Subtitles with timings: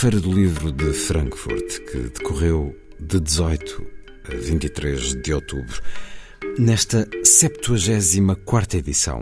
[0.00, 3.86] Feira do Livro de Frankfurt, que decorreu de 18
[4.32, 5.78] a 23 de outubro.
[6.58, 9.20] Nesta 74 edição,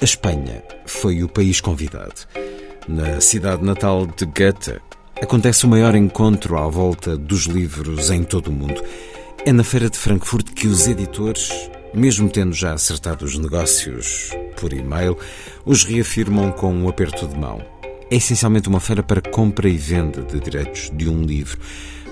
[0.00, 2.14] a Espanha foi o país convidado.
[2.86, 4.80] Na cidade natal de Goethe,
[5.20, 8.80] acontece o maior encontro à volta dos livros em todo o mundo.
[9.44, 11.50] É na Feira de Frankfurt que os editores,
[11.92, 15.18] mesmo tendo já acertado os negócios por e-mail,
[15.64, 17.69] os reafirmam com um aperto de mão.
[18.10, 21.60] É essencialmente uma feira para compra e venda de direitos de um livro,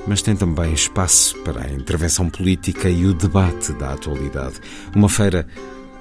[0.07, 4.61] mas tem também espaço para a intervenção política e o debate da atualidade.
[4.95, 5.45] Uma feira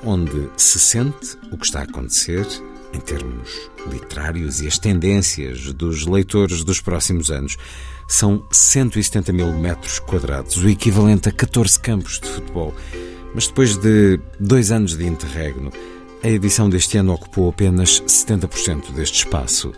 [0.03, 2.45] onde se sente o que está a acontecer
[2.94, 7.57] em termos literários e as tendências dos leitores dos próximos anos.
[8.07, 12.72] São 170 mil metros quadrados, o equivalente a 14 campos de futebol.
[13.34, 15.72] Mas depois de dois anos de interregno,
[16.24, 19.74] a edição deste ano ocupou apenas 70% deste espaço.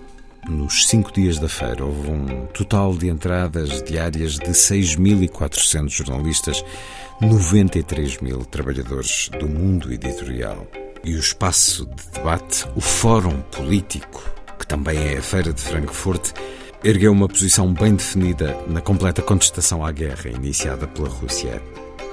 [0.48, 6.64] Nos cinco dias da feira, houve um total de entradas diárias de 6.400 jornalistas,
[7.22, 10.66] 93 mil trabalhadores do mundo editorial.
[11.04, 14.24] E o espaço de debate, o Fórum Político,
[14.58, 16.32] que também é a Feira de Frankfurt,
[16.84, 21.62] ergueu uma posição bem definida na completa contestação à guerra iniciada pela Rússia.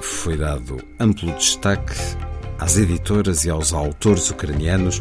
[0.00, 1.94] Foi dado amplo destaque
[2.58, 5.00] às editoras e aos autores ucranianos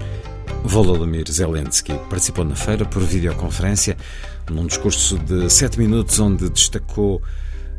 [0.64, 3.98] Volodymyr Zelensky participou na feira por videoconferência,
[4.50, 7.22] num discurso de sete minutos, onde destacou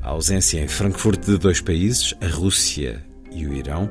[0.02, 3.90] a ausência em Frankfurt de dois países, a Rússia e o Irão.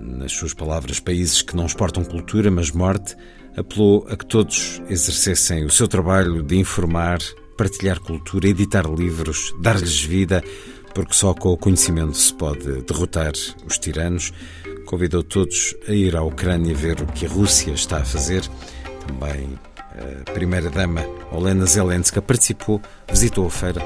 [0.00, 3.16] Nas suas palavras, países que não exportam cultura, mas morte,
[3.56, 7.18] apelou a que todos exercessem o seu trabalho de informar,
[7.56, 10.44] partilhar cultura, editar livros, dar-lhes vida,
[10.94, 13.32] porque só com o conhecimento se pode derrotar
[13.66, 14.32] os tiranos
[14.86, 18.48] convidou todos a ir à Ucrânia ver o que a Rússia está a fazer.
[19.06, 19.58] Também
[20.26, 22.80] a primeira-dama Olena Zelenska participou,
[23.10, 23.82] visitou a feira,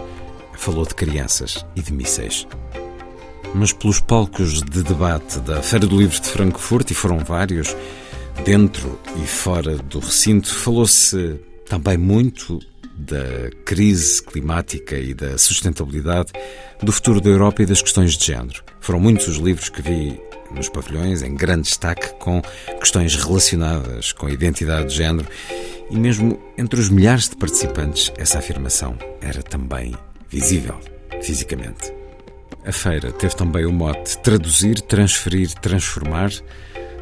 [0.57, 2.47] falou de crianças e de mísseis.
[3.55, 7.75] Mas pelos palcos de debate da Feira do Livro de Frankfurt, e foram vários,
[8.45, 12.61] dentro e fora do recinto, falou-se também muito
[12.97, 16.33] da crise climática e da sustentabilidade,
[16.83, 18.63] do futuro da Europa e das questões de género.
[18.81, 20.21] Foram muitos os livros que vi
[20.53, 22.43] nos pavilhões, em grande destaque, com
[22.79, 25.29] questões relacionadas com a identidade de género.
[25.91, 29.95] E mesmo entre os milhares de participantes, essa afirmação era também
[30.29, 30.79] visível,
[31.21, 31.93] fisicamente.
[32.65, 36.31] A feira teve também o mote traduzir, transferir, transformar,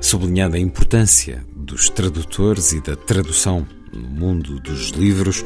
[0.00, 5.44] sublinhando a importância dos tradutores e da tradução no mundo dos livros.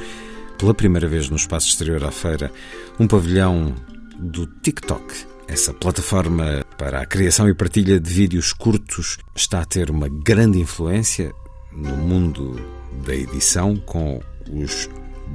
[0.58, 2.52] Pela primeira vez no espaço exterior à feira,
[3.00, 3.74] um pavilhão
[4.18, 9.90] do TikTok, essa plataforma para a criação e partilha de vídeos curtos está a ter
[9.90, 11.32] uma grande influência
[11.72, 12.60] no mundo
[13.04, 14.88] da edição com os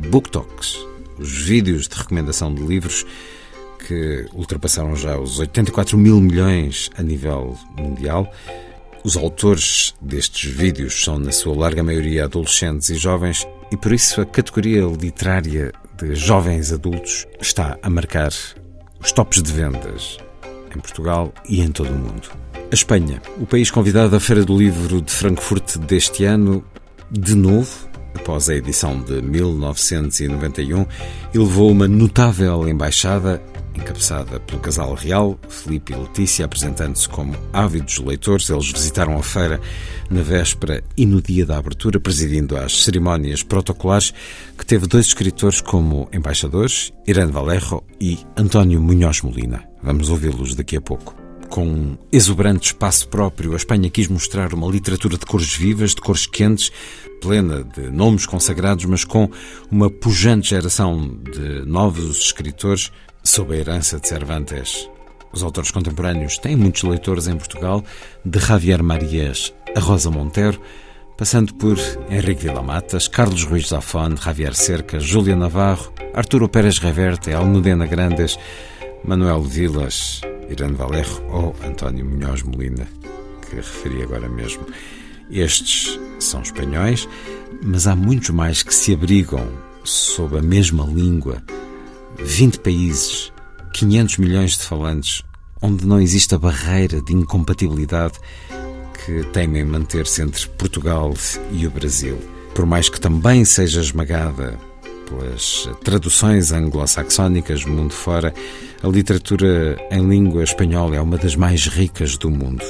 [0.09, 0.77] book talks,
[1.17, 3.05] os vídeos de recomendação de livros
[3.87, 8.31] que ultrapassaram já os 84 mil milhões a nível mundial.
[9.03, 14.19] Os autores destes vídeos são, na sua larga maioria, adolescentes e jovens, e por isso
[14.19, 18.31] a categoria literária de jovens adultos está a marcar
[18.99, 20.17] os tops de vendas
[20.75, 22.29] em Portugal e em todo o mundo.
[22.69, 26.63] A Espanha, o país convidado à Feira do Livro de Frankfurt deste ano,
[27.09, 30.85] de novo, após a edição de 1991,
[31.33, 33.41] elevou uma notável embaixada
[33.77, 38.49] encabeçada pelo casal real, Felipe e Letícia, apresentando-se como ávidos leitores.
[38.49, 39.59] Eles visitaram a feira
[40.09, 44.13] na véspera e no dia da abertura, presidindo as cerimónias protocolares,
[44.57, 49.63] que teve dois escritores como embaixadores, Irene Valerro e António Munhoz Molina.
[49.81, 51.15] Vamos ouvi-los daqui a pouco.
[51.49, 56.01] Com um exuberante espaço próprio, a Espanha quis mostrar uma literatura de cores vivas, de
[56.01, 56.71] cores quentes,
[57.21, 59.29] plena de nomes consagrados, mas com
[59.71, 62.91] uma pujante geração de novos escritores
[63.27, 64.89] sob a herança de Cervantes.
[65.33, 67.83] Os autores contemporâneos têm muitos leitores em Portugal,
[68.23, 70.59] de Javier Marias a Rosa Montero,
[71.17, 71.77] passando por
[72.09, 78.39] Henrique Villamatas, Carlos Ruiz Zafón, Javier Cerca, Júlia Navarro, Arturo Pérez Reverte, Almudena Grandes,
[79.03, 82.87] Manuel Vilas, Irene Valerro ou António Munhoz Molina,
[83.47, 84.65] que referi agora mesmo.
[85.29, 87.07] Estes são espanhóis,
[87.61, 89.45] mas há muitos mais que se abrigam
[89.83, 91.43] sob a mesma língua.
[92.19, 93.31] 20 países,
[93.73, 95.23] 500 milhões de falantes,
[95.61, 98.19] onde não existe a barreira de incompatibilidade
[99.05, 101.13] que temem manter-se entre Portugal
[101.51, 102.17] e o Brasil.
[102.53, 104.57] Por mais que também seja esmagada
[105.07, 108.33] pelas traduções anglo-saxónicas mundo fora,
[108.83, 112.63] a literatura em língua espanhola é uma das mais ricas do mundo.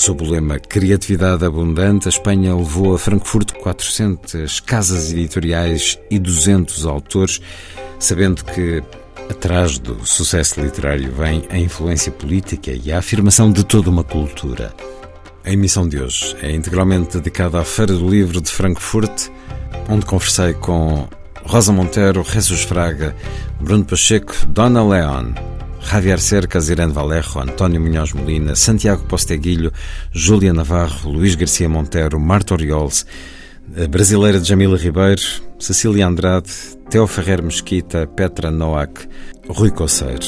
[0.00, 6.86] Sob o lema Criatividade Abundante, a Espanha levou a Frankfurt 400 casas editoriais e 200
[6.86, 7.38] autores,
[7.98, 8.82] sabendo que
[9.28, 14.74] atrás do sucesso literário vem a influência política e a afirmação de toda uma cultura.
[15.44, 19.28] A emissão de hoje é integralmente dedicada à Feira do Livro de Frankfurt,
[19.86, 21.06] onde conversei com
[21.44, 23.14] Rosa Montero, Jesus Fraga,
[23.60, 25.34] Bruno Pacheco, Dona Leon,
[25.82, 29.72] Javier Cercas, Irene Valerro, António Munhoz Molina, Santiago Posteguilho,
[30.12, 33.06] Júlia Navarro, Luís Garcia Montero, Marta Oriols,
[33.76, 35.22] a brasileira Jamila Ribeiro,
[35.58, 36.50] Cecília Andrade,
[36.88, 39.08] Teo Ferrer Mesquita, Petra Noack,
[39.48, 40.26] Rui Coceiro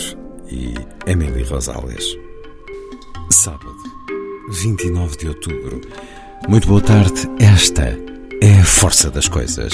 [0.49, 0.75] e
[1.07, 2.17] Emily Rosales.
[3.31, 3.75] Sábado,
[4.51, 5.81] 29 de outubro.
[6.49, 7.29] Muito boa tarde.
[7.39, 7.97] Esta
[8.41, 9.73] é a força das coisas.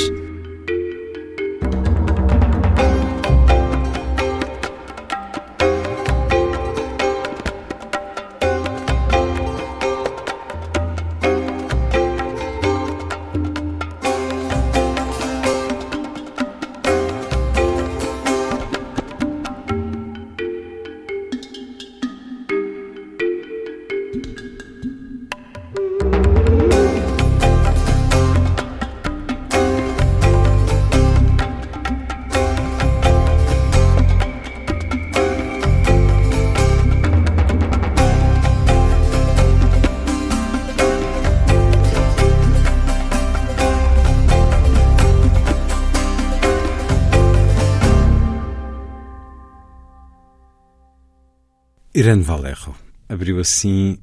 [51.99, 52.77] Irene Valerro
[53.09, 53.99] abriu assim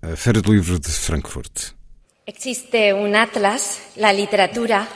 [0.00, 1.74] a Feira do Livro de Frankfurt.
[2.24, 4.86] Existe un atlas, la literatura,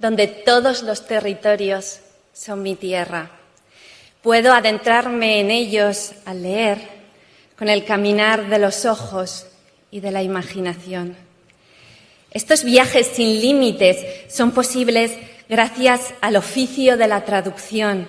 [0.00, 2.00] donde todos los territorios
[2.32, 3.30] son mi tierra.
[4.20, 6.78] Puedo adentrarme en ellos al leer
[7.56, 9.46] con el caminar de los ojos
[9.92, 11.14] y de la imaginación.
[12.32, 15.16] Estos viajes sin límites son posibles
[15.48, 18.08] gracias al oficio de la traducción,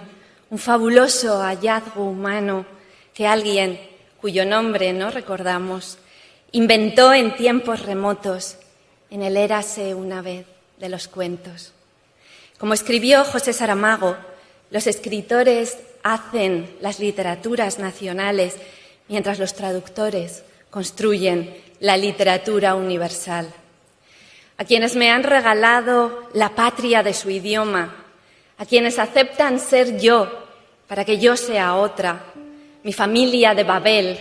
[0.49, 2.73] un fabuloso hallazgo humano
[3.13, 3.79] que alguien,
[4.19, 5.97] cuyo nombre no recordamos,
[6.51, 8.57] inventó en tiempos remotos,
[9.09, 10.45] en el érase una vez
[10.77, 11.73] de los cuentos.
[12.57, 14.15] Como escribió José Saramago,
[14.71, 18.55] los escritores hacen las literaturas nacionales
[19.07, 23.47] mientras los traductores construyen la literatura universal.
[24.57, 27.95] A quienes me han regalado la patria de su idioma,
[28.57, 30.43] a quienes aceptan ser yo
[30.87, 32.32] para que yo sea otra,
[32.83, 34.19] mi familia de Babel,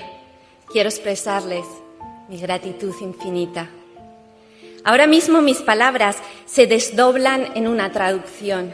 [0.72, 1.64] quiero expresarles
[2.28, 3.68] mi gratitud infinita.
[4.84, 6.16] Ahora mismo mis palabras
[6.46, 8.72] se desdoblan en una traducción.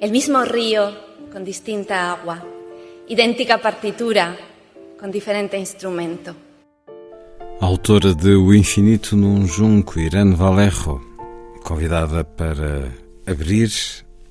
[0.00, 0.96] El mismo río
[1.32, 2.44] con distinta agua,
[3.08, 4.36] idéntica partitura
[4.98, 6.34] con diferente instrumento.
[7.60, 11.00] Autora de O Infinito num Junco, Irene Valerro,
[11.64, 12.94] convidada para
[13.26, 13.70] abrir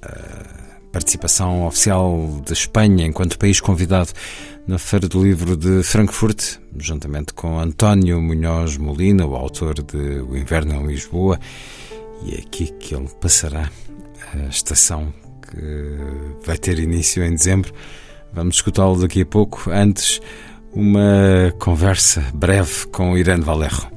[0.01, 4.13] a participação oficial de Espanha enquanto país convidado
[4.67, 10.35] na Feira do Livro de Frankfurt, juntamente com António Munhoz Molina, o autor de O
[10.35, 11.39] Inverno em Lisboa,
[12.25, 13.71] e é aqui que ele passará
[14.33, 17.73] a estação que vai ter início em dezembro.
[18.33, 19.69] Vamos escutá-lo daqui a pouco.
[19.71, 20.19] Antes,
[20.73, 23.89] uma conversa breve com Irene Valerro.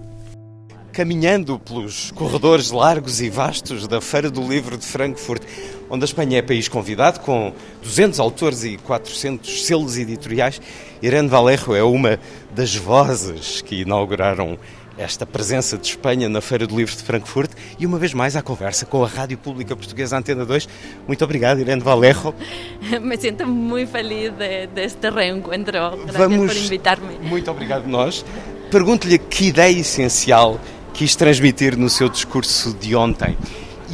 [0.92, 5.42] caminhando pelos corredores largos e vastos da Feira do Livro de Frankfurt,
[5.90, 10.60] onde a Espanha é país convidado, com 200 autores e 400 selos editoriais.
[11.02, 12.18] Irene Valerro é uma
[12.54, 14.56] das vozes que inauguraram
[14.96, 18.42] esta presença de Espanha na Feira do Livro de Frankfurt e uma vez mais à
[18.42, 20.68] conversa com a Rádio Pública Portuguesa Antena 2.
[21.06, 22.34] Muito obrigado, Irene Valerro.
[23.00, 25.72] Me sinto muito feliz de, deste reencontro.
[25.72, 26.52] Gracias Vamos...
[26.52, 27.18] por invitar-me.
[27.26, 28.24] Muito obrigado nós.
[28.70, 30.60] Pergunto-lhe que ideia essencial
[30.92, 33.36] quis transmitir no seu discurso de ontem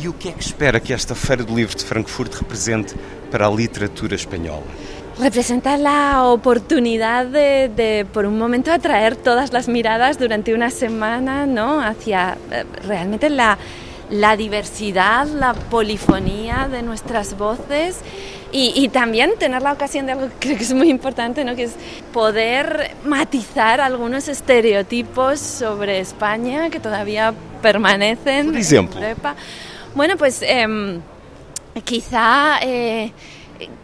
[0.07, 2.95] e o que é que espera que esta Feira do Livro de Frankfurt represente
[3.31, 4.63] para a literatura espanhola?
[5.19, 11.47] representa la oportunidad de, de, por un momento, atraer todas las miradas durante una semana
[11.47, 11.81] ¿no?
[11.81, 13.57] hacia eh, realmente la,
[14.11, 17.97] la, diversidad, la polifonía de nuestras voces
[18.53, 21.57] y, y, también tener la ocasión de algo que creo que es muy importante, ¿no?
[21.57, 21.73] que es
[22.13, 27.33] poder matizar algunos estereotipos sobre España que todavía
[27.63, 28.47] permanecen.
[28.49, 29.01] Por ejemplo.
[29.01, 29.35] En Europa.
[29.97, 31.01] Bueno, pues eh,
[31.83, 32.59] quizá...
[32.61, 33.13] Eh,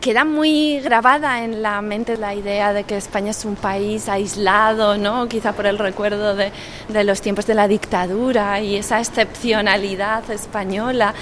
[0.02, 4.99] queda muy grabada en la mente la idea de que España es un país aislado,
[4.99, 5.26] ¿no?
[5.28, 6.52] quizá por el recuerdo de,
[6.88, 11.14] de los tiempos de la dictadura y esa excepcionalidad española.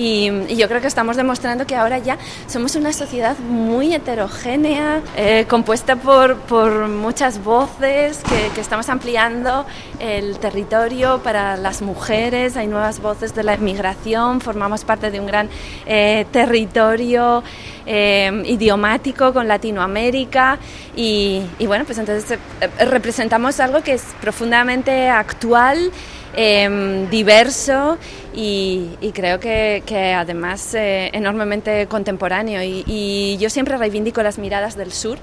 [0.00, 2.16] Y, yo creo que estamos demostrando que ahora ya
[2.46, 9.66] somos una sociedad muy heterogénea, eh, compuesta por, por, muchas voces, que, que, estamos ampliando
[9.98, 15.26] el territorio para las mujeres, hay nuevas voces de la inmigración, formamos parte de un
[15.26, 15.50] gran
[15.84, 17.42] eh, territorio
[17.84, 20.58] eh, idiomático con Latinoamérica
[20.96, 25.90] y, y bueno, pues entonces eh, representamos algo que es profundamente actual.
[26.36, 27.98] Eh, diverso
[28.32, 32.62] y, y creo que, que además eh, enormemente contemporáneo.
[32.62, 35.18] Y, y, yo siempre reivindico las miradas del sur.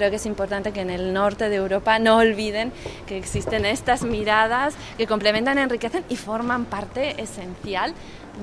[0.00, 2.72] Creo que es importante que en el norte de Europa no olviden
[3.06, 7.92] que existen estas miradas que complementan, enriquecen y forman parte esencial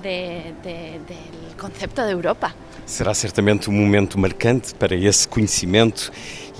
[0.04, 2.54] de, de, del concepto de Europa.
[2.86, 6.12] Será certamente um momento marcante para esse conhecimento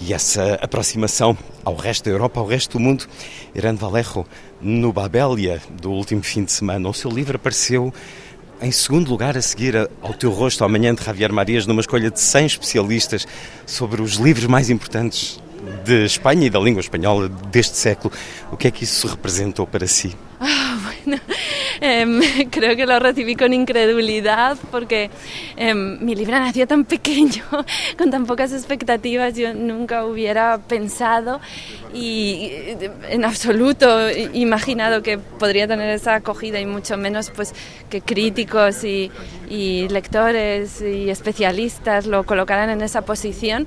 [0.02, 3.06] e essa aproximação ao resto da Europa, ao resto do mundo.
[3.54, 4.26] Irene Valerro,
[4.60, 7.94] no Babélia do último fim de semana, o seu livro apareceu
[8.62, 12.20] em segundo lugar a seguir ao teu rosto amanhã de Javier Marias numa escolha de
[12.20, 13.28] 100 especialistas
[13.66, 15.40] sobre os livros mais importantes
[15.84, 18.14] de Espanha e da língua espanhola deste século.
[18.52, 20.16] O que é que isso representou para si?
[20.40, 21.20] Ah, bueno,
[21.82, 25.10] eh, creo que lo recibí con incredulidad porque
[25.56, 27.44] eh, mi libro nació tan pequeño,
[27.98, 31.40] con tan pocas expectativas, yo nunca hubiera pensado
[31.94, 32.52] y
[33.10, 37.54] en absoluto imaginado que podría tener esa acogida y mucho menos pues
[37.90, 39.12] que críticos y,
[39.50, 43.66] y lectores y especialistas lo colocaran en esa posición.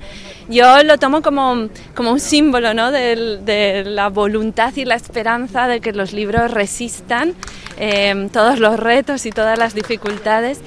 [0.48, 2.92] Yo lo tomo como, como un símbolo ¿no?
[2.92, 7.34] de, de la voluntad y la esperanza de que los libros resistan
[7.78, 10.60] eh, todos los retos y todas las dificultades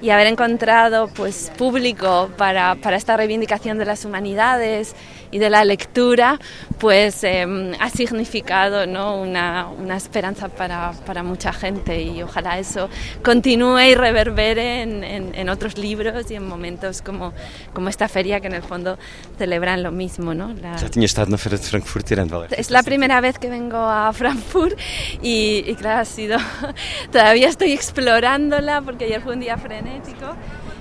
[0.00, 4.94] y haber encontrado pues público para, para esta reivindicación de las humanidades
[5.30, 6.38] y de la lectura,
[6.78, 7.46] pues eh,
[7.78, 9.20] ha significado ¿no?
[9.20, 12.88] una, una esperanza para, para, mucha gente y ojalá eso
[13.22, 17.32] continúe y reverbere en, en, en, otros libros y en momentos como,
[17.72, 18.98] como esta feria que en el fondo
[19.38, 20.34] celebran lo mismo.
[20.34, 20.54] ¿no?
[20.54, 20.76] La...
[22.56, 24.78] Es la primera vez que vengo a Frankfurt
[25.22, 26.38] y, y claro, ha sido...
[27.12, 30.34] todavía estoy explorándola porque ayer fue un día frenético.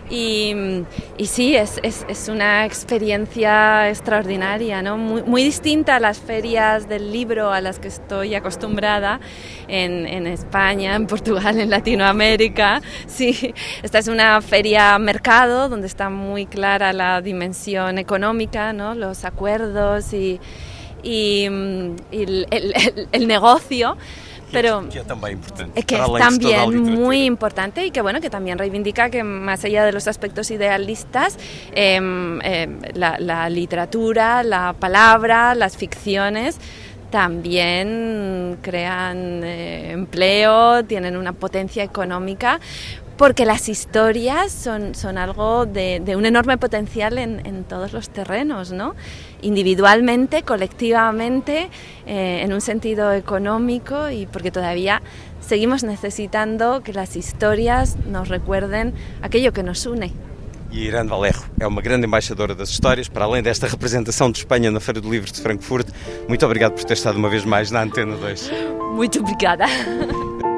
[0.09, 0.85] Y,
[1.23, 4.97] sí, es, es, una experiencia extraordinaria, ¿no?
[4.97, 9.19] muy, muy, distinta a las ferias del libro a las que estoy acostumbrada
[9.67, 12.81] en, en, España, en Portugal, en Latinoamérica.
[13.05, 18.95] Sí, esta es una feria mercado donde está muy clara la dimensión económica, ¿no?
[18.95, 20.39] los acuerdos y,
[21.03, 22.47] y, el,
[23.11, 23.95] el negocio
[24.51, 25.83] pero que es también importante.
[25.83, 29.91] Que es también muy importante y que bueno que también reivindica que más allá de
[29.91, 31.37] los aspectos idealistas,
[31.73, 31.99] eh,
[32.43, 36.59] eh, la, la, literatura, la palabra, las ficciones
[37.09, 42.59] también crean eh, empleo, tienen una potencia económica
[43.19, 48.09] porque las historias son, son algo de, de, un enorme potencial en, en, todos los
[48.09, 48.95] terrenos, ¿no?
[49.41, 51.69] individualmente, colectivamente,
[52.07, 55.01] eh, en un sentido económico y porque todavía
[55.41, 60.13] seguimos necesitando que las historias nos recuerden aquello que nos une.
[60.71, 64.71] E Irene Valerro é uma grande embaixadora das histórias, para além desta representação de Espanha
[64.71, 65.89] na Feira do Livro de Frankfurt.
[66.29, 68.51] Muito obrigado por ter estado uma vez mais na Antena 2.
[68.95, 69.65] Muito obrigada.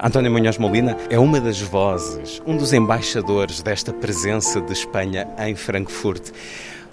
[0.00, 5.56] António Munhoz Molina é uma das vozes, um dos embaixadores desta presença de Espanha em
[5.56, 6.30] Frankfurt.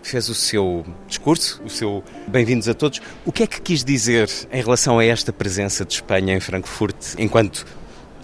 [0.01, 2.99] Fez o seu discurso, o seu bem-vindos a todos.
[3.23, 6.95] O que é que quis dizer em relação a esta presença de Espanha em Frankfurt,
[7.19, 7.63] enquanto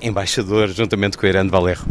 [0.02, 1.86] embaixador, juntamente com Irene Valerro?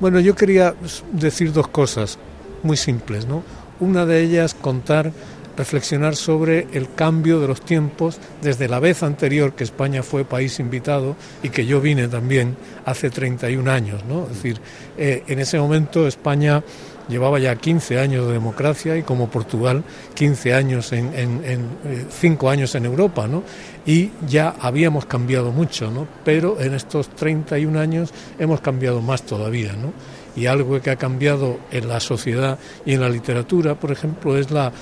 [0.00, 0.74] Bueno, yo quería
[1.12, 2.18] decir dos cosas
[2.62, 3.44] muy simples, ¿no?
[3.78, 5.12] Una de ellas contar
[5.56, 10.58] reflexionar sobre el cambio de los tiempos desde la vez anterior que España fue país
[10.60, 14.04] invitado y que yo vine también hace 31 años.
[14.04, 14.24] ¿no?
[14.24, 14.60] Es decir,
[14.96, 16.62] eh, en ese momento España
[17.08, 21.68] llevaba ya 15 años de democracia y como Portugal 15 años en, en,
[22.10, 23.42] 5 eh, años en Europa, ¿no?
[23.84, 26.06] Y ya habíamos cambiado mucho, ¿no?
[26.24, 29.92] Pero en estos 31 años hemos cambiado más todavía, ¿no?
[30.36, 34.50] Y algo que ha cambiado en la sociedad y en la literatura, por ejemplo, es
[34.50, 34.72] la,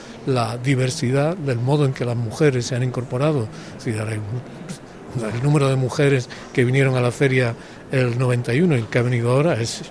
[0.63, 3.49] diversidad del modo en que las mujeres se han incorporado.
[3.85, 7.55] el, número de mujeres que vinieron a la feria
[7.91, 9.83] el 91 y el que ha venido ahora es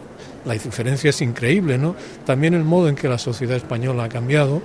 [0.45, 1.95] la diferencia es increíble, ¿no?
[2.25, 4.61] También el modo en que la sociedad española ha cambiado,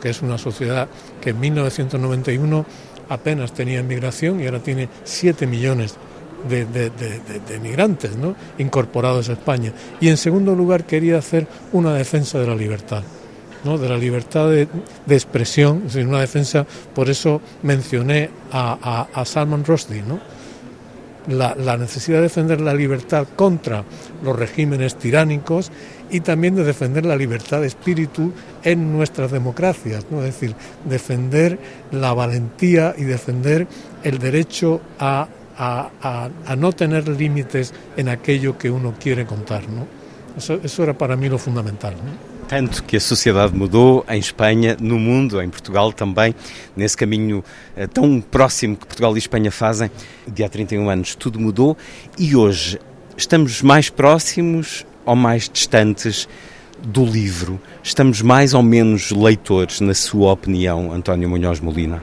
[0.00, 0.88] que es una sociedad
[1.20, 2.66] que en 1991
[3.08, 5.96] apenas tenía inmigración y ahora tiene 7 millones
[6.48, 8.34] de, migrantes ¿no?
[8.58, 9.72] incorporados a España.
[10.00, 13.02] Y en segundo lugar quería hacer una defensa de la libertad.
[13.64, 13.78] ¿no?
[13.78, 14.66] de la libertad de,
[15.08, 20.02] expresión, es decir, una defensa, por eso mencioné a, Salman Rushdie.
[21.28, 23.84] La, necesidad de defender la libertad contra
[24.24, 25.70] los regímenes tiránicos
[26.10, 28.32] y también de defender la libertad de espíritu
[28.64, 31.58] en nuestras democracias, es decir, defender
[31.92, 33.68] la valentía y defender
[34.02, 35.28] el derecho a
[35.58, 39.62] a, no tener límites en aquello que uno quiere contar.
[39.68, 39.86] ¿no?
[40.36, 41.94] Eso, era para mí lo fundamental.
[42.48, 46.34] Tanto que a sociedade mudou em Espanha, no mundo, em Portugal também,
[46.76, 47.42] nesse caminho
[47.76, 49.90] eh, tão próximo que Portugal e Espanha fazem.
[50.26, 51.76] De há 31 anos tudo mudou
[52.18, 52.78] e hoje
[53.16, 56.28] estamos mais próximos ou mais distantes
[56.82, 57.60] do livro?
[57.82, 62.02] Estamos mais ou menos leitores, na sua opinião, António Munhoz Molina?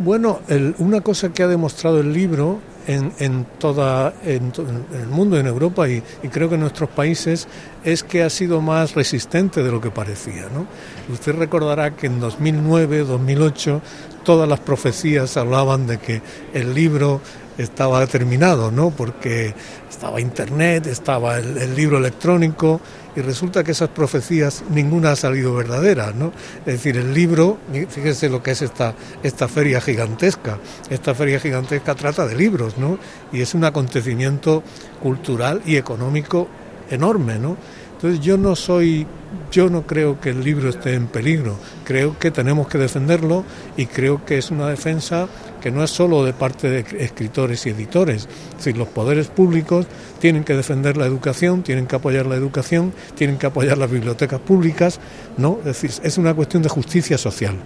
[0.00, 4.52] Bueno, el, una cosa que ha demostrado el libro en, en toda en,
[4.92, 7.48] el mundo, en Europa y, y, creo que en nuestros países
[7.84, 10.46] es que ha sido más resistente de lo que parecía.
[10.54, 10.66] ¿no?
[11.12, 13.82] Usted recordará que en 2009, 2008,
[14.22, 16.22] todas las profecías hablaban de que
[16.54, 17.20] el libro
[17.58, 18.90] estaba terminado, ¿no?
[18.90, 19.54] Porque
[19.90, 22.80] estaba Internet, estaba el, libro electrónico
[23.16, 26.32] y resulta que esas profecías ninguna ha salido verdadera, ¿no?
[26.60, 31.94] Es decir, el libro, fíjese lo que es esta, esta feria gigantesca, esta feria gigantesca
[31.94, 32.98] trata de libros, ¿no?
[33.32, 34.62] Y es un acontecimiento
[35.02, 36.48] cultural y económico
[36.90, 37.56] enorme, ¿no?
[37.98, 39.08] Entonces yo no soy,
[39.50, 43.44] yo no creo que el libro esté en peligro, creo que tenemos que defenderlo
[43.76, 45.26] y creo que es una defensa
[45.60, 49.88] que no es solo de parte de escritores y editores, es decir, los poderes públicos
[50.20, 54.38] tienen que defender la educación, tienen que apoyar la educación, tienen que apoyar las bibliotecas
[54.38, 55.00] públicas,
[55.36, 55.58] ¿no?
[55.58, 57.56] Es decir, es una cuestión de justicia social.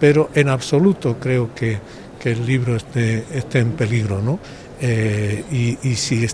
[0.00, 1.78] Pero en absoluto creo que,
[2.18, 4.38] que el libro esté, esté en peligro, ¿no?
[4.80, 6.26] Eh, y, y, si,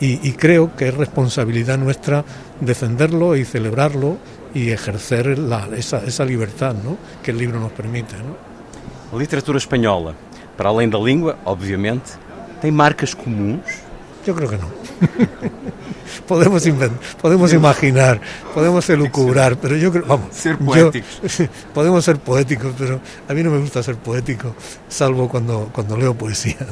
[0.00, 2.24] y, y creo que es responsabilidad nuestra
[2.60, 4.18] defenderlo y celebrarlo
[4.54, 6.96] y ejercer la, esa, esa libertad ¿no?
[7.22, 8.16] que el libro nos permite.
[8.16, 8.36] ¿no?
[9.12, 10.14] A literatura espanhola,
[10.56, 12.12] para além da língua, obviamente,
[12.60, 13.64] tem marcas comuns?
[14.26, 14.70] Eu creo que não.
[16.28, 18.20] podemos inventar, podemos imaginar,
[18.52, 21.38] podemos elucubrar, pero yo creo, vamos, ser poéticos.
[21.38, 24.54] Yo, podemos ser poéticos, pero a mí no me gusta ser poético,
[24.88, 26.66] salvo cuando, cuando leo poesía.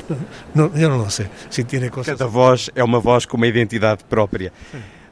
[0.54, 2.18] No, yo no lo sé, si tiene cosas.
[2.18, 4.52] Cada voz é uma voz com uma identidade própria.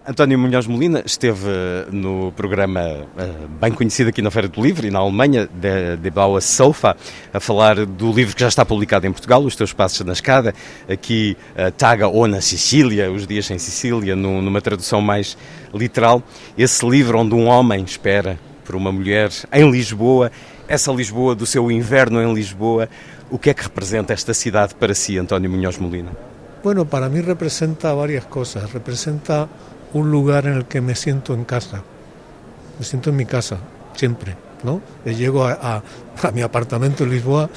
[0.08, 3.28] António Munhoz Molina esteve eh, no programa eh,
[3.60, 6.96] bem conhecido aqui na Feira do Livro e na Alemanha, de, de Baua Sofa,
[7.34, 10.54] a falar do livro que já está publicado em Portugal, Os Teus Passos na Escada,
[10.88, 15.36] aqui eh, Taga ou na Sicília, Os Dias em Sicília, numa tradução mais
[15.74, 16.22] literal.
[16.56, 20.30] Esse livro onde um homem espera por uma mulher em Lisboa,
[20.68, 22.88] essa Lisboa do seu inverno em Lisboa,
[23.28, 26.12] o que é que representa esta cidade para si, António Munhoz Molina?
[26.62, 28.72] Bueno, para mí representa varias cosas.
[28.72, 29.48] Representa
[29.92, 31.82] un lugar en el que me siento en casa,
[32.78, 33.58] me siento en mi casa,
[33.94, 34.36] siempre.
[34.62, 34.80] ¿no?
[35.04, 35.82] Llego a,
[36.34, 37.50] mi apartamento en Lisboa,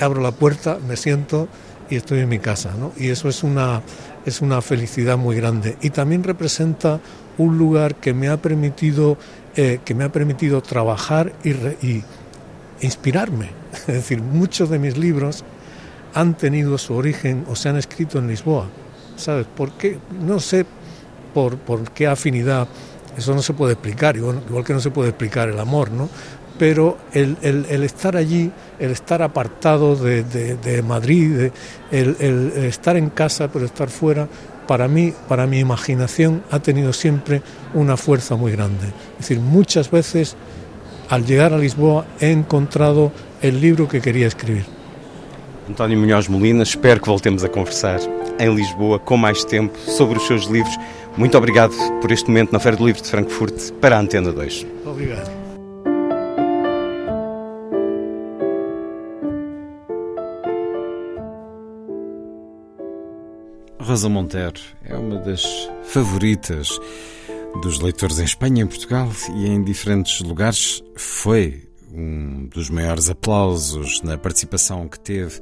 [0.00, 1.48] abro la puerta, me siento
[1.90, 2.72] y estoy en mi casa.
[2.78, 2.92] ¿no?
[2.96, 3.82] Y eso es una,
[4.24, 5.76] es una felicidad muy grande.
[5.82, 7.00] Y también representa
[7.36, 9.16] un lugar que me ha permitido,
[9.56, 11.50] eh, que me ha permitido trabajar y,
[11.86, 12.04] y
[12.80, 13.50] inspirarme.
[13.86, 15.44] Es decir, muchos de mis libros
[16.14, 18.66] han tenido su origen o se han escrito en Lisboa.
[19.16, 19.46] ¿Sabes?
[19.46, 19.98] ¿Por qué?
[20.20, 20.64] No sé
[21.32, 22.68] por, por qué afinidad,
[23.16, 26.08] eso no se puede explicar, igual, que no se puede explicar el amor, ¿no?
[26.58, 27.36] pero el,
[27.84, 31.50] estar allí, el estar apartado de, Madrid,
[31.92, 34.28] el, el, estar en casa pero estar fuera,
[34.66, 37.42] para mí, para mi imaginación, ha tenido siempre
[37.74, 38.88] una fuerza muy grande.
[39.12, 40.36] Es decir, muchas veces
[41.08, 44.64] al llegar a Lisboa he encontrado el libro que quería escribir.
[45.68, 48.00] António Munhoz Molina, espero que voltemos a conversar
[48.38, 50.74] em Lisboa com mais tempo sobre os seus livros.
[51.18, 54.64] Muito obrigado por este momento na Feira do Livro de Frankfurt para a Antena 2.
[54.86, 55.28] Obrigado.
[63.80, 65.42] Rosa Montero é uma das
[65.82, 66.78] favoritas
[67.62, 70.84] dos leitores em Espanha, em Portugal e em diferentes lugares.
[70.94, 75.40] Foi um dos maiores aplausos na participação que teve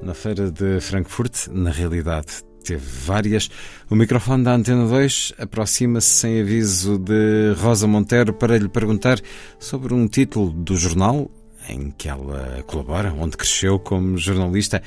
[0.00, 1.48] na Feira de Frankfurt.
[1.48, 3.50] Na realidade, teve várias.
[3.88, 9.20] O microfone da Antena 2 aproxima-se sem aviso de Rosa Monteiro para lhe perguntar
[9.58, 11.30] sobre um título do jornal
[11.68, 14.82] em que ela colabora, onde cresceu como jornalista.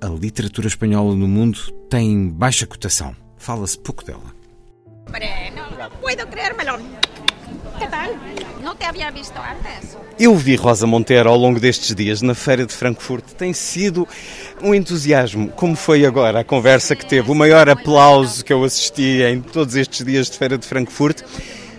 [0.00, 1.58] A literatura espanhola no mundo
[1.90, 3.14] tem baixa cotação.
[3.36, 4.34] Fala-se pouco dela.
[5.54, 6.78] Não, não puedo creérmelo.
[7.78, 8.10] Que tal?
[8.62, 9.96] Não te havia visto antes.
[10.18, 13.24] Eu vi Rosa Monteiro ao longo destes dias na Feira de Frankfurt.
[13.36, 14.06] Tem sido
[14.60, 15.48] um entusiasmo.
[15.50, 17.30] Como foi agora a conversa que teve?
[17.30, 21.22] O maior aplauso que eu assisti em todos estes dias de Feira de Frankfurt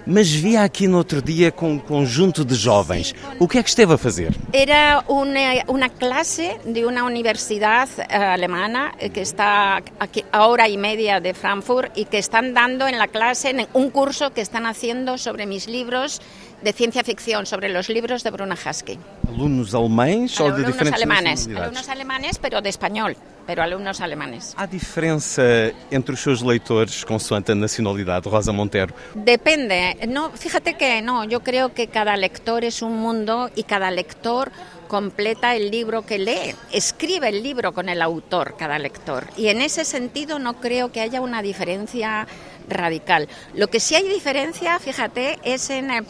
[0.10, 3.14] mas via aqui no outro dia com um conjunto de jovens.
[3.40, 4.36] O que é que esteve a fazer?
[4.52, 10.78] Era uma, uma classe de uma universidade eh, alemana que está aqui a hora e
[10.78, 15.18] meia de Frankfurt e que estão dando en la clase un curso que están haciendo
[15.18, 16.22] sobre mis libros
[16.62, 18.98] de ciencia ficción sobre los libros de Bruna Husky.
[19.28, 21.48] ¿Alunos alemanes ou de diferentes alemanes?
[21.48, 23.16] Alunos alemanes, pero de español,
[23.50, 24.54] pero alumnos alemanes.
[24.56, 25.42] Há diferença
[25.90, 28.94] entre os seus leitores consoante a nacionalidade, Rosa Montero?
[29.16, 29.98] Depende.
[30.08, 34.52] No, fíjate que no, yo creo que cada lector es un mundo y cada lector
[34.88, 39.26] completa el libro que lee, escribe el libro con el autor, cada lector.
[39.36, 42.28] Y en ese sentido no creo que haya una diferencia
[42.68, 43.28] radical.
[43.56, 45.90] Lo que sí hay diferencia, fíjate, es en...
[45.90, 46.04] Eh,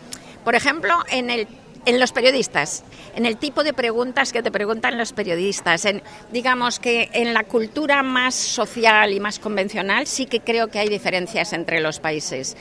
[0.44, 1.48] por ejemplo, en el
[1.90, 2.84] en los periodistas,
[3.16, 7.44] en el tipo de preguntas que te preguntan los periodistas, en, digamos que en la
[7.46, 12.56] cultura más social y más convencional sí que creo que hay diferencias entre los países.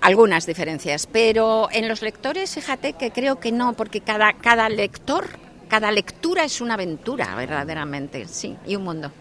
[0.00, 5.28] Algunas diferencias, pero en los lectores, fíjate que creo que no, porque cada, cada lector,
[5.68, 9.12] cada lectura es una aventura, verdaderamente, sí, y un mundo.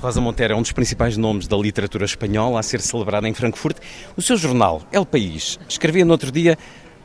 [0.00, 3.78] Rosa Montero é um dos principais nomes da literatura espanhola a ser celebrada em Frankfurt.
[4.16, 6.56] O seu jornal, El País, escrevia no outro dia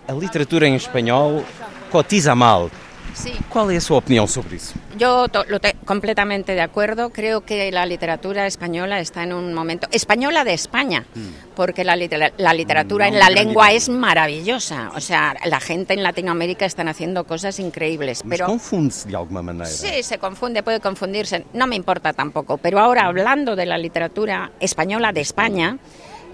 [0.07, 1.43] a literatura em espanhol
[1.91, 2.69] cotiza mal.
[3.13, 3.33] Sí.
[3.47, 4.73] ¿Cuál es su opinión sobre eso?
[4.97, 7.11] Yo lo te completamente de acuerdo.
[7.11, 9.87] Creo que la literatura española está en un momento.
[9.91, 11.55] Española de España, mm.
[11.55, 14.91] porque la, la literatura mm, en la lengua es maravillosa.
[14.95, 18.21] O sea, la gente en Latinoamérica están haciendo cosas increíbles.
[18.27, 19.65] pero confunde de alguna manera.
[19.65, 21.45] Sí, se confunde, puede confundirse.
[21.53, 22.57] No me importa tampoco.
[22.57, 25.77] Pero ahora, hablando de la literatura española de España.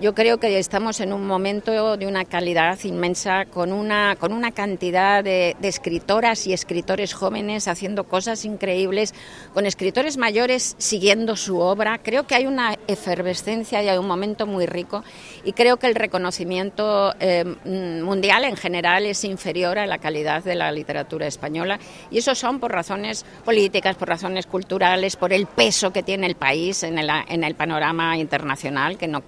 [0.02, 4.52] Yo creo que estamos en un momento de una calidad inmensa, con una, con una
[4.52, 9.14] cantidad de, escritoras y escritores jóvenes haciendo cosas increíbles,
[9.54, 12.00] con escritores mayores siguiendo su obra.
[12.00, 15.04] Creo que hay una efervescencia y hay un momento muy rico
[15.44, 20.56] y creo que el reconocimiento eh, mundial en general es inferior a la calidad de
[20.56, 25.94] la literatura española y eso son por razones políticas, por razones culturales, por el peso
[25.94, 29.22] que tiene el país en el, en el panorama internacional, que no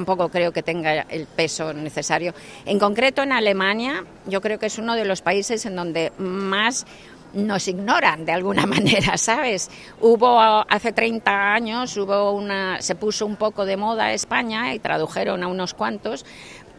[0.00, 2.32] tampoco creo que tenga el peso necesario.
[2.64, 6.86] En concreto, en Alemania, yo creo que es uno de los países en donde más
[7.34, 9.70] nos ignoran de alguna manera, ¿sabes?
[10.00, 15.42] Hubo hace 30 años, hubo una, se puso un poco de moda España y tradujeron
[15.42, 16.24] a unos cuantos,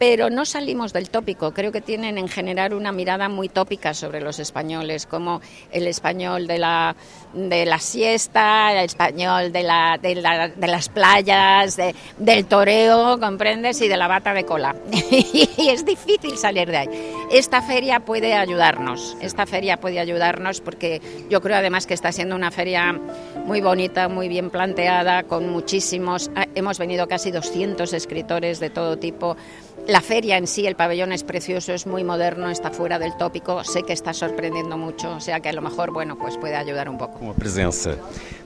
[0.02, 1.54] pero no salimos del tópico.
[1.54, 6.48] Creo que tienen en general una mirada muy tópica sobre los españoles, como el español
[6.48, 6.96] de la,
[7.32, 10.16] de la siesta, el español de, la, de,
[10.66, 11.78] las playas,
[12.18, 13.80] del toreo, ¿comprendes?
[13.80, 14.74] Y de la bata de cola.
[14.90, 16.88] y es difícil salir de ahí.
[17.30, 22.34] Esta feria puede ayudarnos, esta feria puede ayudarnos porque yo creo además que está siendo
[22.34, 22.92] una feria
[23.46, 28.98] muy bonita, muy bien planteada, con muchísimos, ah, hemos venido casi 200 escritores de todo
[28.98, 29.36] tipo
[29.88, 33.64] la feria en sí, el pabellón es precioso, es muy moderno, está fuera del tópico,
[33.64, 36.88] sé que está sorprendiendo mucho, o sea que a lo mejor, bueno, pues puede ayudar
[36.88, 37.18] un pouco.
[37.18, 37.96] Com a presença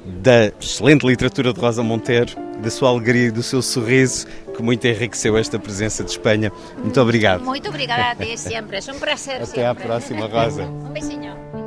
[0.05, 4.87] da excelente literatura de Rosa Monteiro, da sua alegria e do seu sorriso, que muito
[4.87, 6.51] enriqueceu esta presença de Espanha.
[6.79, 7.44] Muito obrigado.
[7.44, 10.62] Muito obrigada a ti sempre, é um prazer Até à próxima, Rosa.
[10.64, 11.65] um beijinho.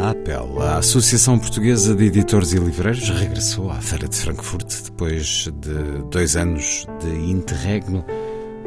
[0.00, 4.84] A A APEL, a Associação Portuguesa de Editores e Livreiros, regressou à Feira de Frankfurt
[4.84, 8.02] depois de dois anos de interregno,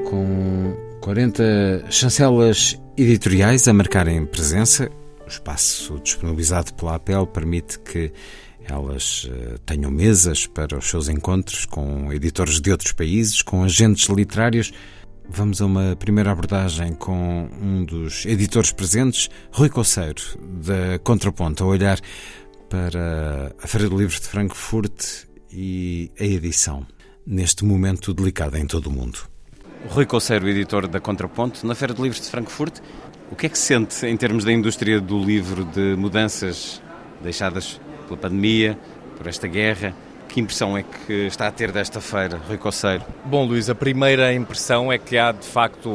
[0.07, 4.91] com 40 chancelas editoriais a marcarem presença.
[5.25, 8.11] O espaço disponibilizado pela APEL permite que
[8.65, 14.07] elas eh, tenham mesas para os seus encontros com editores de outros países, com agentes
[14.07, 14.71] literários.
[15.29, 21.67] Vamos a uma primeira abordagem com um dos editores presentes, Rui Coceiro, da Contraponto, a
[21.67, 21.99] olhar
[22.69, 26.85] para a Feira do Livro de Frankfurt e a edição,
[27.25, 29.19] neste momento delicado em todo o mundo.
[29.87, 32.79] Rui Coceiro, editor da Contraponto, na Feira do Livro de Frankfurt,
[33.31, 36.81] o que é que se sente em termos da indústria do livro, de mudanças
[37.21, 38.77] deixadas pela pandemia,
[39.17, 39.95] por esta guerra?
[40.33, 43.05] Que impressão é que está a ter desta feira, Rui Coceiro?
[43.23, 45.91] Bom, Luís, a primeira impressão é que há, de facto,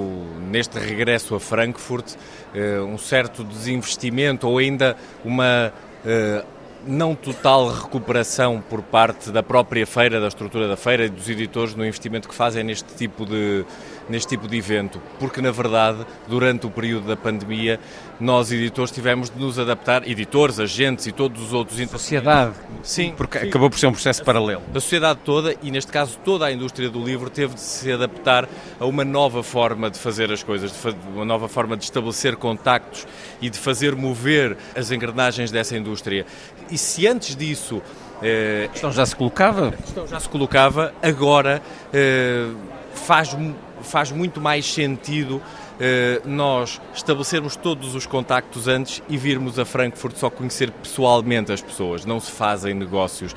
[0.49, 2.15] neste regresso a Frankfurt,
[2.55, 5.73] eh, um certo desinvestimento ou ainda uma
[6.07, 6.45] eh,
[6.89, 11.75] não total recuperação por parte da própria feira, da estrutura da feira e dos editores
[11.75, 13.65] no investimento que fazem neste tipo de,
[14.09, 17.79] neste tipo de evento, porque na verdade, durante o período da pandemia,
[18.19, 21.79] nós editores tivemos de nos adaptar, editores, agentes e todos os outros...
[21.89, 22.55] Sociedade.
[22.83, 23.15] Sim.
[23.17, 23.49] Porque sim.
[23.49, 24.63] acabou por ser um processo paralelo.
[24.75, 28.49] A sociedade toda, e neste caso toda a indústria do livro, teve de se adaptar
[28.81, 33.07] a uma nova forma de fazer as coisas, de uma nova forma de estabelecer contactos
[33.41, 36.27] e de fazer mover as engrenagens dessa indústria.
[36.71, 37.83] E se antes disso...
[38.23, 39.69] Eh, a questão já se colocava?
[39.69, 42.49] A questão já se colocava, agora eh,
[42.95, 43.37] faz
[43.81, 45.41] faz muito mais sentido
[45.79, 51.63] eh, nós estabelecermos todos os contactos antes e virmos a Frankfurt só conhecer pessoalmente as
[51.63, 52.05] pessoas.
[52.05, 53.37] Não se fazem negócios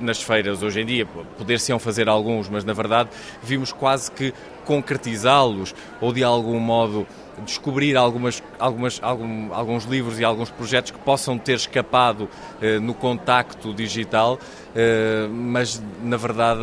[0.00, 1.04] nas feiras hoje em dia.
[1.36, 3.10] Poder-se-ão fazer alguns, mas na verdade
[3.42, 4.32] vimos quase que
[4.64, 7.04] concretizá-los ou de algum modo
[7.44, 12.28] descobrir algumas, algumas, algum, alguns livros e alguns projetos que possam ter escapado
[12.60, 14.38] eh, no contacto digital,
[14.74, 16.62] eh, mas na verdade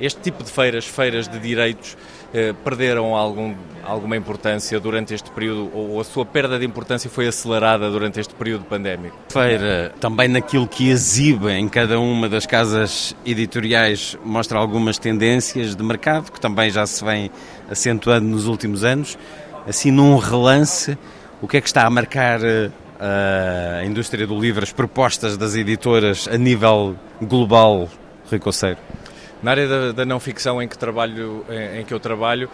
[0.00, 1.96] este tipo de feiras, feiras de direitos,
[2.32, 7.26] eh, perderam algum, alguma importância durante este período, ou a sua perda de importância foi
[7.26, 9.16] acelerada durante este período pandémico?
[9.30, 15.82] Feira, também naquilo que exibe em cada uma das casas editoriais, mostra algumas tendências de
[15.82, 17.30] mercado que também já se vem
[17.70, 19.16] acentuando nos últimos anos.
[19.68, 20.96] Assim, num relance,
[21.42, 25.54] o que é que está a marcar eh, a indústria do livro, as propostas das
[25.54, 27.86] editoras a nível global,
[28.30, 28.78] Rui Coceiro?
[29.42, 32.48] Na área da, da não ficção em que, trabalho, em, em que eu trabalho,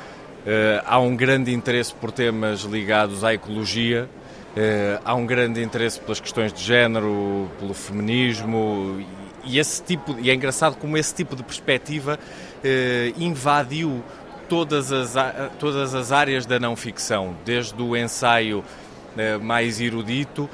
[0.44, 4.08] eh, há um grande interesse por temas ligados à ecologia,
[4.56, 9.00] eh, há um grande interesse pelas questões de género, pelo feminismo
[9.46, 12.18] e esse tipo e é engraçado como esse tipo de perspectiva
[12.62, 14.02] eh, invadiu
[14.48, 15.14] todas as
[15.58, 18.64] todas as áreas da não ficção, desde o ensaio
[19.40, 20.50] mais erudito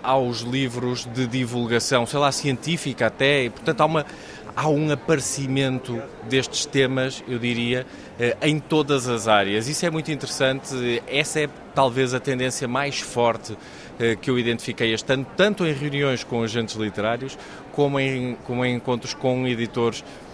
[0.00, 4.06] aos livros de divulgação, sei lá, científica até, e, portanto há uma
[4.54, 7.86] há um aparecimento destes temas, eu diria,
[8.18, 9.68] eh, em todas as áreas.
[9.68, 11.02] Isso é muito interessante.
[11.06, 13.56] Essa é talvez a tendência mais forte
[13.98, 17.38] eh, que eu identifiquei este ano, tanto em reuniões com agentes literários,
[17.72, 20.29] como em, como em encontros com editores eh,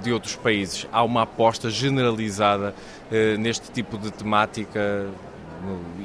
[0.00, 0.86] de outros países.
[0.92, 2.74] Há uma aposta generalizada
[3.38, 5.06] neste tipo de temática.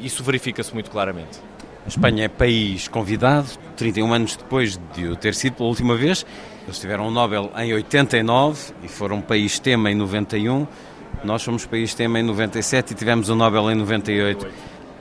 [0.01, 1.39] Isso verifica-se muito claramente.
[1.85, 6.25] A Espanha é país convidado, 31 anos depois de o ter sido pela última vez.
[6.65, 10.67] Eles tiveram o Nobel em 89 e foram país tema em 91.
[11.23, 14.47] Nós somos país tema em 97 e tivemos o Nobel em 98.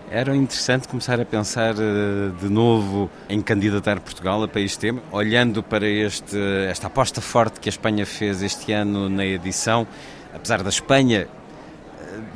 [0.09, 5.64] Era interessante começar a pensar eh, de novo em candidatar Portugal a país tema, olhando
[5.64, 6.38] para este,
[6.69, 9.85] esta aposta forte que a Espanha fez este ano na edição.
[10.33, 11.27] Apesar da Espanha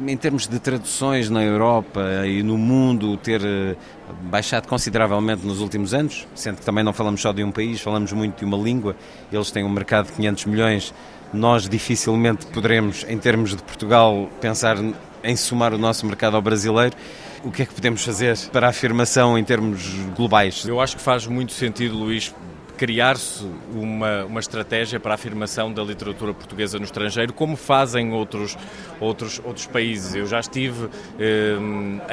[0.06, 3.76] em termos de traduções na Europa e no mundo ter eh,
[4.22, 8.12] baixado consideravelmente nos últimos anos, sendo que também não falamos só de um país, falamos
[8.12, 8.96] muito de uma língua,
[9.32, 10.94] eles têm um mercado de 500 milhões,
[11.32, 14.76] nós dificilmente poderemos, em termos de Portugal, pensar
[15.22, 16.96] em somar o nosso mercado ao brasileiro.
[17.42, 20.66] O que é que podemos fazer para a afirmação em termos globais?
[20.66, 22.34] Eu acho que faz muito sentido, Luís,
[22.76, 28.58] criar-se uma, uma estratégia para a afirmação da literatura portuguesa no estrangeiro, como fazem outros,
[28.98, 30.14] outros, outros países.
[30.14, 31.56] Eu já estive eh,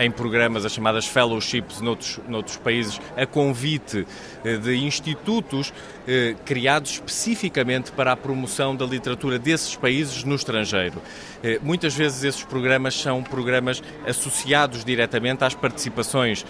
[0.06, 4.08] em programas, as chamadas fellowships, noutros, noutros países, a convite
[4.46, 5.74] eh, de institutos
[6.08, 11.02] eh, criados especificamente para a promoção da literatura desses países no estrangeiro.
[11.44, 16.46] Eh, muitas vezes esses programas são programas associados diretamente às participações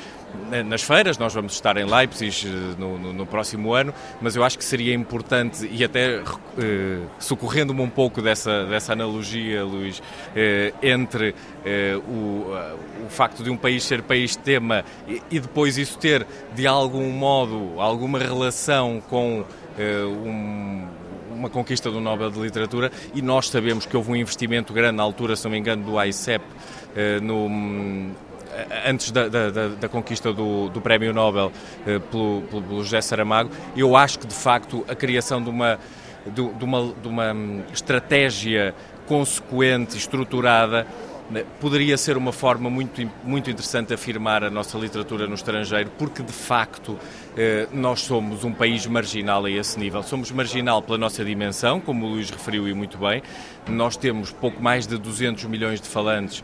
[0.65, 4.57] nas feiras, nós vamos estar em Leipzig no, no, no próximo ano, mas eu acho
[4.57, 6.21] que seria importante, e até
[6.57, 10.01] eh, socorrendo-me um pouco dessa, dessa analogia, Luís,
[10.35, 12.45] eh, entre eh, o,
[13.05, 17.09] o facto de um país ser país tema e, e, depois isso ter, de algum
[17.11, 19.43] modo, alguma relação com
[19.83, 20.87] um
[21.29, 25.03] uma conquista do Nobel de Literatura e nós sabemos que houve um investimento grande na
[25.03, 26.43] altura, se não me engano, do AICEP
[27.21, 27.47] no,
[28.85, 31.51] antes da, da, da, conquista do, do Prémio Nobel
[31.85, 35.79] eh, pelo, pelo José Saramago, eu acho que de facto a criação de uma,
[36.25, 38.73] de, de uma, de uma hum, estratégia
[39.05, 40.87] consequente, estruturada,
[41.29, 45.91] né, poderia ser uma forma muito, muito interessante de afirmar a nossa literatura no estrangeiro,
[45.97, 47.26] porque de facto eh,
[47.71, 50.01] nós somos um país marginal a esse nível.
[50.03, 53.21] Somos marginal pela nossa dimensão, como o Luís referiu e muito bem.
[53.67, 56.43] Nós temos pouco mais de 200 milhões de falantes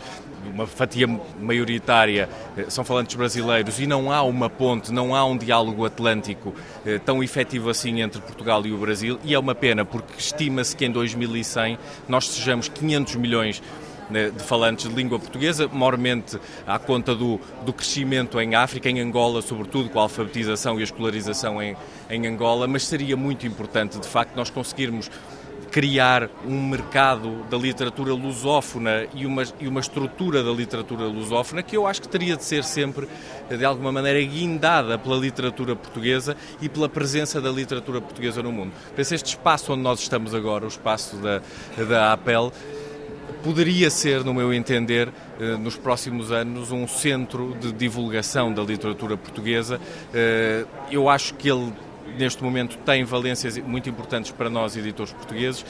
[0.51, 1.07] uma fatia
[1.39, 6.53] maioritária eh, são falantes brasileiros e não há uma ponte, não há um diálogo atlântico
[6.85, 10.75] eh, tão efetivo assim entre Portugal e o Brasil e é uma pena porque estima-se
[10.75, 11.77] que em 2100
[12.07, 13.63] nós sejamos 500 milhões
[14.09, 18.99] né, de falantes de língua portuguesa, maiormente à conta do, do crescimento em África, em
[18.99, 21.75] Angola, sobretudo com a alfabetização e a escolarização em,
[22.09, 25.09] em Angola, mas seria muito importante, de facto, nós conseguirmos
[25.73, 31.75] criar um mercado da literatura lusófona e uma, e uma estrutura da literatura lusófona que
[31.75, 33.09] eu acho que teria de ser sempre,
[33.49, 38.71] de alguma maneira, guindada pela literatura portuguesa e pela presença da literatura portuguesa no mundo.
[38.95, 41.41] Penso este espaço onde nós estamos agora, o espaço da,
[41.83, 42.53] da APEL,
[43.43, 49.17] poderia ser, no meu entender, eh, nos próximos anos, um centro de divulgação da literatura
[49.17, 49.79] portuguesa.
[50.13, 51.73] Eh, eu acho que ele
[52.17, 55.65] neste momento tem valências muito importantes para nós, editores portugueses,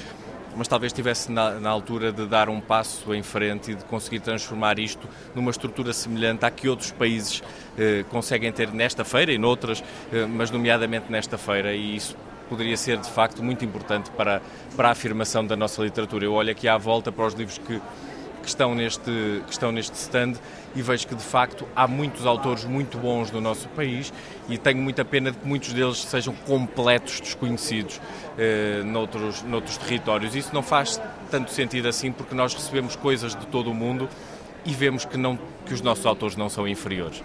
[0.55, 4.19] mas talvez estivesse na, na, altura de dar um passo em frente e de conseguir
[4.19, 7.41] transformar isto numa estrutura semelhante à que outros países
[7.77, 12.77] eh, conseguem ter nesta feira e noutras, eh, mas nomeadamente nesta feira, e isso poderia
[12.77, 14.41] ser de facto muito importante para,
[14.75, 16.25] para a afirmação da nossa literatura.
[16.25, 17.81] Eu olho aqui à volta para os livros que
[18.43, 20.33] que estão neste, que estão neste stand
[20.75, 24.13] e vejo que de facto há muitos autores muito bons no nosso país
[24.49, 28.01] e tenho muita pena de que muitos deles sejam completos desconhecidos
[28.37, 30.35] eh, noutros, noutros territórios.
[30.35, 31.01] Isso não faz
[31.31, 34.09] tanto sentido assim porque nós recebemos coisas de todo o mundo
[34.65, 37.23] e vemos que, não, que os nossos autores não são inferiores.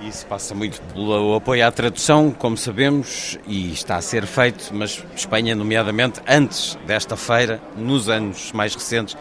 [0.00, 5.04] Isso passa muito pelo apoio à tradução, como sabemos, e está a ser feito, mas
[5.16, 9.16] Espanha, nomeadamente, antes desta feira, nos anos mais recentes,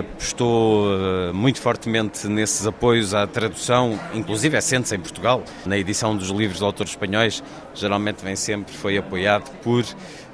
[0.00, 6.16] apostou eh, muito fortemente nesses apoios à tradução, inclusive é sente-se em Portugal, na edição
[6.16, 7.42] dos livros de autores espanhóis,
[7.74, 9.84] geralmente vem sempre, foi apoiado por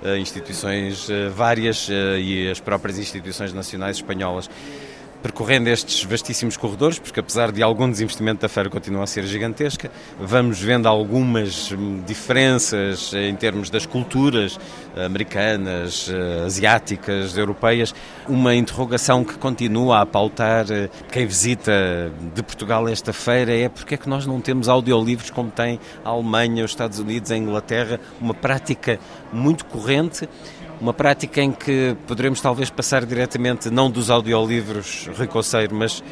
[0.04, 4.48] eh, instituições eh, várias e as próprias instituições nacionais espanholas
[5.22, 9.90] percorrendo estes vastíssimos corredores, porque apesar de algum desinvestimento da feira continua a ser gigantesca,
[10.18, 11.72] vamos vendo algumas
[12.06, 14.58] diferenças em termos das culturas
[14.96, 17.94] americanas, eh, asiáticas, europeias,
[18.28, 23.94] uma interrogação que continua a pautar eh, quem visita de Portugal esta feira é porque
[23.94, 28.00] é que nós não temos audiolivros como tem a Alemanha, os Estados Unidos, a Inglaterra,
[28.20, 28.98] uma prática
[29.32, 30.28] muito corrente
[30.82, 36.02] uma prática em que poderemos talvez passar diretamente não dos audiolivros Ricoceiro, mas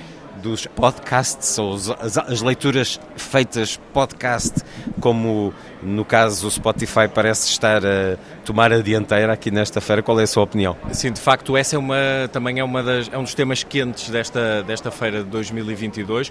[0.41, 4.63] dos podcasts ou as, as, leituras feitas podcast,
[5.01, 5.53] como
[5.83, 10.03] no caso o Spotify parece estar a tomar a dianteira aqui nesta feira.
[10.03, 10.77] Qual é a sua opinião?
[10.93, 11.97] Sim, de facto, essa é uma,
[12.33, 16.31] também é, uma das, é um dos temas quentes desta, desta feira de 2022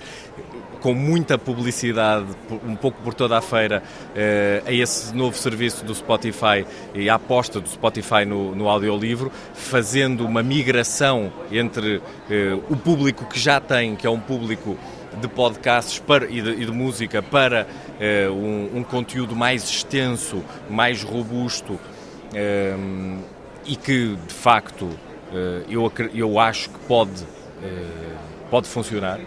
[0.80, 2.26] com muita publicidade,
[2.66, 3.84] um pouco por toda a feira,
[4.16, 9.32] eh, a esse novo serviço do Spotify e a aposta do Spotify no, no audiolivro,
[9.54, 14.78] fazendo uma migração entre eh, o público que já tem, que é um público
[15.20, 17.68] de podcasts para, e, de, e de música, para
[18.00, 21.80] eh, um, um, conteúdo mais extenso, mais robusto
[23.66, 24.88] e que, de facto,
[25.68, 27.26] eu, eu acho que pode,
[28.52, 29.20] pode funcionar.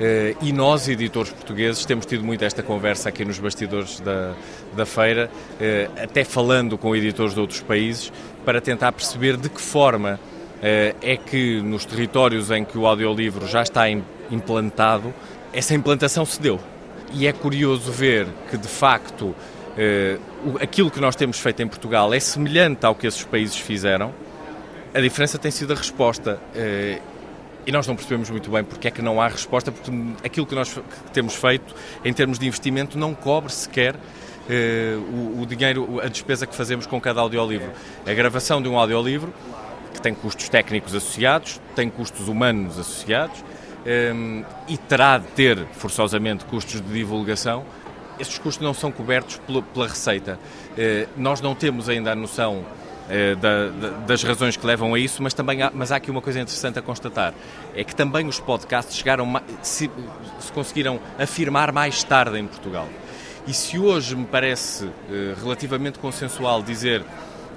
[0.00, 4.32] Uh, e nós, editores portugueses, temos tido muito esta conversa aqui nos bastidores da,
[4.74, 8.10] da feira, uh, até falando com editores de outros países,
[8.42, 13.46] para tentar perceber de que forma uh, é que nos territórios em que o audiolivro
[13.46, 13.90] já está
[14.30, 15.12] implantado,
[15.52, 16.58] essa implantação se deu.
[17.12, 19.34] E é curioso ver que, de facto,
[20.60, 24.14] aquilo que nós temos feito em Portugal é semelhante ao que esses países fizeram.
[24.94, 26.38] A diferença tem sido a resposta.
[27.66, 29.90] E nós não percebemos muito bem porque é que não há resposta, porque
[30.24, 30.78] aquilo que nós
[31.12, 33.96] temos feito em termos de investimento não cobre sequer
[34.48, 37.70] eh, o, o, dinheiro, a despesa que fazemos com cada audiolivro.
[38.06, 39.32] A gravação de um audiolivro,
[39.94, 43.44] que tem custos técnicos associados, tem custos humanos associados
[43.84, 44.12] eh,
[44.66, 47.64] e terá de ter, forçosamente, custos de divulgação,
[48.18, 50.38] esses custos não são cobertos pela, pela receita.
[51.16, 52.66] Nós não temos ainda a noção
[53.40, 56.22] da, da, das razões que levam a isso, mas também há, mas há aqui uma
[56.22, 57.34] coisa interessante a constatar,
[57.74, 59.90] é que também os podcasts chegaram, se,
[60.38, 62.88] se conseguiram afirmar mais tarde em Portugal.
[63.46, 64.88] E se hoje me parece
[65.42, 67.04] relativamente consensual dizer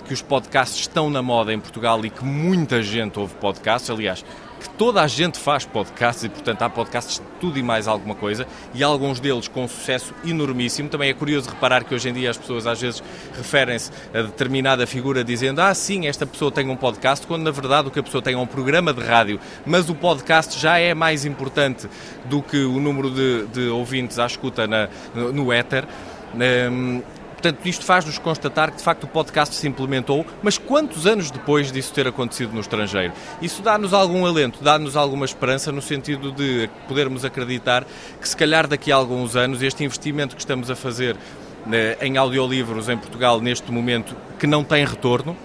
[0.07, 4.23] que os podcasts estão na moda em Portugal e que muita gente ouve podcasts, aliás,
[4.63, 8.15] que toda a gente faz podcasts e, portanto, há podcasts de tudo e mais alguma
[8.15, 10.87] coisa e alguns deles com sucesso enormíssimo.
[10.87, 13.03] Também é curioso reparar que hoje em dia as pessoas às vezes
[13.35, 17.89] referem-se a determinada figura dizendo ah, sim, esta pessoa tem um podcast, quando na verdade
[17.89, 20.93] o que a pessoa tem é um programa de rádio, mas o podcast já é
[20.93, 21.89] mais importante
[22.25, 25.85] do que o número de, de ouvintes à escuta na, no, no éter.
[26.33, 27.01] Um,
[27.43, 31.73] Portanto, isto faz-nos constatar que de facto o podcast se implementou, mas quantos anos depois
[31.73, 33.11] disso ter acontecido no estrangeiro?
[33.41, 37.85] Isso dá-nos algum alento, dá-nos alguma esperança no sentido de podermos acreditar
[38.21, 41.17] que se calhar daqui a alguns anos este investimento que estamos a fazer
[41.65, 45.35] né, em audiolivros em Portugal neste momento, que não tem retorno,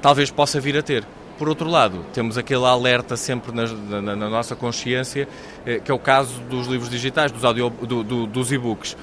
[0.00, 1.04] talvez possa vir a ter.
[1.36, 3.66] Por outro lado, temos aquele alerta sempre na,
[4.00, 5.28] na, na nossa consciência,
[5.66, 8.96] eh, que é o caso dos livros digitais, dos, do, do, dos e-books,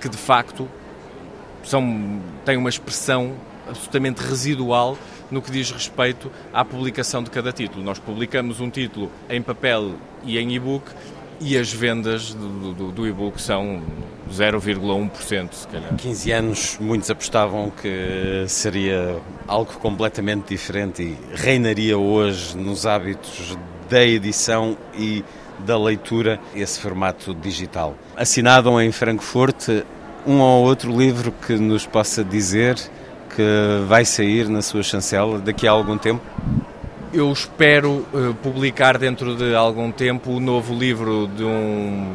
[0.00, 0.68] que de facto
[1.64, 3.32] são, têm uma expressão
[3.68, 4.98] absolutamente residual
[5.30, 7.82] no que diz respeito à publicação de cada título.
[7.82, 10.90] Nós publicamos um título em papel e em e-book
[11.40, 13.82] e as vendas do, do, do e-book são
[14.30, 15.94] 0,1%, se calhar.
[15.96, 23.56] 15 anos, muitos apostavam que seria algo completamente diferente e reinaria hoje nos hábitos
[23.88, 25.24] da edição e
[25.58, 27.96] da leitura esse formato digital.
[28.16, 29.68] Assinado em Frankfurt,
[30.26, 32.76] um ou outro livro que nos possa dizer
[33.34, 33.42] que
[33.86, 36.22] vai sair na sua chancela daqui a algum tempo?
[37.12, 42.14] Eu espero uh, publicar dentro de algum tempo o novo livro de um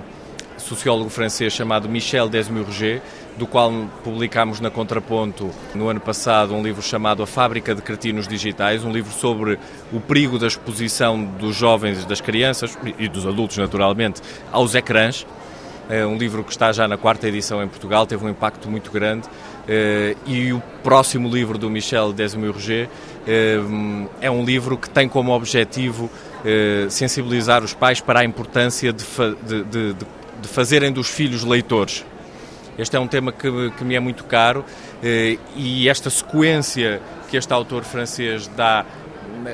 [0.58, 3.02] sociólogo francês chamado Michel Desmurger,
[3.38, 3.72] do qual
[4.04, 8.92] publicámos na Contraponto no ano passado um livro chamado A Fábrica de Cretinos Digitais, um
[8.92, 9.58] livro sobre
[9.94, 15.26] o perigo da exposição dos jovens, das crianças e dos adultos, naturalmente, aos ecrãs
[15.90, 18.92] é um livro que está já na quarta edição em Portugal, teve um impacto muito
[18.92, 19.28] grande.
[19.68, 22.88] Eh, e o próximo livro do Michel Desmurger
[23.28, 23.58] eh,
[24.22, 26.10] é um livro que tem como objetivo
[26.46, 29.04] eh, sensibilizar os pais para a importância de,
[29.46, 32.06] de, de, de fazerem dos filhos leitores.
[32.78, 34.64] Este é um tema que, que me é muito caro
[35.54, 38.86] e esta sequência que este autor francês dá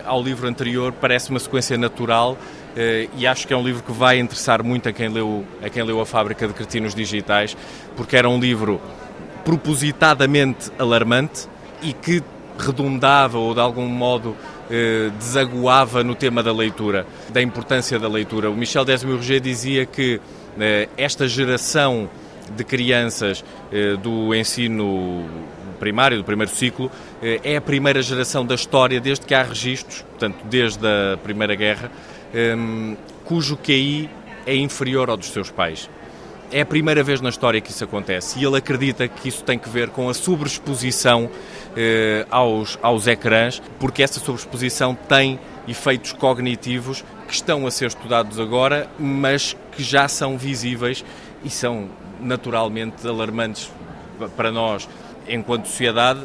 [0.05, 2.37] ao livro anterior parece uma sequência natural
[3.17, 5.81] e acho que é um livro que vai interessar muito a quem leu a, quem
[5.83, 7.55] leu a Fábrica de Cretinos Digitais,
[7.95, 8.81] porque era um livro
[9.45, 11.47] propositadamente alarmante
[11.81, 12.21] e que
[12.57, 14.35] redundava ou de algum modo
[14.69, 18.49] eh, desaguava no tema da leitura, da importância da leitura.
[18.49, 20.19] O Michel Desmurger dizia que
[20.59, 22.09] eh, esta geração
[22.55, 25.25] de crianças eh, do ensino
[25.79, 26.89] primário, do primeiro ciclo,
[27.21, 31.55] eh, é a primeira geração da história desde que há registros, portanto, desde a Primeira
[31.55, 31.91] Guerra,
[32.35, 34.09] um, cujo QI
[34.45, 35.89] é inferior ao dos seus pais.
[36.51, 39.57] É a primeira vez na história que isso acontece e ele acredita que isso tem
[39.57, 41.29] que ver com a sobreexposição
[41.75, 48.39] eh, aos, aos ecrãs, porque essa sobreexposição tem efeitos cognitivos que estão a ser estudados
[48.39, 51.03] agora, mas que já são visíveis
[51.43, 51.89] e são
[52.21, 53.71] naturalmente alarmantes
[54.37, 54.87] para nós
[55.27, 56.21] enquanto sociedade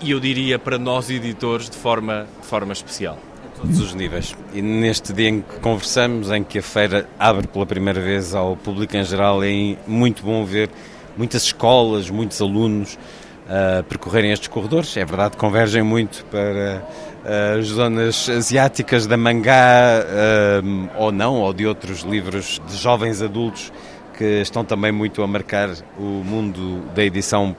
[0.00, 3.18] e eu diria para nós editores de forma, de forma especial
[3.58, 4.36] todos os níveis.
[4.54, 8.56] E neste dia em que conversamos, em que a feira abre pela primeira vez ao
[8.56, 10.70] público em geral, é muito bom ver
[11.16, 14.96] muitas escolas, muitos alunos uh, percorrerem estes corredores.
[14.96, 16.84] É verdade, convergem muito para
[17.24, 23.20] uh, as zonas asiáticas da mangá, uh, ou não, ou de outros livros de jovens
[23.20, 23.72] adultos
[24.16, 27.56] que estão também muito a marcar o mundo da edição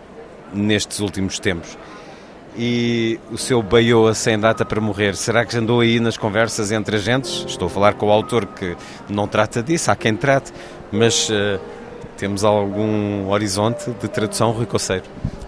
[0.54, 1.78] nestes últimos tempos
[2.62, 6.97] e o seu Baioa sem data para morrer, será que andou aí nas conversas entre
[6.97, 7.45] agentes?
[7.47, 8.76] Estou a falar com o autor que
[9.07, 10.51] não trata disso, há quem trate,
[10.91, 11.57] mas uh,
[12.18, 15.05] temos algum horizonte de tradução, Rui Coceiro?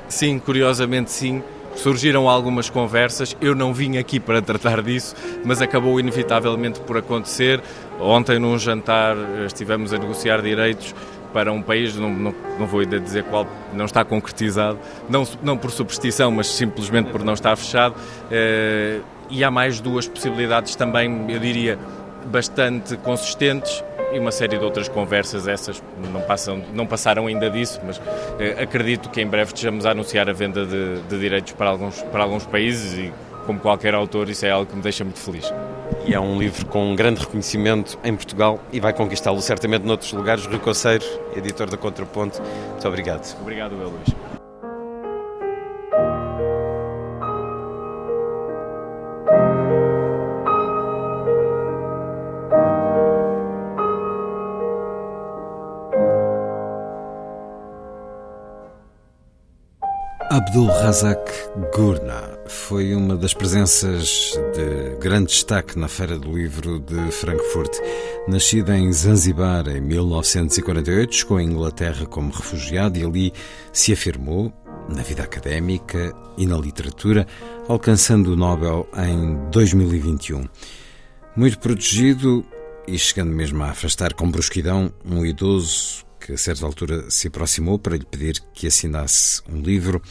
[0.07, 1.43] Sim, curiosamente sim.
[1.76, 7.62] Surgiram algumas conversas, eu não vim aqui para tratar disso, mas acabou inevitavelmente por acontecer.
[7.99, 10.95] Ontem, num jantar, estivemos a negociar direitos
[11.34, 14.78] para um país, não, não, não vou dizer qual, não está concretizado,
[15.10, 17.96] não, não por superstição, mas simplesmente por não estar fechado.
[18.30, 21.80] Eh, e há mais duas possibilidades também, eu diria,
[22.26, 27.80] bastante consistentes e uma série de outras conversas, essas não, passam, não passaram ainda disso,
[27.86, 28.02] mas
[28.40, 32.02] eh, acredito que em breve estejamos a anunciar a venda de, de direitos para alguns,
[32.04, 33.14] para alguns países e,
[33.46, 35.52] como qualquer autor, isso é algo que me deixa muito feliz.
[36.06, 40.12] E é um livro com um grande reconhecimento em Portugal e vai conquistá-lo certamente noutros
[40.14, 40.46] lugares.
[40.46, 43.36] Rui Conceiro, editor da Contraponto, muito obrigado.
[43.42, 44.16] Obrigado, Luís.
[60.32, 61.30] Abdul Razak
[61.76, 67.72] Gurna foi uma das presenças de grande destaque na Feira do Livro de Frankfurt.
[68.28, 73.34] Nascida em Zanzibar em 1948, chegou à Inglaterra como refugiado e ali
[73.72, 74.54] se afirmou
[74.89, 77.26] na vida académica e na literatura,
[77.68, 80.45] alcançando o Nobel em 2021.
[81.36, 82.45] Muito protegido
[82.86, 87.80] e chegando mesmo a afastar com brusquidão um idoso que a certa altura se aproximou
[87.80, 90.02] para lhe pedir que assinasse um livro.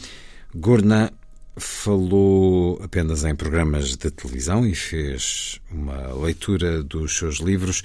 [0.53, 1.13] Gurna
[1.57, 7.83] falou apenas em programas de televisão e fez uma leitura dos seus livros.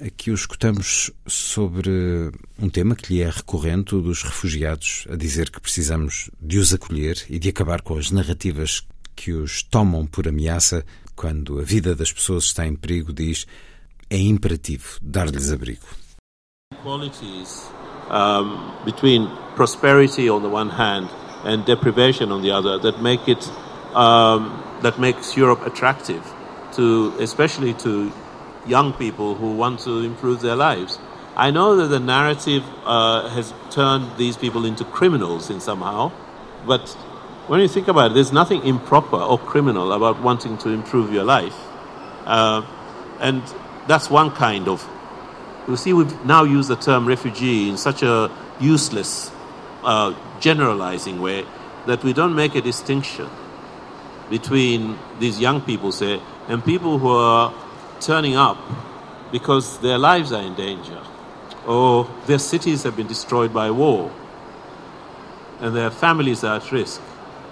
[0.00, 1.90] Aqui o escutamos sobre
[2.58, 6.74] um tema que lhe é recorrente, o dos refugiados, a dizer que precisamos de os
[6.74, 10.84] acolher e de acabar com as narrativas que os tomam por ameaça
[11.14, 13.46] quando a vida das pessoas está em perigo, diz
[14.10, 15.86] é imperativo dar-lhes abrigo.
[16.82, 17.70] Qualities
[18.10, 21.08] um, between prosperity on the one hand
[21.46, 23.50] and deprivation on the other that make it
[23.94, 26.22] um, that makes Europe attractive
[26.72, 28.12] to especially to
[28.66, 30.98] young people who want to improve their lives.
[31.36, 36.12] I know that the narrative uh, has turned these people into criminals in somehow,
[36.66, 36.88] but
[37.46, 41.24] when you think about it, there's nothing improper or criminal about wanting to improve your
[41.24, 41.56] life,
[42.24, 42.62] uh,
[43.20, 43.42] and
[43.86, 44.86] that's one kind of
[45.68, 48.30] you see, we've now used the term refugee in such a
[48.60, 49.32] useless,
[49.82, 51.44] uh, generalizing way
[51.86, 53.28] that we don't make a distinction
[54.28, 57.54] between these young people, say, and people who are
[58.00, 58.58] turning up
[59.32, 61.00] because their lives are in danger
[61.66, 64.10] or their cities have been destroyed by war
[65.60, 67.00] and their families are at risk.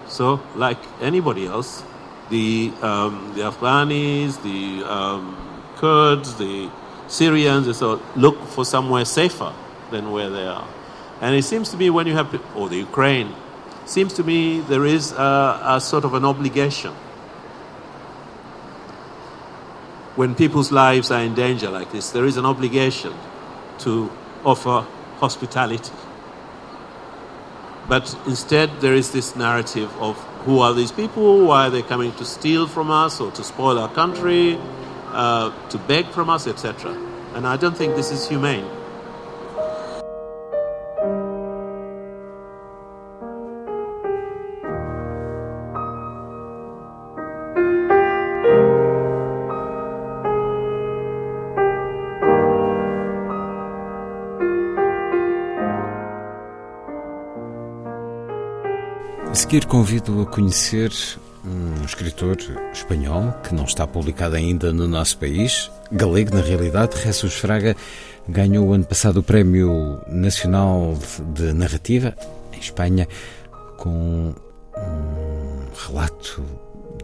[0.08, 1.82] So, like anybody else,
[2.30, 5.36] the, um, the Afghanis, the um,
[5.76, 6.70] Kurds, the
[7.08, 9.52] Syrians, so look for somewhere safer
[9.90, 10.66] than where they are.
[11.24, 13.34] And it seems to me when you have, or the Ukraine,
[13.86, 16.92] seems to me there is a, a sort of an obligation.
[20.20, 23.14] When people's lives are in danger like this, there is an obligation
[23.84, 24.10] to
[24.44, 25.96] offer hospitality.
[27.88, 31.46] But instead, there is this narrative of who are these people?
[31.46, 34.58] Why are they coming to steal from us or to spoil our country?
[35.14, 36.92] uh, to beg from us, etc.
[37.34, 38.68] And I don't think this is humane.
[59.34, 60.92] A seguir convido a conhecer
[61.44, 62.36] um escritor
[62.72, 67.74] espanhol que não está publicado ainda no nosso país, galego na realidade, Jesus Fraga,
[68.28, 70.96] ganhou ano passado o Prémio Nacional
[71.34, 72.16] de Narrativa
[72.52, 73.08] em Espanha
[73.76, 74.32] com
[74.78, 76.44] um relato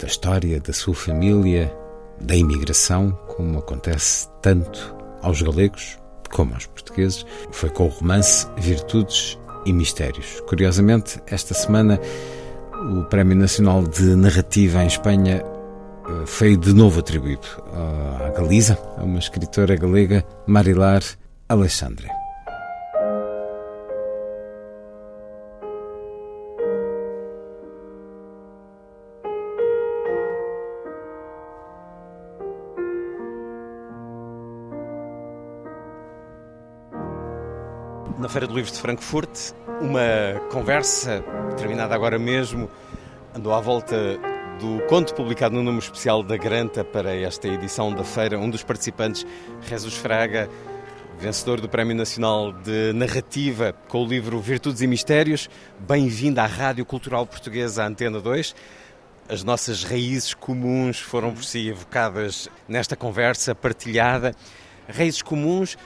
[0.01, 1.77] da história da sua família,
[2.21, 5.99] da imigração, como acontece tanto aos galegos
[6.31, 7.27] como aos portugueses.
[7.51, 10.41] Foi com o romance Virtudes e Mistérios.
[10.47, 12.01] Curiosamente, esta semana
[12.73, 19.05] o Prémio Nacional de Narrativa em Espanha eh, foi de novo atribuído à Galiza, a
[19.05, 21.03] uma escritora galega, Marilar
[21.49, 22.20] Alexandre.
[38.31, 39.51] Feira do Livro de Frankfurt,
[39.81, 41.21] uma conversa
[41.57, 42.71] terminada agora mesmo
[43.35, 43.97] andou à volta
[44.61, 48.39] do conto publicado no número especial da Granta para esta edição da feira.
[48.39, 49.27] Um dos participantes,
[49.63, 50.49] Jesus Fraga,
[51.19, 55.51] vencedor do Prémio Nacional de Narrativa com o livro Virtudes e Mistérios.
[55.81, 58.55] Bem-vindo à Rádio Cultural Portuguesa, Antena 2.
[59.29, 64.37] As nossas raízes comuns foram por si evocadas nesta conversa partilhada.
[64.89, 65.77] Raízes comuns,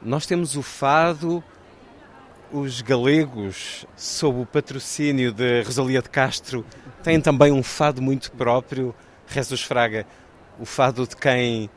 [0.00, 1.42] nós temos o fado,
[2.52, 6.64] os galegos, sob o patrocínio de Rosalia de Castro,
[7.02, 8.94] têm também um fado muito próprio.
[9.26, 10.06] Jesus Fraga,
[10.58, 11.70] o fado de quem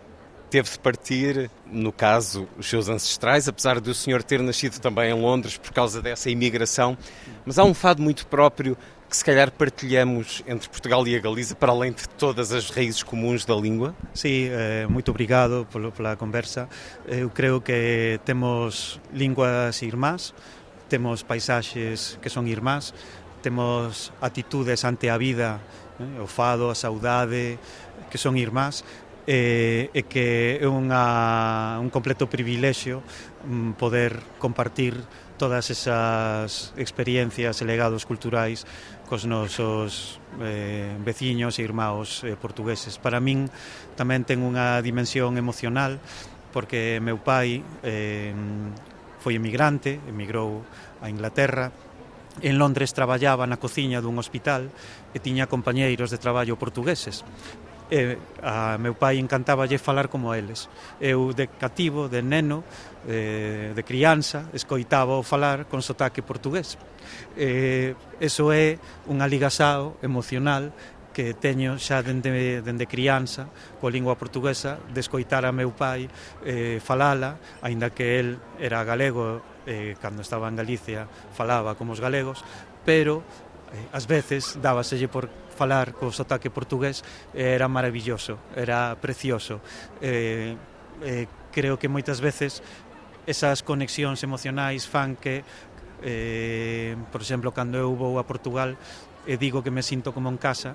[0.49, 5.09] teve de partir, no caso, os seus ancestrais, apesar de o senhor ter nascido também
[5.09, 6.97] em Londres por causa dessa imigração.
[7.45, 8.77] Mas há um fado muito próprio
[9.09, 13.03] que se calhar partilhamos entre Portugal e a Galiza, para além de todas as raízes
[13.03, 13.93] comuns da língua?
[14.13, 16.69] Sí, eh, moito obrigado pola conversa.
[17.05, 20.33] Eu creo que temos linguas irmás,
[20.91, 22.91] temos paisaxes que son irmás,
[23.39, 25.63] temos atitudes ante a vida,
[26.03, 27.55] eh, o fado, a saudade,
[28.11, 28.83] que son irmás,
[29.23, 32.99] e, e que é unha, un completo privilexio
[33.47, 34.99] mm, poder compartir
[35.39, 38.67] todas esas experiencias e legados culturais
[39.07, 42.99] cos nosos eh, veciños e irmãos eh, portugueses.
[42.99, 43.47] Para min
[43.95, 46.03] tamén ten unha dimensión emocional
[46.51, 48.35] porque meu pai eh,
[49.21, 50.65] foi emigrante, emigrou
[50.99, 51.69] a Inglaterra,
[52.39, 54.71] En Londres traballaba na cociña dun hospital
[55.11, 57.27] e tiña compañeiros de traballo portugueses
[57.91, 60.71] e a meu pai encantaballe falar como eles.
[61.03, 62.63] Eu de cativo, de neno,
[63.03, 66.79] de, de crianza, escoitaba o falar con sotaque portugués.
[67.35, 67.91] E,
[68.23, 68.79] eso é
[69.11, 70.71] un aligasao emocional
[71.13, 76.07] que teño xa dende, dende crianza coa lingua portuguesa de escoitar a meu pai
[76.47, 81.99] eh, falala, aínda que el era galego eh, cando estaba en Galicia falaba como os
[81.99, 82.43] galegos,
[82.87, 83.23] pero
[83.75, 87.03] eh, ás veces dábaselle por falar co sotaque portugués
[87.35, 89.61] eh, era maravilloso, era precioso.
[90.01, 90.55] Eh,
[91.03, 92.63] eh, creo que moitas veces
[93.27, 95.45] esas conexións emocionais fan que
[96.01, 98.73] eh, por exemplo, cando eu vou a Portugal
[99.29, 100.73] e digo que me sinto como en casa,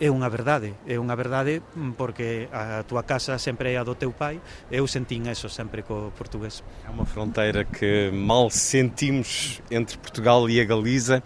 [0.00, 1.62] é unha verdade, é unha verdade
[1.96, 4.40] porque a túa casa sempre é a do teu pai
[4.70, 10.60] eu sentín eso sempre co portugués É unha fronteira que mal sentimos entre Portugal e
[10.60, 11.22] a Galiza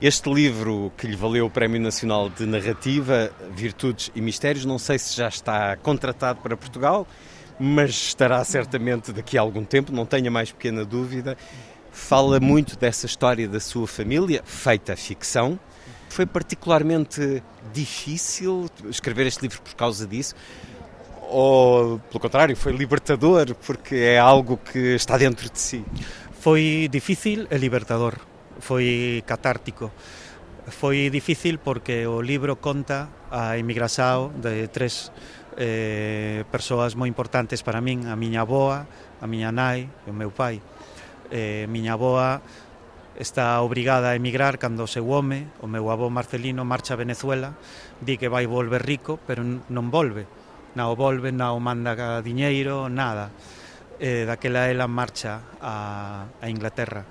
[0.00, 4.98] este livro que lhe valeu o Prémio Nacional de Narrativa, Virtudes e Mistérios, não sei
[4.98, 7.06] se já está contratado para Portugal,
[7.58, 11.36] mas estará certamente daqui a algum tempo, não tenha mais pequena dúvida.
[11.92, 15.60] Fala muito dessa história da sua família, feita ficção.
[16.10, 17.40] Foi particularmente
[17.72, 20.34] difícil escrever este livro por causa disso?
[21.30, 25.84] Ou, pelo contrário, foi libertador porque é algo que está dentro de si?
[26.40, 28.18] Foi difícil e libertador
[28.58, 29.92] foi catártico.
[30.66, 35.10] Foi difícil porque o libro conta a emigração de tres
[35.56, 38.86] eh, persoas moi importantes para min, a miña aboa,
[39.22, 40.60] a miña nai e o meu pai.
[41.30, 42.42] Eh, miña aboa
[43.20, 47.52] está obrigada a emigrar cando o seu home, o meu avó Marcelino, marcha a Venezuela,
[48.00, 50.24] di que vai volver rico, pero non volve.
[50.72, 51.92] Na o volve, na o manda
[52.24, 53.28] diñeiro, nada.
[54.00, 57.04] Eh, daquela ela marcha a, a Inglaterra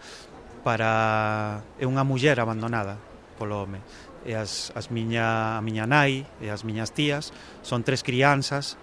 [0.65, 2.97] para é unha muller abandonada
[3.37, 3.79] polo home
[4.25, 7.31] e as, as miña, a miña nai e as miñas tías
[7.61, 8.75] son tres crianzas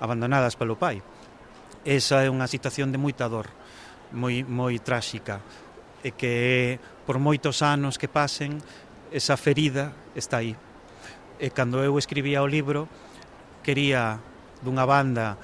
[0.00, 1.04] abandonadas polo pai.
[1.84, 3.52] Esa é unha situación de moita dor,
[4.10, 5.44] moi, moi tráxica,
[6.02, 8.58] e que por moitos anos que pasen
[9.14, 10.54] esa ferida está aí.
[11.38, 12.90] E cando eu escribía o libro
[13.62, 14.18] quería
[14.62, 15.38] dunha banda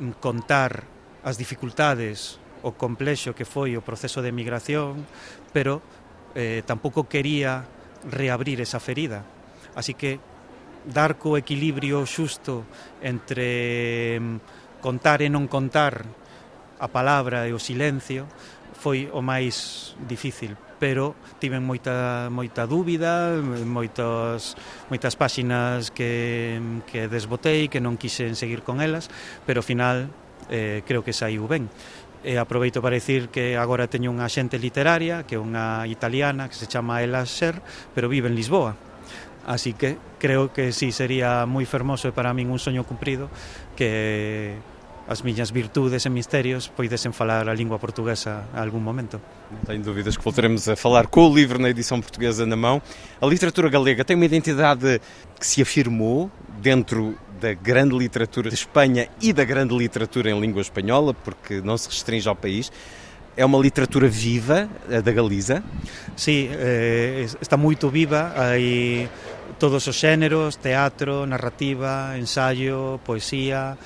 [0.00, 0.86] mm, contar
[1.26, 5.04] as dificultades o complexo que foi o proceso de emigración,
[5.52, 5.84] pero
[6.32, 7.68] eh, tampouco quería
[8.08, 9.22] reabrir esa ferida.
[9.76, 10.18] Así que
[10.84, 12.64] dar co equilibrio xusto
[13.00, 16.04] entre mm, contar e non contar
[16.76, 18.28] a palabra e o silencio
[18.84, 23.32] foi o máis difícil, pero tiven moita moita dúbida,
[23.64, 24.60] moitos
[24.92, 29.08] moitas páxinas que que desbotei, que non quixen seguir con elas,
[29.48, 30.12] pero ao final
[30.52, 31.72] eh, creo que saiu ben
[32.24, 36.56] e aproveito para dicir que agora teño unha xente literaria, que é unha italiana que
[36.56, 37.60] se chama Ela Ser,
[37.96, 38.76] pero vive en Lisboa.
[39.44, 43.28] Así que creo que sí sería moi fermoso e para min un soño cumprido
[43.76, 44.56] que
[45.06, 49.20] as miñas virtudes e misterios poidesen falar a lingua portuguesa a algún momento.
[49.50, 52.80] Não tenho dúvidas que voltaremos a falar com o livro na edição portuguesa na mão.
[53.20, 55.00] A literatura galega tem uma identidade
[55.38, 56.30] que se afirmou
[56.60, 61.76] dentro da grande literatura de Espanha e da grande literatura em língua espanhola, porque não
[61.76, 62.72] se restringe ao país.
[63.36, 65.62] É uma literatura viva, da Galiza?
[66.16, 69.10] Sí, eh, está moito viva, hai
[69.58, 73.76] todos os xéneros, teatro, narrativa, ensayo, poesía,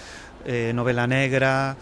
[0.49, 1.77] eh, novela negra,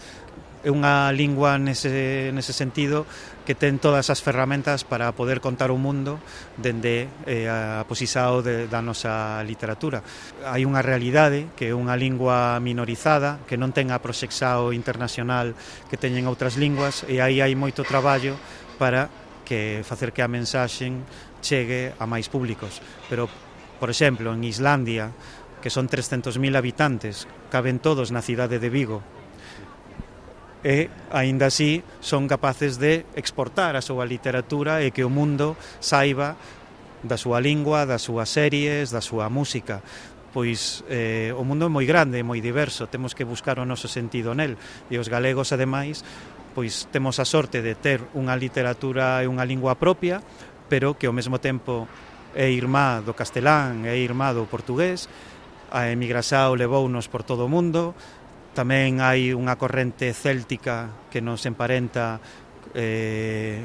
[0.67, 3.07] é unha lingua nese, nese sentido
[3.47, 6.19] que ten todas as ferramentas para poder contar o mundo
[6.59, 10.03] dende eh, a posisao de, da nosa literatura.
[10.43, 15.55] Hai unha realidade que é unha lingua minorizada, que non ten a proxexao internacional
[15.87, 18.35] que teñen outras linguas, e aí hai moito traballo
[18.75, 19.07] para
[19.47, 21.07] que facer que a mensaxen
[21.39, 22.83] chegue a máis públicos.
[23.07, 23.31] Pero,
[23.79, 25.15] por exemplo, en Islandia,
[25.61, 29.01] que son 300.000 habitantes, caben todos na cidade de Vigo.
[30.65, 36.35] E, aínda así, son capaces de exportar a súa literatura e que o mundo saiba
[37.05, 39.85] da súa lingua, das súas series, da súa música
[40.37, 44.37] pois eh, o mundo é moi grande, moi diverso, temos que buscar o noso sentido
[44.37, 44.53] nel.
[44.85, 46.05] E os galegos, ademais,
[46.53, 50.21] pois temos a sorte de ter unha literatura e unha lingua propia,
[50.69, 51.89] pero que ao mesmo tempo
[52.37, 55.09] é irmá do castelán, é irmá do portugués,
[55.71, 57.91] A emigraxao levounos por todo o mundo,
[58.55, 62.23] tamén hai unha corrente céltica que nos emparenta
[62.73, 63.61] eh,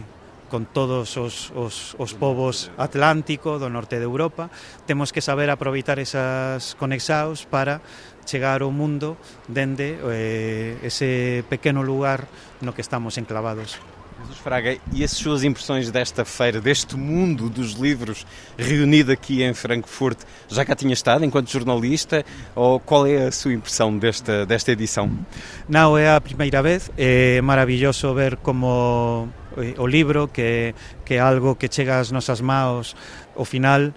[0.52, 4.52] con todos os, os, os povos atlántico do norte de Europa.
[4.84, 7.80] Temos que saber aproveitar esas conexaos para
[8.28, 9.16] chegar ao mundo
[9.48, 12.28] dende eh, ese pequeno lugar
[12.60, 13.80] no que estamos enclavados.
[14.22, 18.24] Jesus Fraga, e as suas impressões desta feira, deste mundo dos livros
[18.56, 20.18] reunido aqui em Frankfurt,
[20.48, 25.10] já cá tinha estado enquanto jornalista ou qual é a sua impressão desta, desta edição?
[25.68, 29.28] Não, é a primeira vez, é maravilhoso ver como
[29.76, 30.72] o libro que,
[31.04, 32.94] que é algo que chega ás nosas maos
[33.34, 33.92] ao final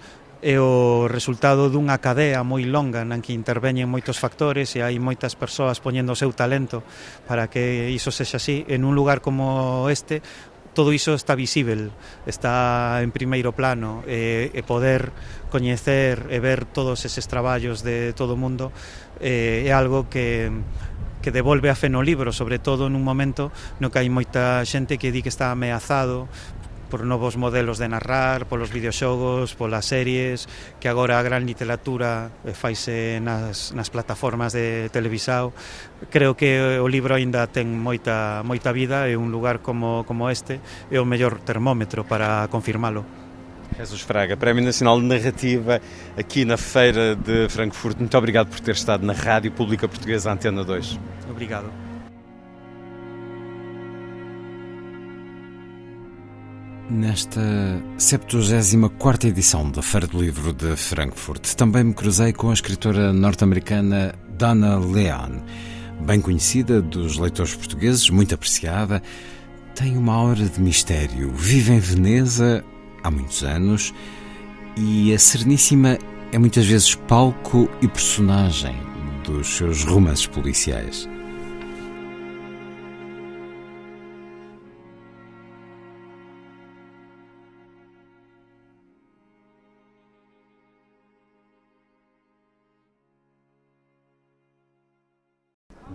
[0.46, 5.34] é o resultado dunha cadea moi longa na que interveñen moitos factores e hai moitas
[5.34, 6.86] persoas poñendo o seu talento
[7.26, 8.62] para que iso sexa así.
[8.70, 10.22] En un lugar como este
[10.70, 11.90] todo iso está visível,
[12.30, 15.10] está en primeiro plano e, e poder
[15.50, 18.70] coñecer e ver todos eses traballos de todo o mundo
[19.18, 20.54] eh, é algo que
[21.26, 23.50] que devolve a fe no libro, sobre todo nun momento
[23.82, 26.30] no que hai moita xente que di que está ameazado
[26.96, 30.48] por novos modelos de narrar, polos videoxogos, polas series,
[30.80, 35.52] que agora a gran literatura eh, faise nas, nas plataformas de televisao.
[36.08, 40.56] Creo que o libro aínda ten moita, moita vida e un lugar como, como este
[40.88, 43.04] é o mellor termómetro para confirmalo.
[43.76, 45.84] Jesus Fraga, Prémio Nacional de Narrativa
[46.16, 48.00] aqui na Feira de Frankfurt.
[48.00, 51.28] Muito obrigado por ter estado na Rádio Pública Portuguesa Antena 2.
[51.28, 51.68] Obrigado.
[56.88, 57.40] Nesta
[57.98, 64.14] 74 edição da Feira do Livro de Frankfurt, também me cruzei com a escritora norte-americana
[64.38, 65.40] Donna Leon,
[66.02, 69.02] bem conhecida dos leitores portugueses, muito apreciada.
[69.74, 71.32] Tem uma aura de mistério.
[71.32, 72.64] Vive em Veneza
[73.02, 73.92] há muitos anos
[74.76, 75.98] e a Sereníssima
[76.30, 78.76] é muitas vezes palco e personagem
[79.24, 81.08] dos seus romances policiais.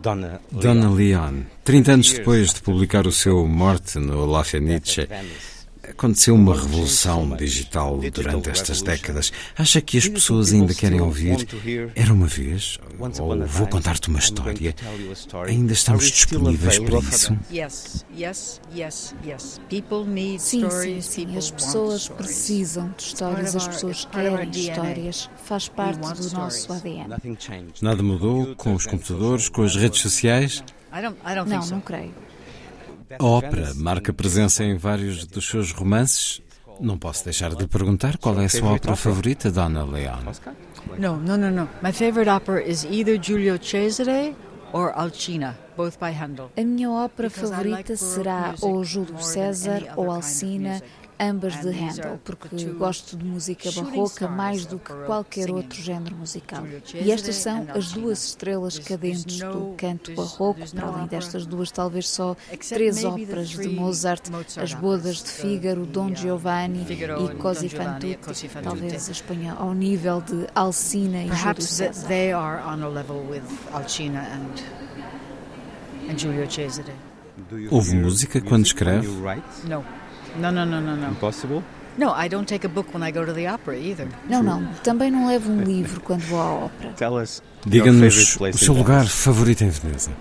[0.01, 0.61] Dona Leon.
[0.61, 5.07] Dona Leon, 30 anos depois de publicar o seu Morte no Lafayette,
[6.01, 9.31] Aconteceu uma revolução digital durante estas décadas.
[9.55, 11.47] Acha que as pessoas ainda querem ouvir
[11.93, 12.79] Era uma vez?
[13.19, 14.75] Ou Vou contar-te uma história?
[15.45, 17.37] Ainda estamos disponíveis para isso?
[20.39, 21.37] Sim, sim, sim.
[21.37, 25.29] As pessoas precisam de histórias, as pessoas querem histórias.
[25.45, 27.15] Faz parte do nosso ADN.
[27.79, 30.63] Nada mudou com os computadores, com as redes sociais?
[31.69, 32.30] Não, não creio.
[33.19, 36.41] A ópera marca presença em vários dos seus romances.
[36.79, 40.19] Não posso deixar de perguntar qual é a sua ópera favorita, Donna Leon.
[40.97, 41.69] No, no, no, no.
[41.83, 44.35] My favorite opera is either Giulio Cesare
[44.73, 46.51] or Alcina, both by Handel.
[46.57, 50.81] A minha ópera favorita será ou Júlio César ou Alcina,
[51.21, 56.63] ambas de Handel, porque gosto de música barroca mais do que qualquer outro género musical.
[56.95, 62.09] E estas são as duas estrelas cadentes do canto barroco, para além destas duas, talvez
[62.09, 62.35] só
[62.69, 64.23] três óperas de Mozart,
[64.57, 70.21] As Bodas de Fígaro, Dom Giovanni e Così fan tutti, talvez a Espanha ao nível
[70.21, 72.07] de Alcina e Júlio César.
[72.07, 73.43] they are on a level with
[73.73, 76.93] Alcina and, and Giulio Cesare.
[77.69, 79.07] Ouve música quando escreve?
[79.67, 79.83] No.
[80.37, 81.11] No, no, no, no, no.
[81.11, 81.63] Impossible?
[81.97, 84.07] No, I don't take a book when I go to the opera either.
[84.29, 84.65] Não, não.
[84.83, 86.93] Também não levo um livro quando vou à ópera.
[87.65, 90.11] Diga-nos o seu lugar favorito em Veneza.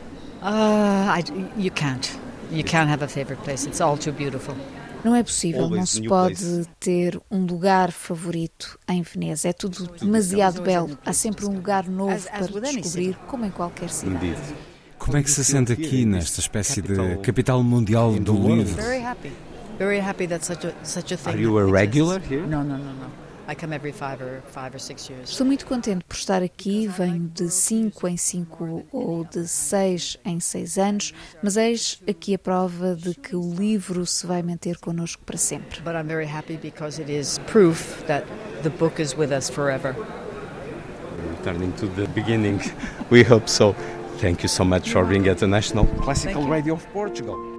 [0.43, 1.25] Uh, I,
[1.57, 2.11] you can't.
[2.51, 3.67] You can't have a favorite place.
[3.67, 4.57] It's all too beautiful.
[5.05, 9.49] Não é possível, não se pode ter um lugar favorito em Veneza.
[9.49, 10.99] É tudo demasiado belo.
[11.07, 14.37] Há sempre um lugar novo para descobrir, como em qualquer cidade.
[14.99, 18.83] Como é que se sente aqui nesta espécie de capital mundial do livro?
[19.81, 20.27] Very happy.
[20.27, 21.35] That such a such a thing.
[21.35, 22.47] Are you a regular here?
[22.47, 23.11] No, no, no, no.
[23.49, 25.31] I come every five or five or six years.
[25.31, 26.87] Estou muito contente por estar aqui.
[26.87, 32.39] Venho de 5 em 5 ou de 6 em 6 anos, mas eis aqui a
[32.39, 35.81] prova de que o livro se vai manter connosco para sempre.
[35.81, 38.27] But I'm very happy because it is proof that
[38.63, 39.97] the book is with us forever.
[41.39, 42.61] Returning to the beginning,
[43.11, 43.75] we hope so.
[44.21, 47.50] Thank you so much for being at the National Classical Radio of Portugal.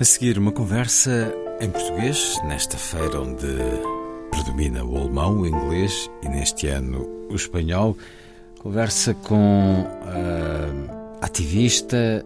[0.00, 3.48] A seguir, uma conversa em português, nesta feira onde
[4.30, 7.96] predomina o alemão, o inglês e neste ano o espanhol.
[8.60, 9.88] Conversa com
[11.20, 12.24] a ativista,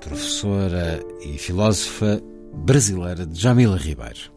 [0.00, 2.20] professora e filósofa
[2.52, 4.35] brasileira Jamila Ribeiro.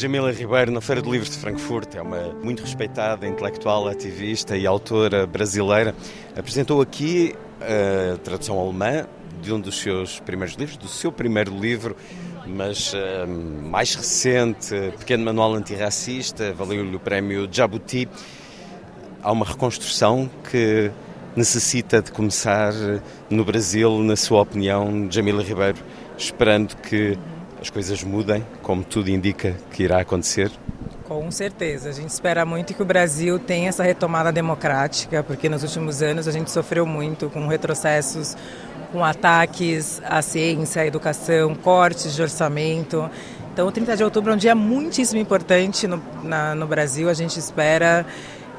[0.00, 4.66] Jamila Ribeiro, na Feira do Livro de Frankfurt, é uma muito respeitada intelectual, ativista e
[4.66, 5.94] autora brasileira.
[6.34, 9.06] Apresentou aqui a tradução alemã
[9.42, 11.94] de um dos seus primeiros livros, do seu primeiro livro,
[12.46, 18.08] mas uh, mais recente, Pequeno Manual Antirracista, valeu-lhe o prémio Jabuti.
[19.22, 20.90] Há uma reconstrução que
[21.36, 22.72] necessita de começar
[23.28, 25.76] no Brasil, na sua opinião, Jamila Ribeiro,
[26.16, 27.18] esperando que
[27.60, 30.50] as coisas mudem, como tudo indica que irá acontecer?
[31.06, 31.90] Com certeza.
[31.90, 36.26] A gente espera muito que o Brasil tenha essa retomada democrática, porque nos últimos anos
[36.26, 38.36] a gente sofreu muito com retrocessos,
[38.92, 43.10] com ataques à ciência, à educação, cortes de orçamento.
[43.52, 47.10] Então, o 30 de outubro é um dia muitíssimo importante no, na, no Brasil.
[47.10, 48.06] A gente espera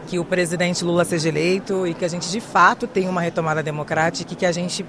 [0.08, 3.64] que o presidente Lula seja eleito e que a gente de fato tenha uma retomada
[3.64, 4.86] democrática e que a gente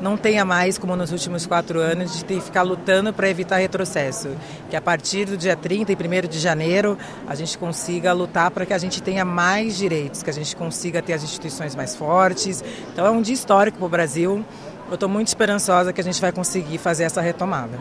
[0.00, 3.56] não tenha mais, como nos últimos quatro anos, de ter que ficar lutando para evitar
[3.56, 4.28] retrocesso.
[4.70, 8.66] Que a partir do dia 30 e 1 de janeiro a gente consiga lutar para
[8.66, 12.62] que a gente tenha mais direitos, que a gente consiga ter as instituições mais fortes.
[12.92, 14.44] Então é um dia histórico para o Brasil.
[14.88, 17.78] Eu estou muito esperançosa que a gente vai conseguir fazer essa retomada.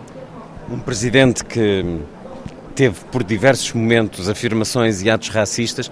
[0.70, 2.01] Um presidente que
[2.74, 5.89] teve por diversos momentos afirmações e atos racistas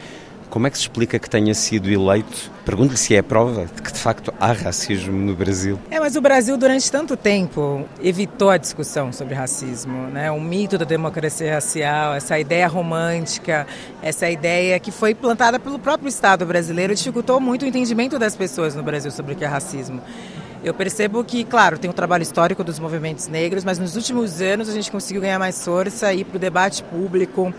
[0.54, 2.52] como é que se explica que tenha sido eleito?
[2.64, 5.80] Pergunto-lhe se é a prova de que de facto há racismo no Brasil.
[5.90, 10.30] É, mas o Brasil durante tanto tempo evitou a discussão sobre racismo, né?
[10.30, 13.66] O mito da democracia racial, essa ideia romântica,
[14.00, 18.76] essa ideia que foi plantada pelo próprio Estado brasileiro dificultou muito o entendimento das pessoas
[18.76, 20.04] no Brasil sobre o que é racismo.
[20.64, 24.70] Eu percebo que, claro, tem o trabalho histórico dos movimentos negros, mas nos últimos anos
[24.70, 27.52] a gente conseguiu ganhar mais força e ir para o debate público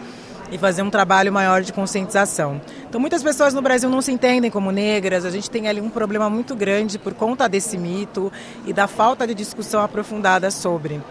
[0.55, 2.61] e fazer um trabalho maior de conscientização.
[2.89, 5.91] Então, muitas pessoas no Brasil não se entendem como negras, a gente tem ali um
[5.91, 8.33] problema muito grande por conta desse mito
[8.65, 11.03] e da falta de discussão aprofundada sobre.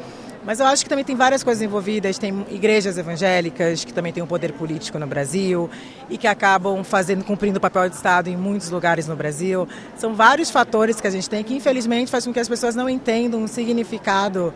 [0.46, 2.18] Mas eu acho que também tem várias coisas envolvidas.
[2.18, 5.70] Tem igrejas evangélicas que também têm um poder político no Brasil
[6.10, 9.68] e que acabam fazendo, cumprindo o papel de Estado em muitos lugares no Brasil.
[9.96, 12.90] São vários fatores que a gente tem que, infelizmente, faz com que as pessoas não
[12.90, 14.54] entendam o significado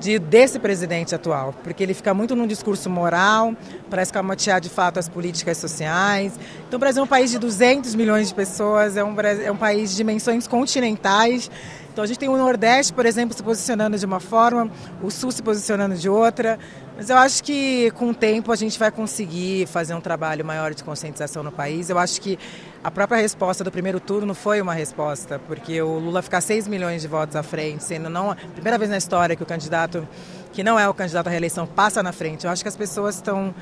[0.00, 3.54] de, desse presidente atual, porque ele fica muito num discurso moral,
[3.88, 6.38] parece escamotear de fato as políticas sociais.
[6.66, 9.56] Então, o Brasil é um país de 200 milhões de pessoas, é um, é um
[9.56, 11.50] país de dimensões continentais.
[11.92, 14.70] Então, a gente tem o Nordeste, por exemplo, se posicionando de uma forma,
[15.02, 16.58] o Sul se posicionando de outra.
[16.94, 20.74] Mas eu acho que com o tempo a gente vai conseguir fazer um trabalho maior
[20.74, 21.90] de conscientização no país.
[21.90, 22.38] Eu acho que
[22.86, 27.02] a própria resposta do primeiro turno foi uma resposta, porque o Lula ficar 6 milhões
[27.02, 30.06] de votos à frente, sendo não a primeira vez na história que o candidato
[30.52, 32.44] que não é o candidato à reeleição passa na frente.
[32.44, 33.52] Eu acho que as pessoas estão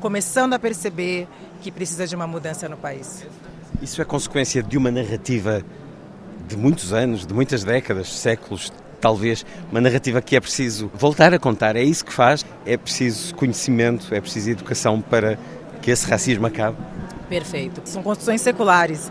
[0.00, 1.28] começando a perceber
[1.60, 3.22] que precisa de uma mudança no país.
[3.82, 5.62] Isso é consequência de uma narrativa
[6.48, 11.38] de muitos anos, de muitas décadas, séculos, talvez uma narrativa que é preciso voltar a
[11.38, 11.76] contar.
[11.76, 12.46] É isso que faz.
[12.64, 15.38] É preciso conhecimento, é preciso educação para
[15.82, 16.78] que esse racismo acabe.
[17.30, 17.80] Perfeito.
[17.84, 19.10] São construções seculares.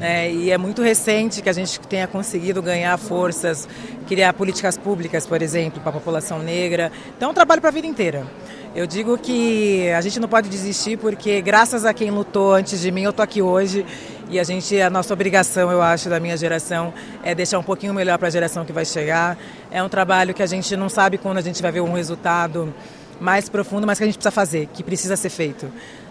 [0.00, 3.68] É, e é muito recente que a gente tenha conseguido ganhar forças,
[4.08, 6.90] criar políticas públicas, por exemplo, para a população negra.
[7.14, 8.26] Então é um trabalho para a vida inteira.
[8.74, 12.90] Eu digo que a gente não pode desistir porque graças a quem lutou antes de
[12.90, 13.84] mim eu estou aqui hoje
[14.30, 17.92] e a gente, a nossa obrigação, eu acho, da minha geração é deixar um pouquinho
[17.92, 19.36] melhor para a geração que vai chegar.
[19.70, 22.72] É um trabalho que a gente não sabe quando a gente vai ver um resultado
[23.20, 25.70] mais profundo, mas que a gente precisa fazer, que precisa ser feito.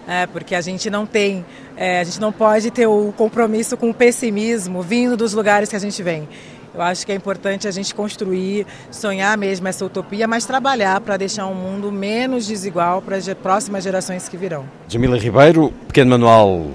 [0.10, 1.46] É, porque a gente não tem,
[1.78, 5.76] é, a gente não pode ter o compromisso com o pessimismo vindo dos lugares que
[5.76, 6.28] a gente vem.
[6.74, 11.16] Eu acho que é importante a gente construir, sonhar mesmo essa utopia, mas trabalhar para
[11.16, 14.66] deixar um mundo menos desigual para as próximas gerações que virão.
[14.88, 16.66] Jamila Ribeiro, pequeno manual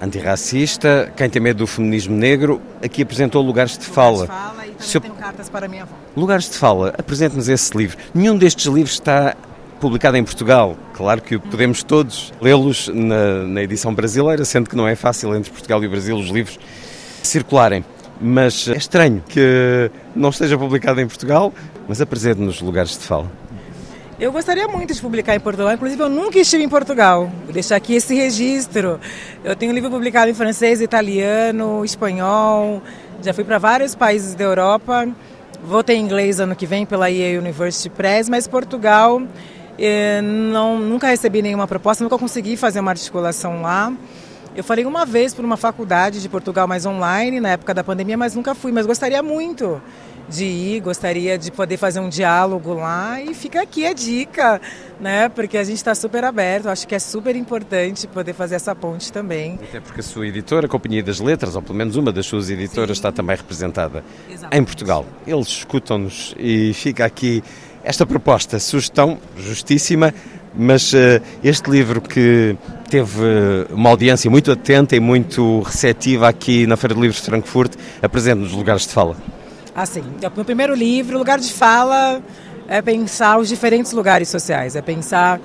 [0.00, 4.22] antirracista, quem tem medo do feminismo negro, aqui apresentou Lugares de Fala.
[4.22, 5.94] Lugares de fala e também tenho cartas para a minha avó.
[6.16, 7.98] Lugares de Fala, apresente-nos esse livro.
[8.14, 9.36] Nenhum destes livros está
[9.78, 10.76] publicado em Portugal.
[10.94, 15.50] Claro que podemos todos lê-los na, na, edição brasileira, sendo que não é fácil entre
[15.50, 16.58] Portugal e o Brasil os livros
[17.22, 17.84] circularem.
[18.20, 21.52] Mas é estranho que não esteja publicado em Portugal,
[21.86, 23.30] mas apresente-nos lugares de fala.
[24.18, 27.30] Eu gostaria muito de publicar em Portugal, inclusive eu nunca estive em Portugal.
[27.44, 28.98] Vou deixar aqui esse registro.
[29.44, 32.82] Eu tenho livro publicado em francês, italiano, espanhol,
[33.22, 35.08] já fui para vários países da Europa
[35.62, 39.20] Vou ter inglês ano que vem pela EA University Press, mas Portugal
[39.78, 43.92] eh, não, nunca recebi nenhuma proposta, nunca consegui fazer uma articulação lá.
[44.56, 48.16] Eu falei uma vez por uma faculdade de Portugal mais online, na época da pandemia,
[48.16, 48.72] mas nunca fui.
[48.72, 49.80] Mas gostaria muito
[50.28, 54.60] de ir, gostaria de poder fazer um diálogo lá e fica aqui a dica,
[55.00, 55.28] né?
[55.28, 59.12] Porque a gente está super aberto, acho que é super importante poder fazer essa ponte
[59.12, 59.58] também.
[59.62, 62.50] Até porque a sua editora, a Companhia das Letras, ou pelo menos uma das suas
[62.50, 63.00] editoras, Sim.
[63.00, 64.56] está também representada Exatamente.
[64.60, 65.06] em Portugal.
[65.26, 67.42] Eles escutam-nos e fica aqui
[67.82, 70.12] esta proposta, sugestão justíssima,
[70.54, 72.56] mas uh, este livro que
[72.90, 77.74] teve uma audiência muito atenta e muito receptiva aqui na Feira de Livros de Frankfurt,
[78.02, 79.16] apresenta-nos lugares de fala.
[79.74, 82.20] Assim, o meu primeiro livro, o lugar de fala
[82.66, 85.40] é pensar os diferentes lugares sociais, é pensar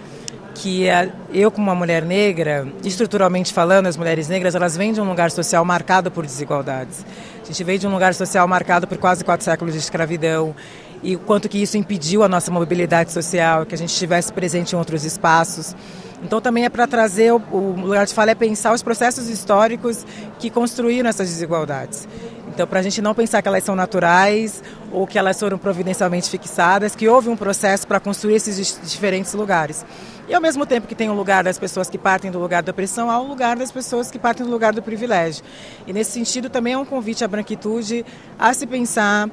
[0.55, 0.86] que
[1.34, 5.31] eu como uma mulher negra, estruturalmente falando, as mulheres negras, elas vêm de um lugar
[5.31, 7.05] social marcado por desigualdades.
[7.41, 10.55] A gente veio de um lugar social marcado por quase quatro séculos de escravidão
[11.04, 14.74] e o quanto que isso impediu a nossa mobilidade social, que a gente estivesse presente
[14.74, 15.76] em outros espaços.
[16.24, 20.06] Então também é para trazer, o, o lugar de fala é pensar os processos históricos
[20.39, 22.08] que construíram essas desigualdades.
[22.54, 26.30] Então, para a gente não pensar que elas são naturais ou que elas foram providencialmente
[26.30, 29.84] fixadas, que houve um processo para construir esses diferentes lugares.
[30.30, 32.62] E ao mesmo tempo que tem o um lugar das pessoas que partem do lugar
[32.62, 35.43] da opressão, há o um lugar das pessoas que partem do lugar do privilégio.
[35.88, 38.06] E nesse sentido também é um convite à branquitude
[38.38, 39.30] a se pensar,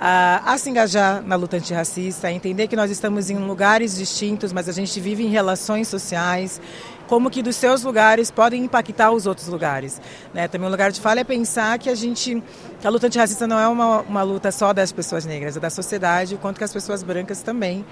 [0.00, 4.50] a, a, se engajar na luta antirracista, a entender que nós estamos em lugares distintos,
[4.50, 6.58] mas a gente vive em relações sociais
[7.06, 10.00] como que dos seus lugares podem impactar os outros lugares.
[10.32, 10.48] Né?
[10.48, 12.42] Também um lugar de fala é pensar que a gente,
[12.80, 15.68] que a luta antirracista não é uma, uma luta só das pessoas negras, é da
[15.68, 17.84] sociedade, o quanto que as pessoas brancas também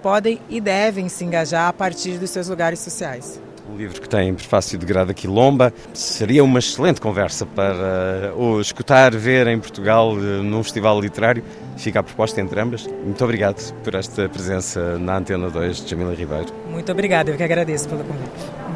[0.00, 3.38] podem e devem se engajar a partir dos seus lugares sociais.
[3.72, 9.14] O livro que tem prefácio de Grada Quilomba seria uma excelente conversa para o escutar,
[9.14, 11.44] ver em Portugal eh, num festival literário.
[11.76, 12.86] Fica a proposta entre ambas.
[12.86, 16.52] Muito obrigado por esta presença na Antena 2 de Jamila Ribeiro.
[16.68, 18.69] Muito obrigado, eu que agradeço pelo convite.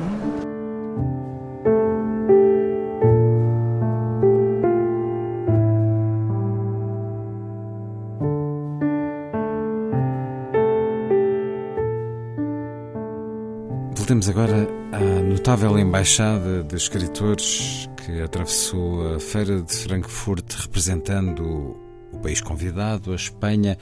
[14.04, 21.74] Voltemos agora à notável embaixada de escritores que atravessou a Feira de Frankfurt representando
[22.12, 23.78] o país convidado, a Espanha.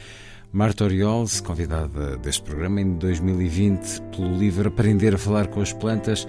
[0.52, 6.24] Marta Oriols, convidada deste programa em 2020 pelo livro Aprender a Falar com as Plantas,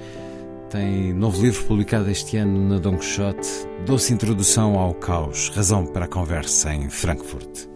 [0.72, 3.48] tem novo livro publicado este ano na Don Quixote,
[3.86, 7.72] Doce Introdução ao Caos, razão para a conversa em Frankfurt.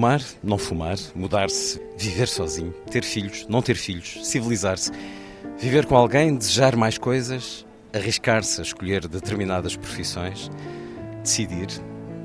[0.00, 4.90] Fumar, não fumar, mudar-se, viver sozinho, ter filhos, não ter filhos, civilizar-se,
[5.58, 10.50] viver com alguém, desejar mais coisas, arriscar-se a escolher determinadas profissões,
[11.22, 11.66] decidir,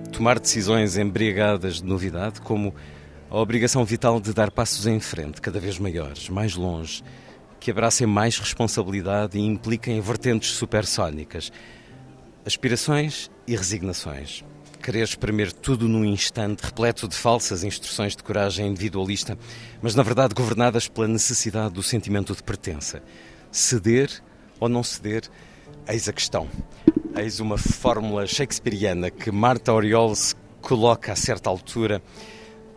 [0.10, 2.74] tomar decisões embriagadas de novidade, como
[3.30, 7.04] a obrigação vital de dar passos em frente, cada vez maiores, mais longe,
[7.60, 11.52] que abracem mais responsabilidade e impliquem vertentes supersónicas,
[12.46, 14.46] aspirações e resignações
[14.86, 19.36] querer exprimir tudo num instante, repleto de falsas instruções de coragem individualista,
[19.82, 23.02] mas na verdade governadas pela necessidade do sentimento de pertença.
[23.52, 24.12] Ceder
[24.60, 25.24] ou não ceder,
[25.88, 26.48] eis a questão.
[27.18, 32.00] Eis uma fórmula shakespeariana que Marta Oriols coloca a certa altura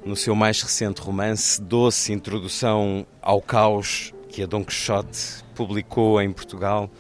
[0.03, 6.33] no seu mais recente romance, Doce Introdução ao Caos, que a Dom Quixote publicou em
[6.33, 6.91] Portugal.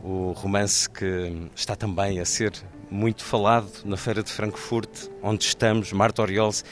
[0.00, 2.52] O romance que está também a ser
[2.92, 5.92] muito falado na Feira de Frankfurt, onde estamos.
[5.94, 6.62] Marta Oriols,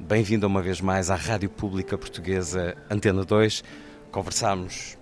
[0.00, 3.62] bem-vinda uma vez mais à Rádio Pública Portuguesa Antena 2.
[4.10, 4.98] Conversámos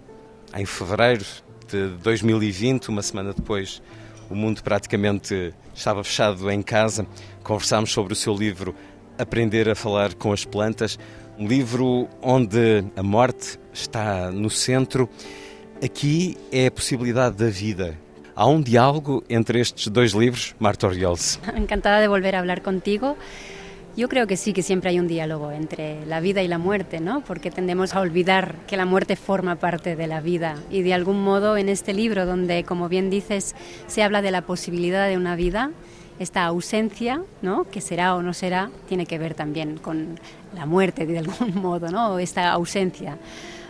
[0.55, 1.25] em fevereiro
[1.67, 3.83] de 2020, uma semana depois
[4.29, 7.07] o mundo praticamente estava fechado em casa.
[7.43, 8.75] Conversámos sobre o seu livro
[9.19, 10.99] Aprender a Falar com as Plantas,
[11.39, 15.09] um livro onde a morte está no centro.
[15.83, 17.99] Aqui é a possibilidade da vida,
[18.39, 21.41] ¿Hay un diálogo entre estos dos libros, Marta Oriols?
[21.57, 23.17] Encantada de volver a hablar contigo.
[23.97, 27.01] Yo creo que sí, que siempre hay un diálogo entre la vida y la muerte,
[27.01, 27.23] ¿no?
[27.23, 31.25] Porque tendemos a olvidar que la muerte forma parte de la vida y de algún
[31.25, 33.55] modo en este libro donde, como bien dices,
[33.87, 35.71] se habla de la posibilidad de una vida,
[36.19, 37.65] esta ausencia, ¿no?
[37.65, 40.21] Que será o no será, tiene que ver también con
[40.55, 42.19] la muerte de algún modo, ¿no?
[42.19, 43.17] Esta ausencia.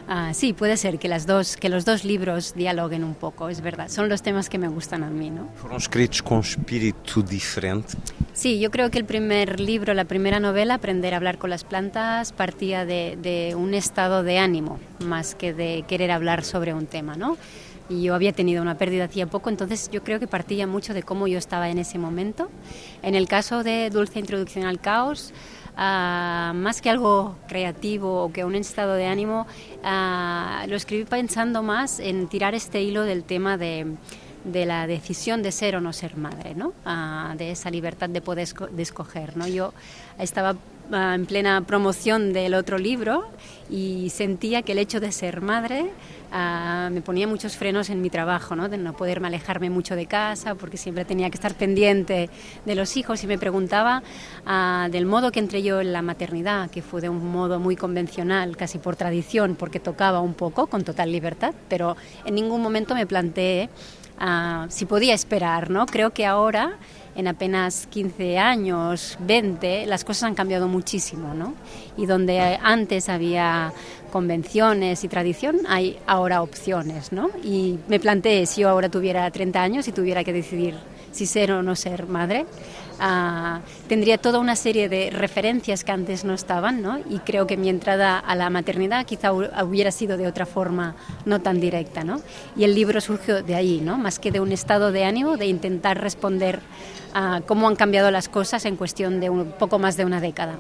[0.09, 3.61] Ah, sí, puede ser que, las dos, que los dos libros dialoguen un poco, es
[3.61, 3.89] verdad.
[3.89, 5.49] Son los temas que me gustan a mí, ¿no?
[5.57, 7.95] ¿Fueron escritos con espíritu diferente?
[8.33, 11.65] Sí, yo creo que el primer libro, la primera novela, Aprender a hablar con las
[11.65, 16.87] plantas, partía de, de un estado de ánimo, más que de querer hablar sobre un
[16.87, 17.37] tema, ¿no?
[17.89, 21.03] y yo había tenido una pérdida hacía poco, entonces yo creo que partía mucho de
[21.03, 22.51] cómo yo estaba en ese momento.
[23.03, 25.33] En el caso de Dulce Introducción al Caos,
[25.77, 29.47] uh, más que algo creativo o que un estado de ánimo,
[29.85, 33.87] uh, lo escribí pensando más en tirar este hilo del tema de,
[34.45, 36.73] de la decisión de ser o no ser madre, ¿no?
[36.85, 39.37] Uh, de esa libertad de poder de escoger.
[39.37, 39.47] ¿no?
[39.47, 39.73] Yo
[40.19, 40.57] estaba
[40.93, 43.25] en plena promoción del otro libro
[43.69, 45.91] y sentía que el hecho de ser madre
[46.33, 48.69] uh, me ponía muchos frenos en mi trabajo, ¿no?
[48.69, 52.31] de no poderme alejarme mucho de casa porque siempre tenía que estar pendiente
[52.65, 54.03] de los hijos y me preguntaba
[54.47, 57.77] uh, del modo que entré yo en la maternidad, que fue de un modo muy
[57.77, 62.95] convencional, casi por tradición, porque tocaba un poco con total libertad, pero en ningún momento
[62.95, 63.69] me planteé
[64.21, 65.71] uh, si podía esperar.
[65.71, 65.87] ¿no?
[65.87, 66.79] Creo que ahora
[67.17, 71.55] en apenas 15 años, 20, las cosas han cambiado muchísimo, ¿no?
[71.97, 73.73] Y donde antes había
[74.17, 77.29] convenciones y tradición, hay ahora opciones, ¿no?
[77.45, 80.75] Y me planteé, si yo ahora tuviera 30 años y tuviera que decidir
[81.13, 82.47] si ser o no ser madre,
[82.99, 86.99] uh, tendría toda una serie de referencias que antes no estaban, ¿no?
[87.11, 90.97] Y creo que mi entrada a la maternidad quizá hubiera sido de otra forma
[91.27, 92.23] no tan directa, ¿no?
[92.57, 93.99] Y el libro surgió de ahí, ¿no?
[93.99, 96.61] Más que de un estado de ánimo de intentar responder
[97.13, 100.59] a cómo han cambiado las cosas en cuestión de un poco más de una década.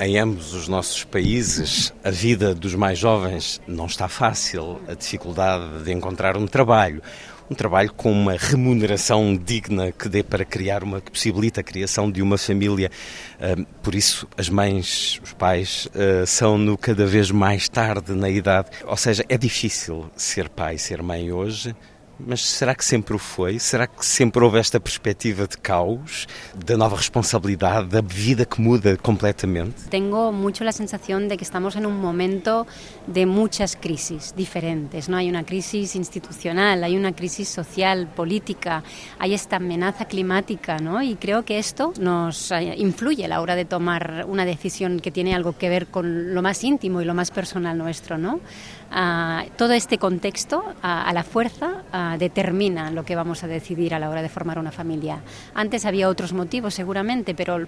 [0.00, 5.84] Em ambos os nossos países, a vida dos mais jovens não está fácil, a dificuldade
[5.84, 7.00] de encontrar um trabalho,
[7.48, 12.10] um trabalho com uma remuneração digna que dê para criar uma que possibilita a criação
[12.10, 12.90] de uma família.
[13.82, 18.70] Por isso, as mães, os pais ah, são no cada vez mais tarde na idade.
[18.84, 21.74] Ou seja, é difícil ser pai, ser mãe hoje.
[22.18, 23.58] Mas será que sempre o foi?
[23.58, 28.96] Será que sempre houve esta perspectiva de caos, da nova responsabilidade, da vida que muda
[28.96, 29.88] completamente?
[29.90, 32.66] Tengo mucho la sensación de que estamos en un momento
[33.06, 35.08] de muchas crisis diferentes.
[35.08, 38.84] No hay una crisis institucional, hay una crisis social, política,
[39.18, 41.02] hay esta amenaza climática, ¿no?
[41.02, 45.10] Y creo que esto nos eh, influye a la hora de tomar una decisión que
[45.10, 48.40] tiene algo que ver con lo más íntimo y lo más personal nuestro, ¿no?
[48.94, 53.92] Uh, todo este contexto, uh, a la fuerza, uh, determina lo que vamos a decidir
[53.92, 55.18] a la hora de formar una familia.
[55.52, 57.66] Antes había otros motivos, seguramente, pero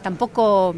[0.00, 0.74] tampoco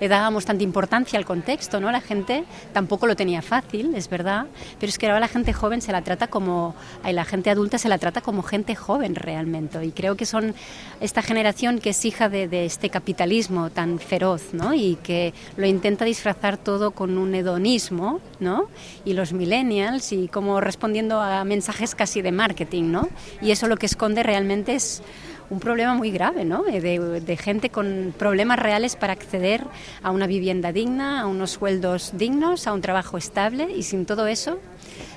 [0.00, 1.90] le dábamos tanta importancia al contexto, ¿no?
[1.90, 4.46] La gente tampoco lo tenía fácil, es verdad,
[4.78, 6.74] pero es que ahora la gente joven se la trata como,
[7.04, 10.54] la gente adulta se la trata como gente joven realmente, y creo que son
[11.00, 14.74] esta generación que es hija de, de este capitalismo tan feroz, ¿no?
[14.74, 18.68] Y que lo intenta disfrazar todo con un hedonismo, ¿no?
[19.04, 23.08] Y los millennials y como respondiendo a mensajes casi de marketing, ¿no?
[23.40, 25.02] Y eso lo que esconde realmente es
[25.50, 26.62] un problema muy grave, ¿no?
[26.62, 26.80] De,
[27.20, 29.64] de, gente con problemas reales para acceder
[30.02, 34.26] a una vivienda digna, a unos sueldos dignos, a un trabajo estable y sin todo
[34.26, 34.58] eso,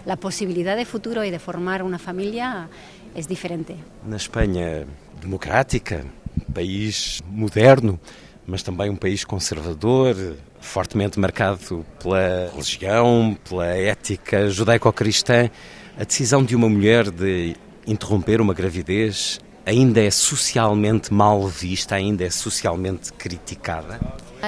[0.05, 2.69] la posibilidad de futuro y de formar una familia
[3.15, 3.75] es diferente.
[4.05, 4.85] Na Espanha
[5.21, 6.05] democrática,
[6.53, 7.99] país moderno,
[8.47, 10.15] mas também um país conservador,
[10.59, 15.49] fortemente marcado pela religião, pela ética judaico-cristã,
[15.97, 17.55] a decisão de uma mulher de
[17.85, 23.99] interromper uma gravidez ainda é socialmente mal vista, ainda é socialmente criticada?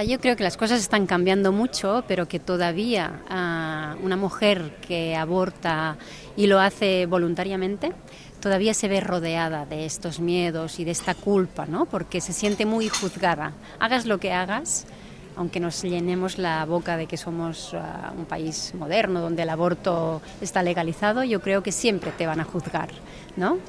[0.07, 5.15] Yo creo que las cosas están cambiando mucho, pero que todavía uh, una mujer que
[5.15, 5.97] aborta
[6.35, 7.91] y lo hace voluntariamente,
[8.39, 11.85] todavía se ve rodeada de estos miedos y de esta culpa, ¿no?
[11.85, 13.53] Porque se siente muy juzgada.
[13.79, 14.87] Hagas lo que hagas,
[15.35, 17.77] aunque nos llenemos la boca de que somos uh,
[18.17, 22.45] un país moderno donde el aborto está legalizado, yo creo que siempre te van a
[22.45, 22.89] juzgar,
[23.37, 23.59] ¿no?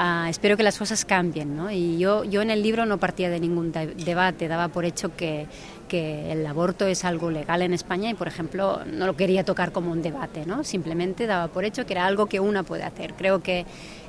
[0.00, 1.54] Uh, espero que las cosas cambien.
[1.54, 1.70] ¿no?
[1.70, 5.14] Y yo, yo en el libro no partía de ningún de debate, daba por hecho
[5.14, 5.46] que,
[5.88, 9.72] que el aborto es algo legal en España y, por ejemplo, no lo quería tocar
[9.72, 10.64] como un debate, ¿no?
[10.64, 13.12] simplemente daba por hecho que era algo que una puede hacer.
[13.12, 13.66] Creo que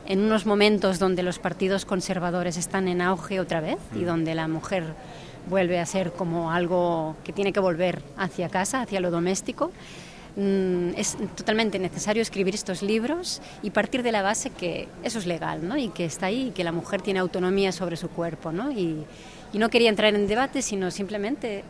[0.07, 4.47] en unos momentos donde los partidos conservadores están en auge otra vez y donde la
[4.47, 4.85] mujer
[5.49, 10.00] vuelve a ser como algo que tiene que volver hacia casa, hacia lo doméstico, Mm,
[10.35, 15.67] es totalmente necesario escribir estos libros y partir de la base que eso es legal
[15.67, 15.77] ¿no?
[15.77, 18.51] y que está ahí y que la mujer tiene autonomía sobre su cuerpo.
[18.51, 18.71] ¿no?
[18.71, 19.05] Y,
[19.53, 21.65] no quería entrar en debate, sino simplemente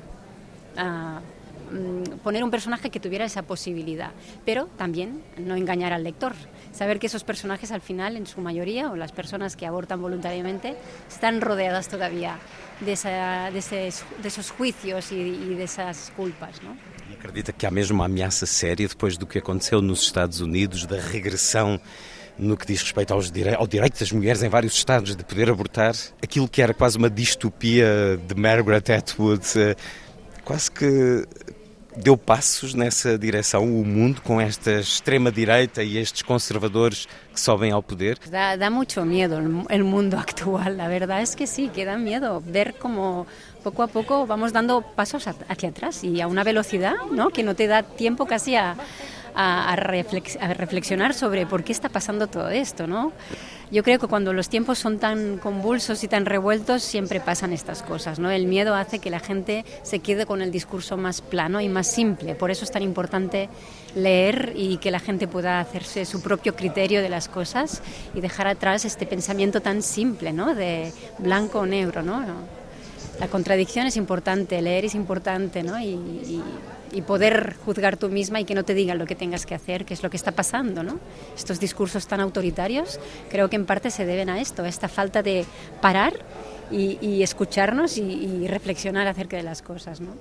[0.77, 4.11] uh, poner un personaje que tuviera esa posibilidad,
[4.45, 6.33] pero también no engañar al lector.
[6.71, 10.75] Saber que esos personajes al final, en su mayoría, o las personas que abortan voluntariamente,
[11.09, 12.37] están rodeadas todavía
[12.81, 16.61] de, esa, de esos juicios y, y de esas culpas.
[16.61, 16.90] ¿no?
[17.21, 20.99] Acredita que há mesmo uma ameaça séria depois do que aconteceu nos Estados Unidos, da
[20.99, 21.79] regressão
[22.35, 25.93] no que diz respeito aos ao direito das mulheres em vários estados de poder abortar?
[26.23, 29.75] Aquilo que era quase uma distopia de Margaret Atwood, eh,
[30.43, 31.27] quase que
[31.95, 37.83] deu passos nessa direção o mundo com esta extrema-direita e estes conservadores que sobem ao
[37.83, 38.17] poder?
[38.31, 42.39] Dá, dá muito medo o mundo actual, a verdade é que sí, que dá medo
[42.39, 43.27] ver como
[43.61, 47.31] pouco a pouco vamos dando passos hacia atrás e a uma velocidade ¿no?
[47.31, 48.75] que não te dá tempo casi a
[50.57, 53.13] reflexionar sobre por qué está pasando todo esto, ¿no?
[53.71, 57.81] Yo creo que cuando los tiempos son tan convulsos y tan revueltos, siempre pasan estas
[57.83, 58.19] cosas.
[58.19, 58.29] ¿no?
[58.29, 61.87] El miedo hace que la gente se quede con el discurso más plano y más
[61.87, 62.35] simple.
[62.35, 63.47] Por eso es tan importante
[63.95, 67.81] leer y que la gente pueda hacerse su propio criterio de las cosas
[68.13, 70.53] y dejar atrás este pensamiento tan simple, ¿no?
[70.53, 72.03] de blanco o negro.
[72.03, 72.25] ¿no?
[73.19, 75.79] La contradicción es importante, leer es importante ¿no?
[75.79, 76.43] y, y
[76.93, 79.85] y poder juzgar tú misma y que no te digan lo que tengas que hacer,
[79.85, 80.99] que es lo que está pasando, ¿no?
[81.35, 82.99] Estos discursos tan autoritarios
[83.29, 85.45] creo que en parte se deben a esto, a esta falta de
[85.81, 86.13] parar
[86.69, 90.11] y, y escucharnos y, reflexionar acerca de las cosas, ¿no?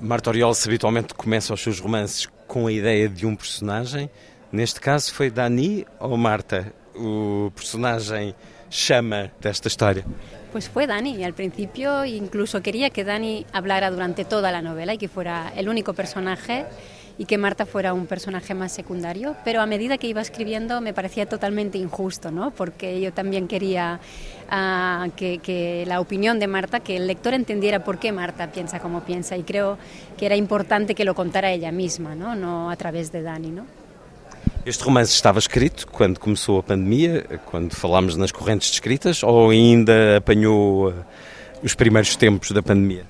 [0.00, 4.10] Marta Orioles habitualmente começa os seus romances com a ideia de um personagem.
[4.50, 8.34] Neste caso foi Dani ou Marta, o personagem
[8.68, 10.04] chama desta história?
[10.52, 11.24] Pues fue Dani.
[11.24, 15.68] Al principio incluso quería que Dani hablara durante toda la novela y que fuera el
[15.68, 16.66] único personaje
[17.16, 20.92] y que Marta fuera un personaje más secundario, pero a medida que iba escribiendo me
[20.94, 22.50] parecía totalmente injusto, ¿no?
[22.50, 24.00] porque yo también quería
[24.50, 28.80] uh, que, que, la opinión de Marta, que el lector entendiera por qué Marta piensa
[28.80, 29.78] como piensa y creo
[30.16, 33.50] que era importante que lo contara ella misma, no, no a través de Dani.
[33.50, 33.81] ¿no?
[34.64, 40.18] Este romance estava escrito quando começou a pandemia, quando falámos nas correntes escritas, ou ainda
[40.18, 40.94] apanhou eh,
[41.64, 43.04] os primeiros tempos da pandemia?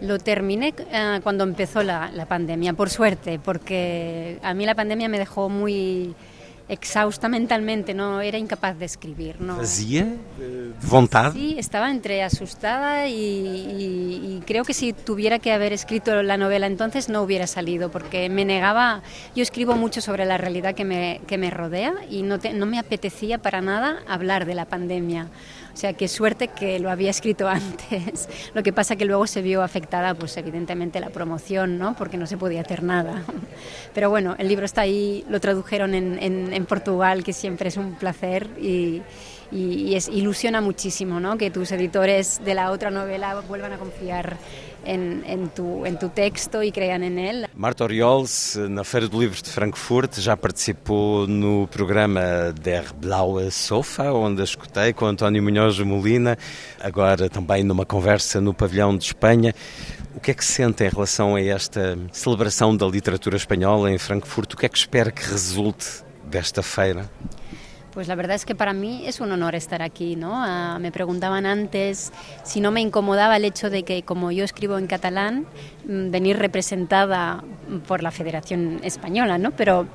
[0.00, 5.06] Lo terminé uh, cuando empezó la, la pandemia, por suerte, porque a mí la pandemia
[5.08, 6.14] me dejó muy
[6.68, 9.40] exhausta mentalmente, no era incapaz de escribir.
[9.40, 9.56] No.
[9.56, 10.06] ¿Fazía?
[10.88, 11.32] ¿Vontad?
[11.32, 16.36] Sí, estaba entre asustada y, y, y, creo que si tuviera que haber escrito la
[16.36, 19.02] novela entonces no hubiera salido, porque me negaba,
[19.34, 22.66] yo escribo mucho sobre la realidad que me, que me rodea y no, te, no
[22.66, 25.28] me apetecía para nada hablar de la pandemia.
[25.76, 28.30] O sea, qué suerte que lo había escrito antes.
[28.54, 31.94] Lo que pasa que luego se vio afectada, pues evidentemente la promoción, ¿no?
[31.94, 33.22] Porque no se podía hacer nada.
[33.94, 37.76] Pero bueno, el libro está ahí, lo tradujeron en, en, en Portugal, que siempre es
[37.76, 39.02] un placer y,
[39.52, 41.36] y, y es, ilusiona muchísimo, ¿no?
[41.36, 44.38] Que tus editores de la otra novela vuelvan a confiar
[44.86, 47.48] en, en, tu, en tu texto e cream en ele.
[47.54, 54.12] Marta Oriols, na Feira do Livro de Frankfurt, já participou no programa Der Blaue Sofa,
[54.12, 56.38] onde a escutei com António Munhoz Molina,
[56.80, 59.54] agora também numa conversa no Pavilhão de Espanha.
[60.14, 64.54] O que é que sente em relação a esta celebração da literatura espanhola em Frankfurt?
[64.54, 65.86] O que é que espera que resulte
[66.24, 67.10] desta feira?
[67.96, 70.34] Pues la verdad es que para mí es un honor estar aquí, ¿no?
[70.34, 72.12] Uh, me preguntaban antes
[72.44, 75.46] si no me incomodaba el hecho de que, como yo escribo en catalán,
[75.88, 77.42] mm, venir representada
[77.88, 79.52] por la Federación Española, ¿no?
[79.52, 79.86] Pero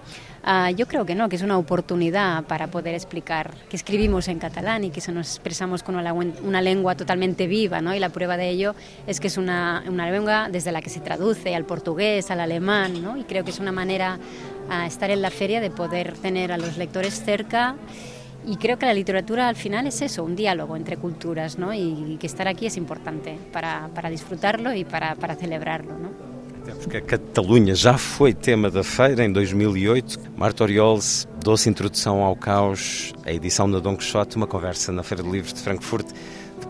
[0.43, 4.39] Uh, yo creo que no, que es una oportunidad para poder explicar que escribimos en
[4.39, 7.93] catalán y que se nos expresamos con una, una lengua totalmente viva, ¿no?
[7.93, 8.73] Y la prueba de ello
[9.05, 13.03] es que es una, una, lengua desde la que se traduce al portugués, al alemán,
[13.03, 13.17] ¿no?
[13.17, 14.17] Y creo que es una manera
[14.69, 17.75] a estar en la feria de poder tener a los lectores cerca.
[18.45, 21.73] Y creo que la literatura al final es eso, un diálogo entre culturas, ¿no?
[21.73, 26.31] Y, que estar aquí es importante para, para disfrutarlo y para, para celebrarlo, ¿no?
[26.65, 30.19] Temos que a Catalunha já foi tema da feira em 2008.
[30.37, 35.23] Marta Oriols, doce introdução ao caos, a edição da Dom Quixote, uma conversa na Feira
[35.23, 36.07] de Livros de Frankfurt,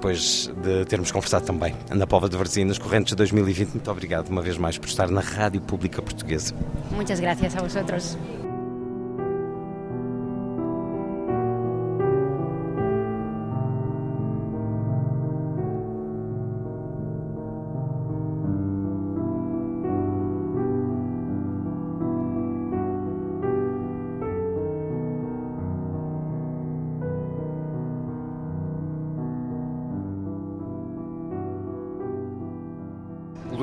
[0.02, 3.70] depois de termos conversado também na Pova de Varzim, correntes de 2020.
[3.70, 6.56] Muito obrigado uma vez mais por estar na Rádio Pública Portuguesa.
[6.90, 8.18] Muitas gracias a vosotros.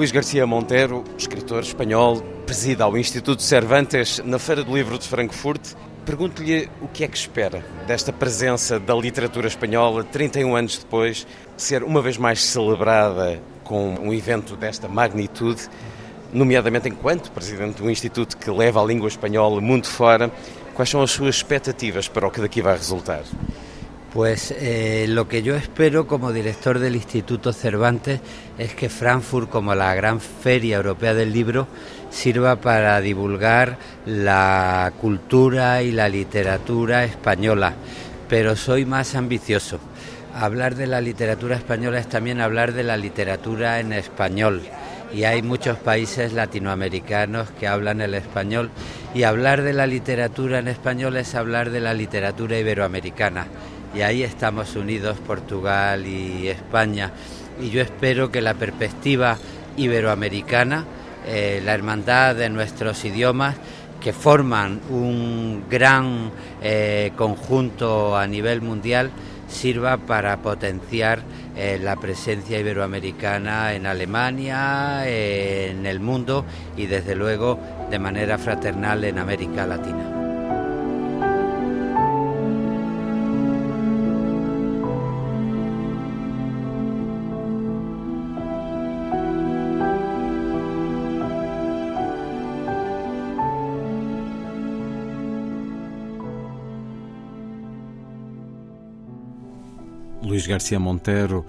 [0.09, 5.75] Luís Garcia Monteiro, escritor espanhol, presida ao Instituto Cervantes na Feira do Livro de Frankfurt.
[6.07, 11.27] Pergunto-lhe o que é que espera desta presença da literatura espanhola, 31 anos depois,
[11.59, 15.69] ser uma vez mais celebrada com um evento desta magnitude,
[16.33, 20.33] nomeadamente enquanto presidente do Instituto que leva a língua espanhola mundo fora.
[20.73, 23.25] Quais são as suas expectativas para o que daqui vai resultar?
[24.19, 28.21] Pues eh, lo que yo espero como director del Instituto Cervantes
[28.59, 31.69] es que Frankfurt, como la gran feria europea del libro,
[32.11, 37.75] sirva para divulgar la cultura y la literatura española.
[38.29, 39.79] Pero soy más ambicioso.
[40.35, 44.63] Hablar de la literatura española es también hablar de la literatura en español
[45.15, 48.71] y hay muchos países latinoamericanos que hablan el español
[49.15, 53.47] y hablar de la literatura en español es hablar de la literatura iberoamericana
[53.95, 57.13] y ahí estamos unidos Portugal y España
[57.61, 59.37] y yo espero que la perspectiva
[59.77, 60.85] iberoamericana,
[61.27, 63.57] eh, la hermandad de nuestros idiomas,
[64.01, 66.31] que forman un gran
[66.63, 69.11] eh, conjunto a nivel mundial,
[69.49, 71.23] sirva para potenciar
[71.57, 76.45] eh, la presencia iberoamericana en Alemania, en el mundo
[76.77, 77.59] y desde luego
[77.91, 80.18] de manera fraternal en América Latina.
[100.39, 101.45] Luís Garcia Monteiro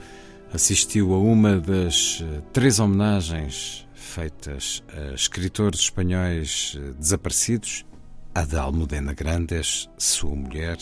[0.52, 7.86] assistiu a uma das eh, três homenagens feitas a escritores espanhóis eh, desaparecidos,
[8.34, 10.80] a de Almudena Grandes, sua mulher.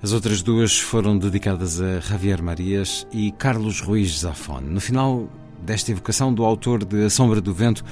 [0.00, 4.60] As outras duas foram dedicadas a Javier Marias e Carlos Ruiz Zafón.
[4.60, 5.28] No final
[5.60, 7.84] desta evocação do autor de A Sombra do Vento,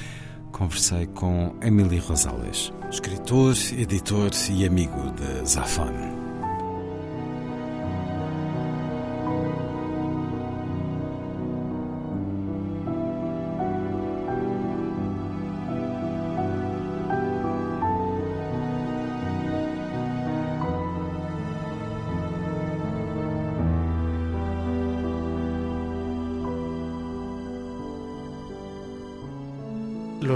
[0.53, 6.20] conversei com Emily Rosales, escritor, editor e amigo de Zafón.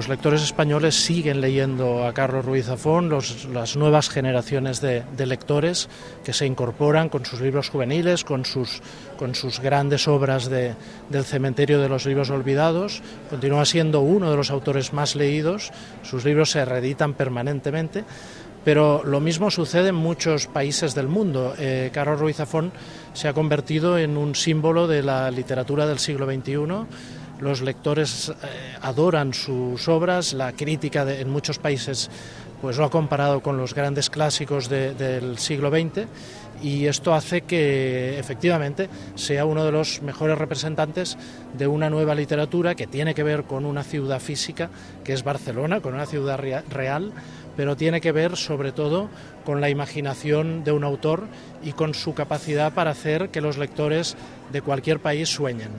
[0.04, 3.08] Los lectores españoles siguen leyendo a Carlos Ruiz Zafón,
[3.54, 5.88] las nuevas generaciones de, lectores
[6.22, 8.82] que se incorporan con sus libros juveniles, con sus,
[9.62, 13.00] grandes obras del cementerio de los libros olvidados.
[13.30, 15.70] Continúa siendo uno de los autores más leídos,
[16.02, 18.04] sus libros se reeditan permanentemente.
[18.62, 21.54] Pero lo mismo sucede en muchos países del mundo.
[21.58, 22.72] Eh, Carlos Ruiz Zafón
[23.14, 26.86] se ha convertido en un símbolo de la literatura del siglo XXI
[27.44, 28.32] los lectores eh,
[28.80, 32.10] adoran sus obras, la crítica en muchos países
[32.62, 36.06] pues lo ha comparado con los grandes clásicos del siglo XX
[36.62, 41.18] y esto hace que efectivamente sea uno de los mejores representantes
[41.58, 44.70] de una nueva literatura que tiene que ver con una ciudad física
[45.04, 46.40] que es Barcelona, con una ciudad
[46.70, 47.12] real,
[47.54, 49.10] pero tiene que ver sobre todo
[49.44, 51.24] con la imaginación de un autor
[51.62, 54.16] y con su capacidad para hacer que los lectores
[54.50, 55.72] de cualquier país sueñen.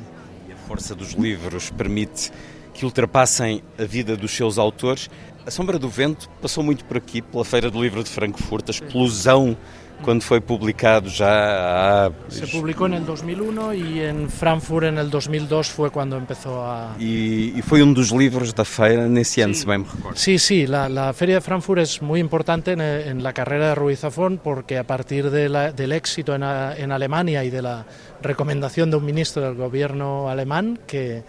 [0.68, 2.32] Força dos livros permite
[2.74, 5.10] que ultrapassem a vida dos seus autores.
[5.46, 8.72] A Sombra do Vento passou muito por aqui, pela Feira do Livro de Frankfurt, a
[8.72, 9.56] explosão
[10.02, 12.12] quando foi publicado já há...
[12.30, 16.96] Se publicou em 2001 e em Frankfurt em 2002 foi quando começou a...
[17.00, 19.62] E, e, foi um dos livros da feira nesse ano, sí.
[19.62, 20.18] se bem me recordo.
[20.18, 23.76] Sí, sí, la, la Feria de Frankfurt es muy importante en, en la carrera de
[23.76, 27.86] Ruiz Zafón porque a partir de la, del éxito en, en Alemania y de la
[28.22, 31.24] recomendación de un ministro del gobierno alemán que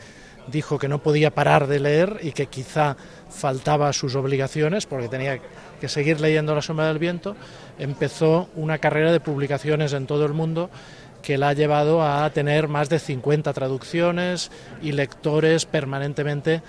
[0.48, 2.96] dijo que no podía parar de leer y que quizá
[3.28, 5.40] faltaba a sus obligaciones porque tenía
[5.80, 7.36] que seguir leyendo La sombra del viento,
[7.78, 10.70] empezó una carrera de publicaciones en todo el mundo
[11.22, 14.50] que la ha llevado a tener más de 50 traducciones
[14.80, 16.62] y lectores permanentemente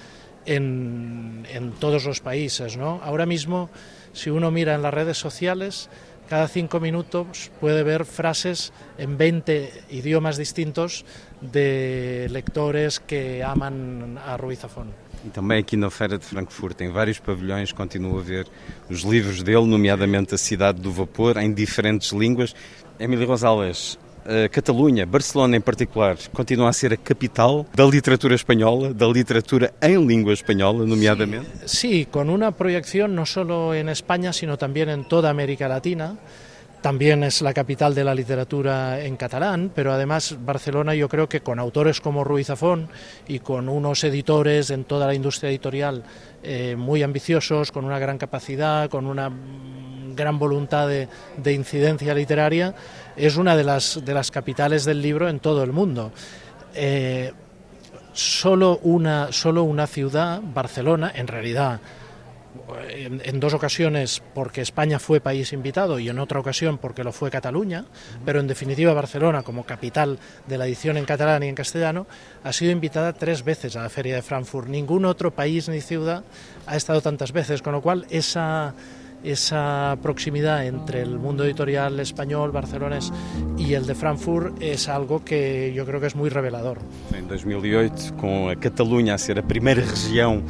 [0.47, 2.77] en, en todos los países.
[2.77, 3.69] Ahora mismo,
[4.13, 5.89] si uno mira en las redes sociales,
[6.27, 11.05] cada cinco minutos puede ver frases en 20 idiomas distintos
[11.39, 15.06] de lectores que aman a Ruiz Zafón.
[15.25, 18.47] E também aqui na Feira de Frankfurt, em vários pavilhões, continuo a ver
[18.89, 22.55] os livros dele, nomeadamente A Cidade do Vapor, em diferentes línguas.
[22.99, 23.27] Emílio
[24.27, 29.73] a Catalunha, Barcelona em particular, continua a ser a capital da literatura espanhola, da literatura
[29.81, 31.47] em língua espanhola, nomeadamente?
[31.65, 36.17] Sí, sí con una proyección no solo en España, sino también en toda América Latina.
[36.81, 41.41] También es la capital de la literatura en catalán, pero además Barcelona yo creo que
[41.41, 42.89] con autores como Ruiz Zafón
[43.27, 46.03] y con unos editores en toda la industria editorial
[46.43, 49.31] eh, muy ambiciosos, con una gran capacidad, con una
[50.15, 52.75] gran voluntad de, de incidencia literaria,
[53.15, 56.11] es una de las, de las capitales del libro en todo el mundo.
[56.75, 57.33] Eh,
[58.13, 61.79] solo, una, solo una ciudad, Barcelona, en realidad
[62.89, 67.31] en, dos ocasiones porque España fue país invitado y en otra ocasión porque lo fue
[67.31, 67.85] Cataluña,
[68.25, 72.07] pero en definitiva Barcelona como capital de la edición en catalán y en castellano
[72.43, 74.67] ha sido invitada tres veces a la Feria de Frankfurt.
[74.67, 76.23] Ningún otro país ni ciudad
[76.65, 78.73] ha estado tantas veces, con lo cual esa
[79.23, 83.11] esa proximidad entre el mundo editorial español, barcelonés
[83.57, 86.77] y el de Frankfurt es algo que yo creo que es muy revelador.
[87.13, 90.43] En 2008, con Cataluña a ser la primera región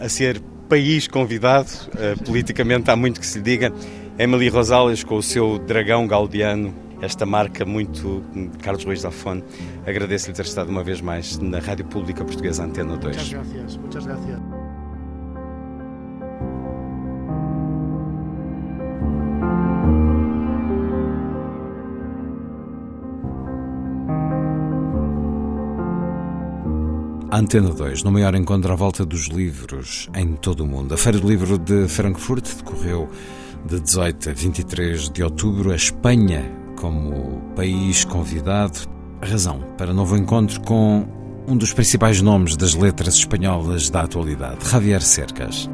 [0.00, 3.72] a ser país convidado, uh, politicamente há muito que se diga.
[4.18, 8.22] Emily Rosales com o seu dragão gaudiano, esta marca muito
[8.62, 9.44] Carlos Ruiz Lafone.
[9.86, 13.16] Agradeço-lhe ter estado uma vez mais na Rádio Pública Portuguesa Antena 2.
[13.16, 14.57] Muchas gracias, muchas gracias.
[27.30, 30.94] Antena 2, no maior encontro à volta dos livros em todo o mundo.
[30.94, 33.06] A Feira do Livro de Frankfurt decorreu
[33.66, 35.70] de 18 a 23 de outubro.
[35.70, 38.78] A Espanha como país convidado.
[39.20, 41.06] Razão para novo encontro com
[41.46, 45.68] um dos principais nomes das letras espanholas da atualidade, Javier Cercas.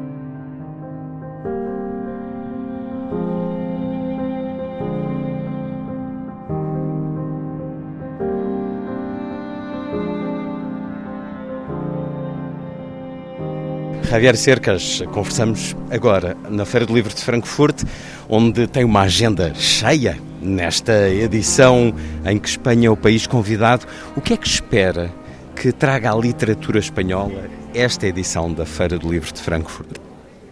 [14.15, 17.83] Javier Cercas, conversamos agora na Feira do Livro de Frankfurt,
[18.29, 21.93] onde tem uma agenda cheia nesta edição
[22.25, 23.85] em que Espanha é o país convidado.
[24.15, 25.11] O que é que espera
[25.53, 27.43] que traga à literatura espanhola
[27.73, 29.97] esta edição da Feira do Livro de Frankfurt?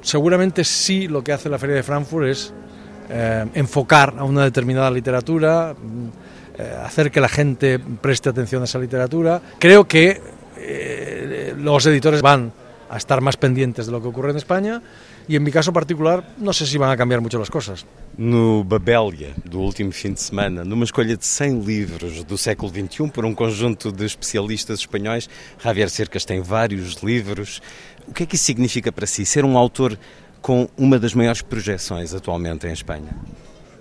[0.02, 2.54] Seguramente sí lo que hace la Feria de Frankfurt es
[3.10, 5.74] eh, enfocar a una determinada literatura,
[6.58, 9.42] eh, que la gente preste atención a esa literatura.
[9.58, 10.22] Creo que
[10.58, 12.52] eh, editores van
[12.90, 14.82] a estar más pendientes de lo que ocurre en España
[15.28, 17.86] y en mi caso particular no sé si van a cambiar mucho las cosas.
[18.18, 23.10] No Babélia do último fim de semana, numa escolha de 100 livros do século XXI
[23.10, 27.62] por um conjunto de especialistas espanhóis, Javier Cercas tem vários livros.
[28.08, 29.98] O que é que isso significa para si, ser um autor
[30.42, 33.16] com uma das maiores projeções atualmente em Espanha?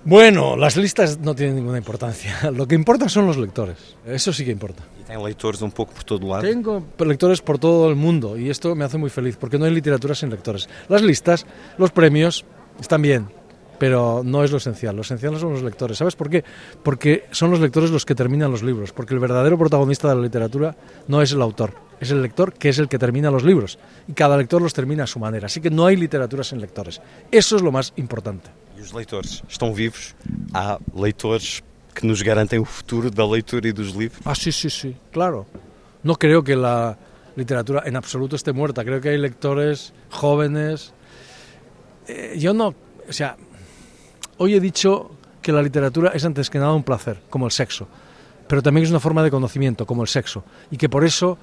[0.04, 2.50] Bueno, las listas no tienen ninguna importancia.
[2.54, 3.76] Lo que importa son los lectores.
[4.04, 4.82] Eso sí que importa.
[5.00, 6.42] ¿Y tiene lectores un poco por todo lado?
[6.42, 9.72] Tengo lectores por todo el mundo y esto me hace muy feliz porque no hay
[9.72, 10.68] literatura sin lectores.
[10.88, 11.46] Las listas,
[11.78, 12.44] los premios
[12.80, 13.28] están bien,
[13.78, 14.96] pero no es lo esencial.
[14.96, 15.98] Lo esencial son los lectores.
[15.98, 16.42] ¿Sabes por qué?
[16.82, 18.92] Porque son los lectores los que terminan los libros.
[18.92, 20.74] Porque el verdadero protagonista de la literatura
[21.06, 23.78] no es el autor, es el lector que es el que termina los libros.
[24.08, 25.46] Y cada lector los termina a su manera.
[25.46, 27.00] Así que no hay literatura sin lectores.
[27.30, 28.50] Eso es lo más importante.
[28.82, 30.16] Os leitores estão vivos?
[30.52, 31.62] Há leitores
[31.94, 34.20] que nos garantem o futuro da leitura e dos livros?
[34.24, 35.46] Ah, sí, sí, sí, claro.
[36.02, 36.98] No creo que la
[37.36, 38.84] literatura en absoluto esté muerta.
[38.84, 40.92] Creo que hay lectores jóvenes.
[42.08, 42.74] Eh, yo no,
[43.08, 43.36] o sea,
[44.38, 47.86] hoy he dicho que la literatura es antes que nada un placer, como el sexo,
[48.48, 50.42] pero también es una forma de conocimiento, como el sexo,
[50.72, 51.38] y que por eso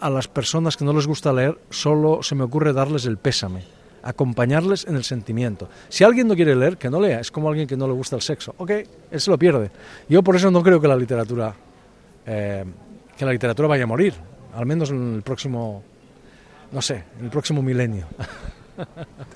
[0.00, 3.79] a las personas que no les gusta leer solo se me ocurre darles el pésame
[4.02, 5.68] acompañarles en el sentimiento.
[5.88, 8.16] Si alguien no quiere leer, que no lea, es como alguien que no le gusta
[8.16, 8.54] el sexo.
[8.58, 9.70] Ok, él se lo pierde.
[10.08, 11.54] Yo por eso no creo que la literatura,
[12.26, 12.64] eh,
[13.16, 14.14] que la literatura vaya a morir,
[14.54, 15.82] al menos en el próximo,
[16.72, 18.06] no sé, en el próximo milenio.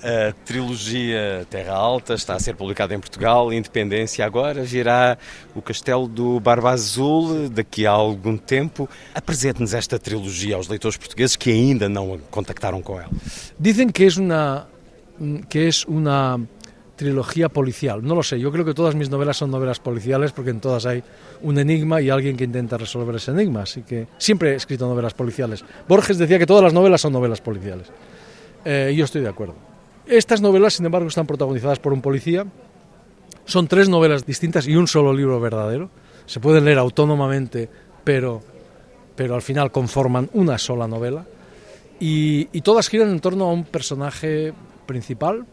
[0.03, 5.17] A trilogia Terra Alta está a ser publicada em Portugal, Independência agora, virá
[5.55, 8.89] o Castelo do Barba Azul daqui a algum tempo.
[9.13, 13.09] Apresente-nos esta trilogia aos leitores portugueses que ainda não contactaram com ela.
[13.59, 14.67] Dicen que es una
[15.49, 16.39] que es una
[16.95, 18.03] trilogía policial.
[18.03, 20.85] No lo sé, yo creo que todas mis novelas son novelas policiales porque en todas
[20.85, 21.03] hay
[21.41, 23.63] un enigma y alguien que intenta resolver ese enigma.
[23.63, 25.63] Así que siempre he escrito novelas policiales.
[25.87, 27.87] Borges decía que todas las novelas son novelas policiales.
[28.65, 29.55] Eh, yo estoy de acuerdo.
[30.07, 32.45] Estas novelas, sin embargo, están protagonizadas por un policía.
[33.45, 35.89] Son tres novelas distintas y un solo libro verdadero.
[36.25, 37.69] Se pueden leer autónomamente,
[38.03, 38.41] pero,
[39.15, 41.25] pero al final conforman una sola novela.
[41.99, 44.53] Y, y todas giran en torno a un personaje
[44.87, 45.45] principal,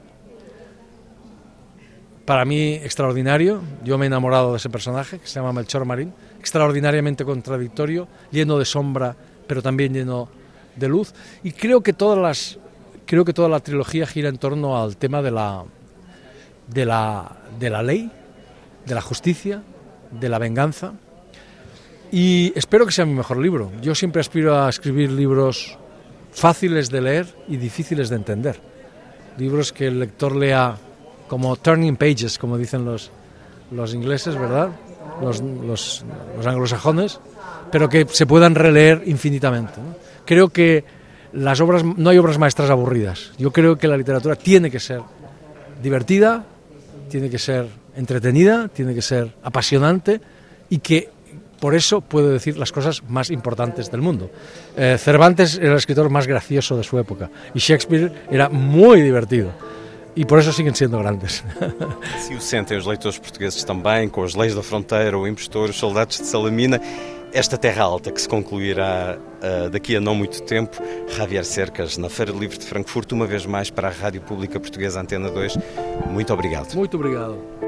[2.25, 3.61] para mí extraordinario.
[3.85, 8.59] Yo me he enamorado de ese personaje, que se llama Melchor Marín, extraordinariamente contradictorio, lleno
[8.59, 9.15] de sombra,
[9.47, 10.29] pero también lleno
[10.77, 11.13] de luz.
[11.43, 12.59] Y creo que todas las
[13.07, 15.65] creo que toda la trilogía gira en torno al tema de la,
[16.69, 18.11] de la, de la ley,
[18.87, 19.63] de la justicia,
[20.11, 20.93] de la venganza.
[22.11, 23.73] Y espero que sea mi mejor libro.
[23.81, 25.79] Yo siempre aspiro a escribir libros
[26.33, 28.61] fáciles de leer y difíciles de entender.
[29.39, 30.77] Libros que el lector lea
[31.29, 33.11] como turning pages, como dicen los,
[33.71, 34.71] los ingleses, ¿verdad?
[35.23, 36.05] Los, los,
[36.37, 37.21] los anglosajones,
[37.71, 39.81] pero que se puedan releer infinitamente.
[40.27, 40.85] Creo que
[41.33, 43.33] las obras, no hay obras maestras aburridas.
[43.39, 45.01] Yo creo que la literatura tiene que ser
[45.83, 46.45] divertida,
[47.09, 50.21] tiene que ser entretenida, tiene que ser apasionante
[50.71, 51.11] y que
[51.61, 54.31] por eso puedo decir las cosas más importantes del mundo.
[54.77, 59.53] Eh, Cervantes era el escritor más gracioso de su época y Shakespeare era muy divertido.
[60.15, 61.41] E por isso siguen sendo grandes.
[62.21, 65.79] Se o sentem os leitores portugueses também, com as leis da fronteira, o impostor, os
[65.79, 66.79] soldados de Salamina,
[67.33, 70.77] esta terra alta que se concluirá uh, daqui a não muito tempo.
[71.09, 75.01] Javier Cercas, na Feira Livre de Frankfurt, uma vez mais para a Rádio Pública Portuguesa
[75.01, 75.57] Antena 2.
[76.11, 76.75] Muito obrigado.
[76.75, 77.62] Muito obrigado.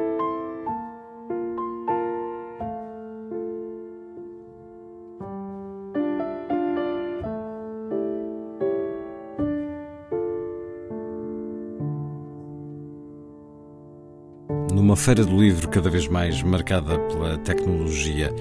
[14.74, 18.34] Numa feira do livro cada vez mais marcada pela tecnologia,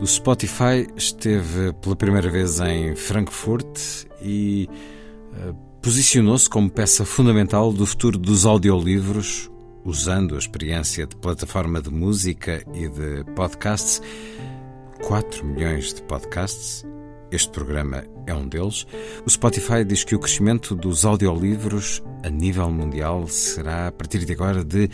[0.00, 4.70] o Spotify esteve pela primeira vez em Frankfurt e
[5.34, 9.50] uh, posicionou-se como peça fundamental do futuro dos audiolivros,
[9.84, 14.00] usando a experiência de plataforma de música e de podcasts.
[15.02, 16.86] 4 milhões de podcasts.
[17.30, 18.86] Este programa é um deles.
[19.26, 24.32] O Spotify diz que o crescimento dos audiolivros a nível mundial será a partir de
[24.32, 24.88] agora de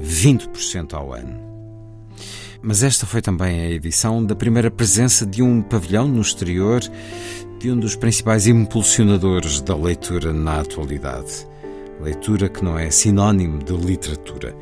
[0.00, 1.48] 20% ao ano.
[2.60, 6.80] Mas esta foi também a edição da primeira presença de um pavilhão no exterior
[7.58, 11.46] de um dos principais impulsionadores da leitura na atualidade.
[12.00, 14.56] Leitura que não é sinónimo de literatura,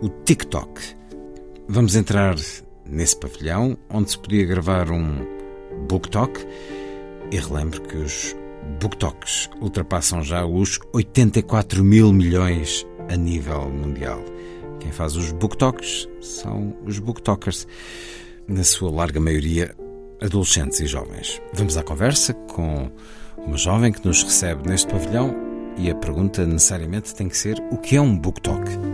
[0.00, 0.80] o TikTok.
[1.68, 2.36] Vamos entrar
[2.86, 5.37] nesse pavilhão onde se podia gravar um
[5.86, 6.46] BookTok
[7.30, 8.36] e relembro que os
[8.80, 14.22] BookToks ultrapassam já os 84 mil milhões a nível mundial.
[14.80, 17.66] Quem faz os booktalks são os booktokers,
[18.46, 19.74] na sua larga maioria
[20.20, 21.40] adolescentes e jovens.
[21.52, 22.90] Vamos à conversa com
[23.36, 25.34] uma jovem que nos recebe neste pavilhão
[25.76, 28.87] e a pergunta necessariamente tem que ser: o que é um booktalk?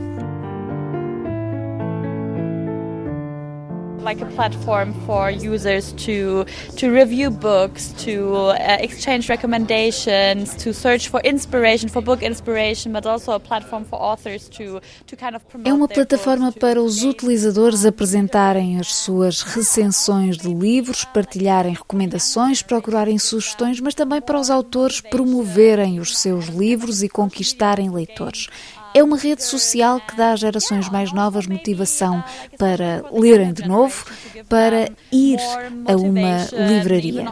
[4.05, 6.45] Like a platform for users to
[6.77, 13.07] to review books, to uh, exchange recommendations, to search for inspiration, for book inspiration, but
[13.07, 17.03] also a platform for authors to to kind of promote É uma plataforma para os
[17.03, 24.51] utilizadores apresentarem as suas recensões de livros, partilharem recomendações, procurarem sugestões, mas também para os
[24.51, 28.49] autores promoverem os seus livros e conquistarem leitores.
[28.95, 32.23] É uma rede social que dá às gerações mais novas motivação
[32.57, 34.07] para lerem de novo,
[34.49, 35.39] para ir
[35.87, 37.25] a uma livraria.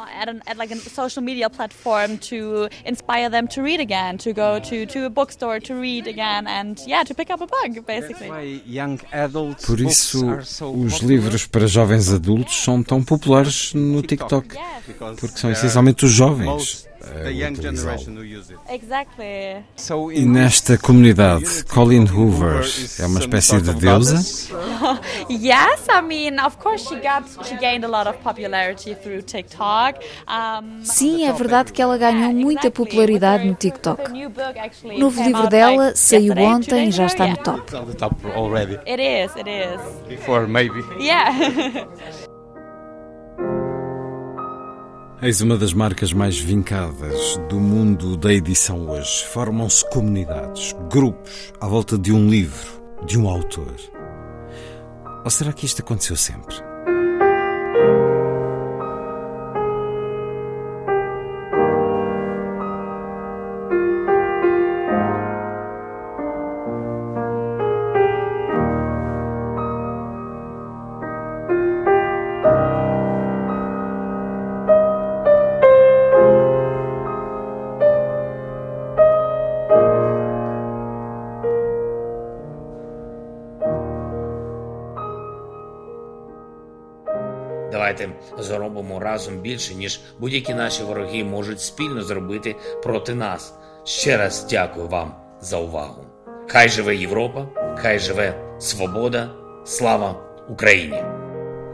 [0.92, 5.60] social media platform to inspire them to read again, to go to to a bookstore
[5.60, 8.28] to read again and yeah, to pick up a book basically.
[9.66, 10.26] Por isso
[10.74, 14.56] os livros para jovens adultos são tão populares no TikTok,
[15.18, 16.86] porque são essencialmente os jovens
[20.12, 22.64] e nesta comunidade, Colin Hoover
[22.98, 24.16] é uma espécie de deusa?
[25.28, 29.98] yes, I mean, of course she got she gained a lot of popularity through TikTok.
[30.84, 34.02] Sim, é verdade que ela ganhou muita popularidade no TikTok.
[34.84, 37.62] O novo livro dela saiu ontem e já está no top.
[38.86, 39.80] It is, it is.
[40.08, 40.82] Before maybe.
[41.00, 41.32] Yeah.
[45.24, 49.24] Eis uma das marcas mais vincadas do mundo da edição hoje.
[49.26, 53.72] Formam-se comunidades, grupos, à volta de um livro, de um autor.
[55.24, 56.71] Ou será que isto aconteceu sempre?
[89.01, 93.53] разом більше, ніж будь-які наші вороги можуть спільно зробити проти нас.
[93.83, 96.05] Ще раз дякую вам за увагу.
[96.47, 97.47] Хай живе Європа,
[97.77, 99.29] хай живе свобода,
[99.65, 100.15] слава
[100.49, 101.03] Україні!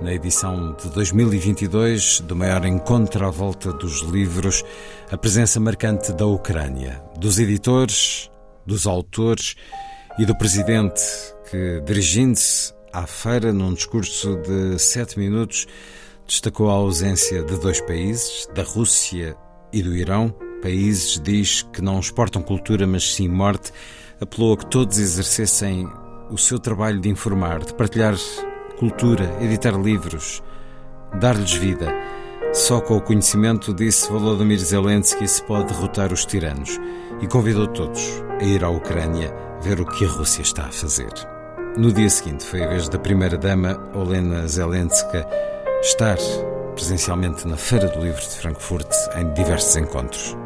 [0.01, 4.65] Na edição de 2022 do maior encontro à volta dos livros,
[5.09, 8.29] a presença marcante da Ucrânia, dos editores,
[8.65, 9.55] dos autores
[10.19, 11.01] e do presidente
[11.49, 15.67] que, dirigindo-se à feira num discurso de sete minutos,
[16.28, 19.34] destacou a ausência de dois países, da Rússia
[19.72, 20.32] e do Irão.
[20.60, 23.72] Países, diz, que não exportam cultura, mas sim morte.
[24.20, 25.88] Apelou a que todos exercessem
[26.30, 28.14] o seu trabalho de informar, de partilhar
[28.78, 30.42] cultura, editar livros,
[31.18, 31.88] dar-lhes vida.
[32.52, 36.78] Só com o conhecimento, disse Volodymyr Zelensky, se pode derrotar os tiranos
[37.22, 41.12] e convidou todos a ir à Ucrânia ver o que a Rússia está a fazer.
[41.76, 45.26] No dia seguinte foi a vez da primeira-dama, Olena Zelenska,
[45.82, 46.18] estar
[46.74, 50.36] presencialmente na Feira do Livro de Frankfurt em diversos encontros.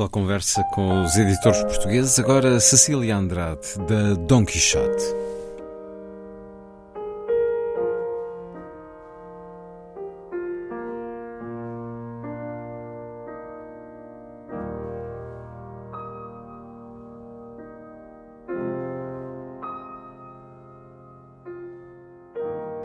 [0.00, 5.02] À conversa com os editores portugueses, agora Cecília Andrade, da Dom Quixote.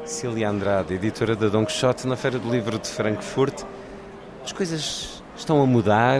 [0.03, 3.63] Cecília Andrade, editora da Dom Quixote, na Feira do Livro de Frankfurt.
[4.43, 6.19] As coisas estão a mudar,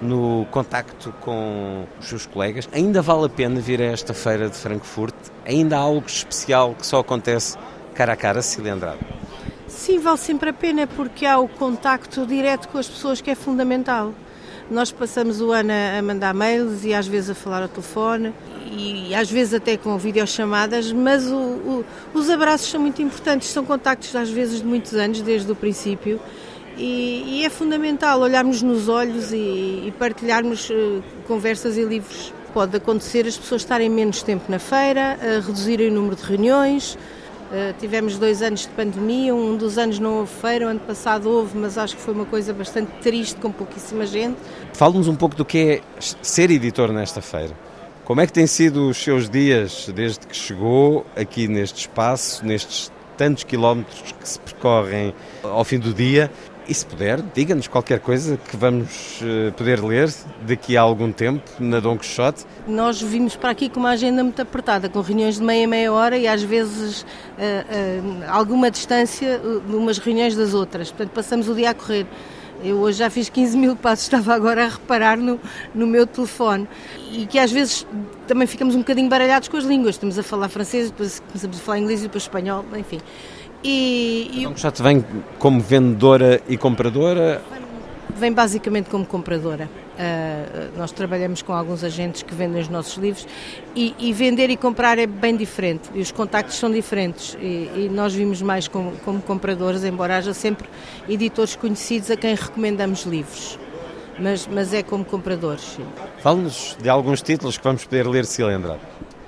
[0.00, 2.68] no contacto com os seus colegas.
[2.72, 5.14] Ainda vale a pena vir a esta feira de Frankfurt?
[5.44, 7.56] Ainda há algo especial que só acontece
[7.94, 8.98] cara a cara, Cecília Andrade?
[9.66, 13.34] Sim, vale sempre a pena porque há o contacto direto com as pessoas que é
[13.34, 14.12] fundamental.
[14.70, 18.32] Nós passamos o ano a mandar mails e às vezes a falar ao telefone
[18.70, 23.64] e às vezes até com videochamadas, mas o, o, os abraços são muito importantes, são
[23.64, 26.20] contactos às vezes de muitos anos, desde o princípio,
[26.76, 29.36] e, e, é fundamental olharmos nos olhos e,
[29.86, 32.32] e partilharmos uh, conversas e livros.
[32.52, 36.94] Pode acontecer as pessoas estarem menos tempo na feira, reduzirem o número de reuniões.
[36.94, 41.30] Uh, tivemos dois anos de pandemia, um dos anos não houve feira, o ano passado
[41.30, 44.36] houve, mas acho que foi uma coisa bastante triste, com pouquíssima gente.
[44.72, 45.80] Fale-nos um pouco do que é
[46.22, 47.54] ser editor nesta feira.
[48.04, 52.90] Como é que têm sido os seus dias desde que chegou aqui neste espaço, nestes
[53.16, 56.30] tantos quilómetros que se percorrem ao fim do dia
[56.68, 60.12] e se puder, diga-nos qualquer coisa que vamos uh, poder ler
[60.42, 62.44] daqui a algum tempo na Dom Quixote.
[62.66, 66.16] Nós vimos para aqui com uma agenda muito apertada, com reuniões de meia meia hora
[66.18, 70.90] e às vezes uh, uh, alguma distância de umas reuniões das outras.
[70.90, 72.06] Portanto, passamos o dia a correr.
[72.64, 75.38] Eu hoje já fiz 15 mil passos, estava agora a reparar no,
[75.74, 76.66] no meu telefone.
[77.12, 77.86] E que às vezes
[78.26, 79.94] também ficamos um bocadinho baralhados com as línguas.
[79.94, 83.00] Estamos a falar francês, depois começamos a falar inglês e depois espanhol, enfim.
[83.66, 84.40] E, e...
[84.42, 85.04] Então já te vem
[85.40, 87.42] como vendedora e compradora?
[88.16, 89.68] Vem basicamente como compradora.
[89.96, 93.26] Uh, nós trabalhamos com alguns agentes que vendem os nossos livros
[93.74, 97.90] e, e, vender e comprar é bem diferente e os contactos são diferentes e, e
[97.90, 100.68] nós vimos mais como, como, compradores, embora haja sempre
[101.08, 103.58] editores conhecidos a quem recomendamos livros.
[104.18, 105.78] Mas, mas é como compradores.
[106.22, 108.78] Fale-nos de alguns títulos que vamos poder ler se lembrar.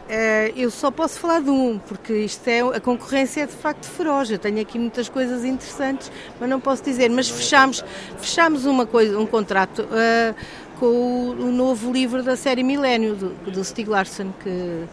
[0.08, 3.84] Uh, eu só posso falar de um, porque isto é, a concorrência é de facto
[3.84, 4.30] feroz.
[4.30, 6.10] Eu tenho aqui muitas coisas interessantes,
[6.40, 7.10] mas não posso dizer.
[7.10, 7.84] Mas fechamos,
[8.16, 10.34] fechamos uma coisa, um contrato uh,
[10.80, 14.84] com o, novo livro da série Milênio, do, do Stieg Larsson, que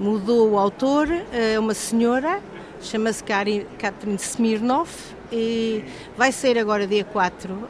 [0.00, 2.40] mudou o autor, é uh, uma senhora,
[2.80, 4.88] chama-se Katrin Smirnov,
[5.30, 5.84] e
[6.16, 7.68] vai sair agora dia 4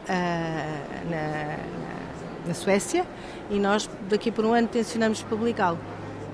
[1.11, 1.57] na,
[2.47, 3.05] na Suécia,
[3.51, 5.79] e nós daqui por um ano tencionamos publicá-lo.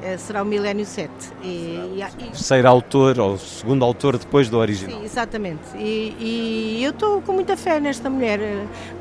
[0.02, 1.10] Eh, será o Milénio 7.
[1.42, 2.24] E, e, e...
[2.30, 5.00] Terceiro autor, ou segundo autor depois do original.
[5.00, 5.76] Sim, exatamente.
[5.76, 8.38] E, e eu estou com muita fé nesta mulher.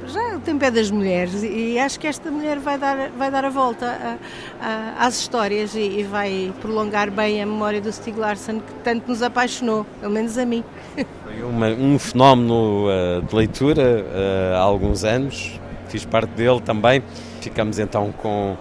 [0.08, 3.46] Já o tempo é das mulheres e acho que esta mulher vai dar, vai dar
[3.46, 4.18] a volta
[4.60, 9.08] a, a, às histórias e, vai prolongar bem a memória do Stieg Larsson que tanto
[9.08, 10.64] nos apaixonou, pelo menos a mim.
[11.24, 15.60] Foi uma, um fenómeno uh, de leitura uh, há alguns anos,
[15.90, 17.04] fiz parte dele também.
[17.42, 18.58] Ficamos então com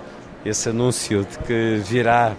[0.49, 2.37] esse anúncio de que virá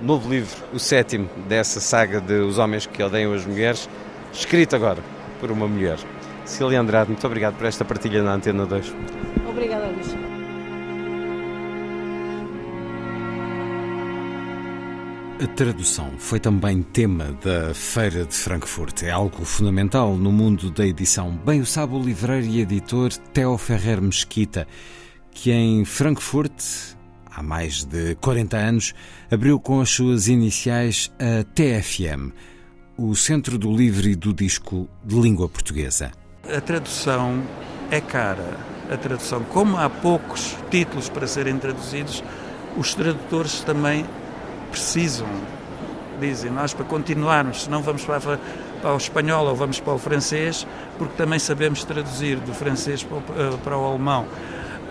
[0.00, 3.88] novo livro, o sétimo dessa saga de Os Homens que Odeiam as Mulheres,
[4.32, 5.02] escrito agora
[5.40, 5.98] por uma mulher.
[6.44, 8.94] Cília Andrade, muito obrigado por esta partilha na Antena 2.
[9.48, 10.14] Obrigada, Luís.
[15.42, 19.02] A tradução foi também tema da Feira de Frankfurt.
[19.02, 21.32] É algo fundamental no mundo da edição.
[21.44, 24.68] Bem o sabe o livreiro e editor Theo Ferrer Mesquita,
[25.32, 26.94] que em Frankfurt,
[27.34, 28.94] há mais de 40 anos,
[29.30, 32.32] abriu com as suas iniciais a TFM,
[32.96, 36.12] o Centro do Livro e do Disco de Língua Portuguesa.
[36.44, 37.42] A tradução
[37.90, 38.56] é cara.
[38.90, 42.22] A tradução, como há poucos títulos para serem traduzidos,
[42.76, 44.04] os tradutores também
[44.70, 45.28] precisam,
[46.20, 48.38] dizem nós, para continuarmos, senão vamos para,
[48.82, 50.66] para o espanhol ou vamos para o francês,
[50.98, 54.26] porque também sabemos traduzir do francês para o, eh, para o alemão.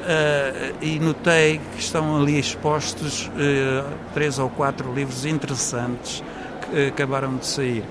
[0.01, 6.23] Uh, e notei que estão ali expostos uh, três ou quatro livros interessantes
[6.61, 7.83] que uh, acabaram de sair.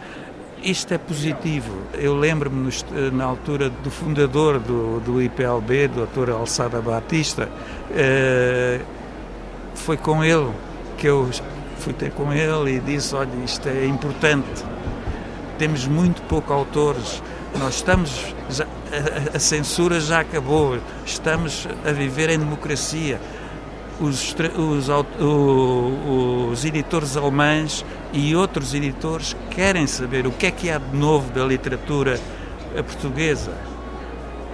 [0.61, 1.73] Isto é positivo.
[1.95, 2.69] Eu lembro-me
[3.13, 6.33] na altura do fundador do, do IPLB, Dr.
[6.33, 7.49] Alçada Batista,
[9.75, 10.53] foi com ele
[10.99, 11.31] que eu
[11.79, 14.63] fui ter com ele e disse: Olha, isto é importante.
[15.59, 17.23] Temos muito pouco autores.
[17.59, 18.35] Nós estamos.
[18.49, 20.79] Já, a, a, censura já acabou.
[21.05, 23.21] Estamos a viver em democracia.
[24.01, 24.89] Os, os,
[26.51, 31.31] os, editores alemães e outros editores querem saber o que é que há de novo
[31.33, 32.19] da literatura
[32.87, 33.53] portuguesa.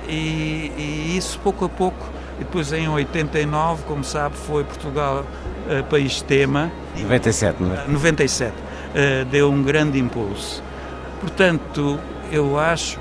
[0.08, 2.08] E, e isso, pouco a pouco,
[2.40, 6.70] e depois em 89, como sabe, foi Portugal uh, país tema.
[6.96, 7.84] 97, não é?
[7.88, 8.52] 97.
[8.52, 10.62] Uh, deu um grande impulso.
[11.20, 11.98] Portanto,
[12.36, 12.98] eu acho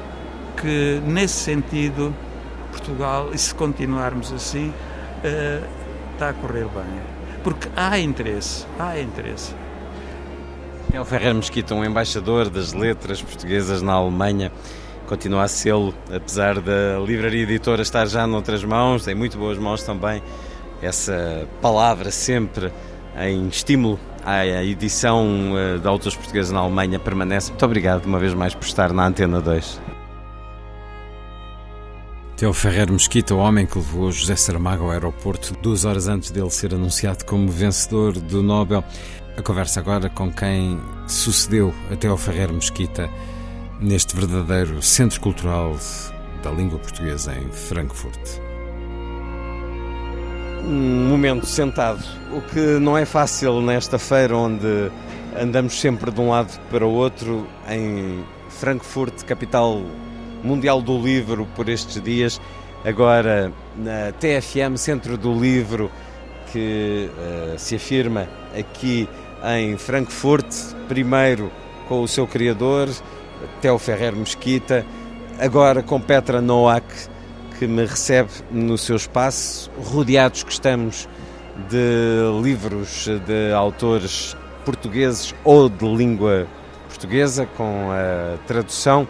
[0.57, 2.15] que nesse sentido,
[2.71, 5.65] Portugal, e se continuarmos assim, uh,
[6.13, 7.01] está a correr bem.
[7.43, 9.53] Porque há interesse, há interesse.
[10.91, 14.51] É o Ferrer Mesquita, um embaixador das letras portuguesas na Alemanha
[15.05, 19.83] continua a sê-lo, apesar da livraria editora estar já noutras mãos, tem muito boas mãos
[19.83, 20.23] também.
[20.81, 22.71] Essa palavra sempre
[23.19, 27.51] em estímulo à edição eh, de autores portugueses na Alemanha permanece.
[27.51, 29.81] Muito obrigado uma vez mais por estar na Antena 2.
[32.35, 36.49] Teo Ferreira Mesquita, o homem que levou José Saramago ao aeroporto duas horas antes dele
[36.49, 38.83] ser anunciado como vencedor do Nobel.
[39.37, 43.09] A conversa agora com quem sucedeu a Teo Ferreira Mesquita
[43.79, 45.77] neste verdadeiro centro cultural
[46.43, 48.44] da língua portuguesa em Frankfurt.
[50.67, 54.91] Um momento sentado, o que não é fácil nesta feira onde
[55.39, 59.83] andamos sempre de um lado para o outro, em Frankfurt, capital
[60.43, 62.41] mundial do livro por estes dias,
[62.83, 65.91] agora na TFM, Centro do Livro,
[66.51, 68.27] que uh, se afirma
[68.57, 69.07] aqui
[69.43, 70.47] em Frankfurt,
[70.87, 71.51] primeiro
[71.87, 72.89] com o seu criador,
[73.61, 74.83] Theo Ferrer Mesquita,
[75.39, 76.85] agora com Petra Noack,
[77.57, 81.07] que me recebe no seu espaço, rodeados que estamos
[81.69, 86.47] de livros de autores portugueses ou de língua
[86.87, 89.07] portuguesa, com a tradução.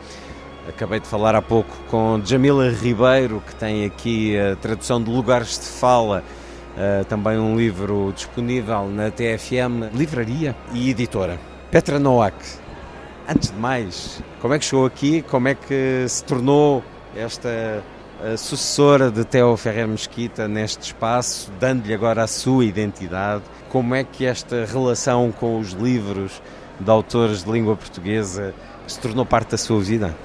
[0.68, 5.60] Acabei de falar há pouco com Jamila Ribeiro, que tem aqui a tradução de Lugares
[5.60, 6.24] de Fala,
[6.76, 11.40] uh, também um livro disponível na TFM Livraria e Editora.
[11.72, 12.36] Petra Noack,
[13.28, 15.24] Antes de mais, como é que chegou aqui?
[15.24, 16.84] Como é que se tornou
[17.16, 17.84] esta
[18.38, 23.44] sucessora de Theo Ferrer Mesquita neste espaço, dando-lhe agora a sua identidade?
[23.70, 26.42] Como é que esta relação com os livros
[26.80, 28.54] de autores de língua portuguesa
[28.88, 30.16] se tornou parte da sua vida?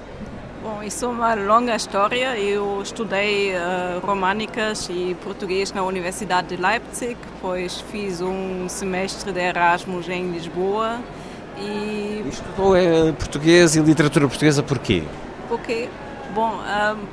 [0.62, 2.38] Bom, isso é uma longa história.
[2.38, 9.40] Eu estudei uh, românicas e português na Universidade de Leipzig, depois fiz um semestre de
[9.40, 11.00] Erasmus em Lisboa
[11.58, 12.24] e...
[12.28, 15.02] Estudou é, português e literatura portuguesa porquê?
[15.48, 15.88] Porque,
[16.34, 16.60] bom,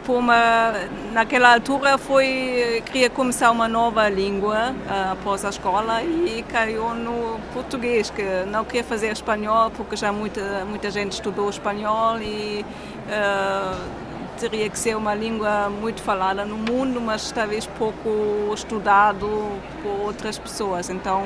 [0.05, 0.73] por uma,
[1.11, 7.39] naquela altura foi, queria começar uma nova língua uh, após a escola e caiu no
[7.53, 12.65] português, que não queria fazer espanhol porque já muita, muita gente estudou espanhol e
[13.07, 14.07] uh,
[14.39, 19.27] teria que ser uma língua muito falada no mundo, mas talvez pouco estudado
[19.81, 20.89] por outras pessoas.
[20.89, 21.23] Então,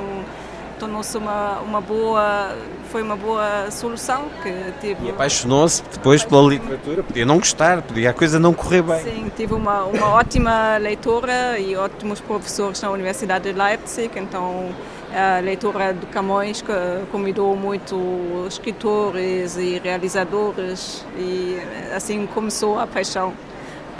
[0.82, 2.56] tornou-se uma, uma boa,
[2.90, 5.06] foi uma boa solução que tive.
[5.06, 9.00] E apaixonou-se depois pela literatura, podia não gostar, podia a coisa não correr bem.
[9.00, 14.70] Sim, tive uma, uma ótima leitora e ótimos professores na Universidade de Leipzig, então
[15.14, 16.64] a leitura de Camões
[17.12, 21.58] convidou muito escritores e realizadores e
[21.94, 23.32] assim começou a paixão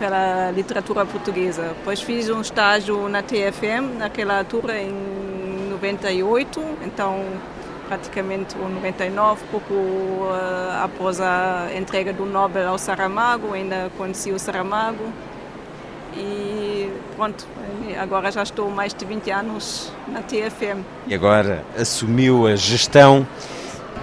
[0.00, 1.74] pela literatura portuguesa.
[1.78, 5.41] Depois fiz um estágio na TFM, naquela altura em
[5.72, 7.24] 98, então
[7.88, 14.38] praticamente o 99, pouco uh, após a entrega do Nobel ao Saramago, ainda conheci o
[14.38, 15.04] Saramago.
[16.16, 17.46] e pronto,
[18.00, 20.82] agora já estou mais de 20 anos na TFM.
[21.06, 23.26] E agora assumiu a gestão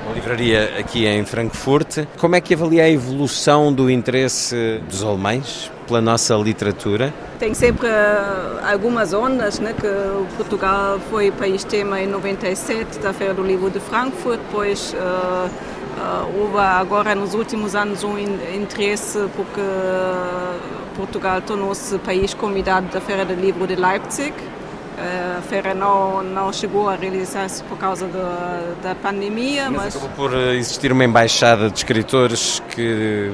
[0.05, 2.05] da livraria aqui em Frankfurt.
[2.17, 7.13] Como é que avalia a evolução do interesse dos alemães pela nossa literatura?
[7.39, 9.87] Tem sempre uh, algumas ondas, né, que
[10.35, 16.41] Portugal foi país tema em 97 da Feira do Livro de Frankfurt, depois uh, uh,
[16.41, 19.61] houve agora nos últimos anos um interesse porque
[20.95, 24.33] Portugal tornou-se país convidado da Feira do Livro de Leipzig.
[25.37, 29.95] A feira não, não chegou a realizar-se por causa da, da pandemia, mas, mas...
[29.95, 33.33] acabou por existir uma embaixada de escritores que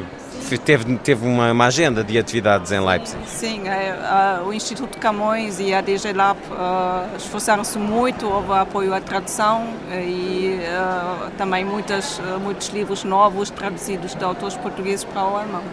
[0.63, 3.17] teve, teve uma, uma, agenda de atividades em Leipzig.
[3.25, 9.01] Sim, é, o Instituto Camões e a DG Lab uh, esforçaram-se muito, houve apoio à
[9.01, 15.63] tradução e uh, também muitas, muitos livros novos traduzidos de autores portugueses para o alemão.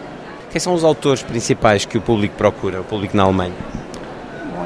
[0.49, 3.82] Quem são os autores principais que o público procura, o público na Alemanha?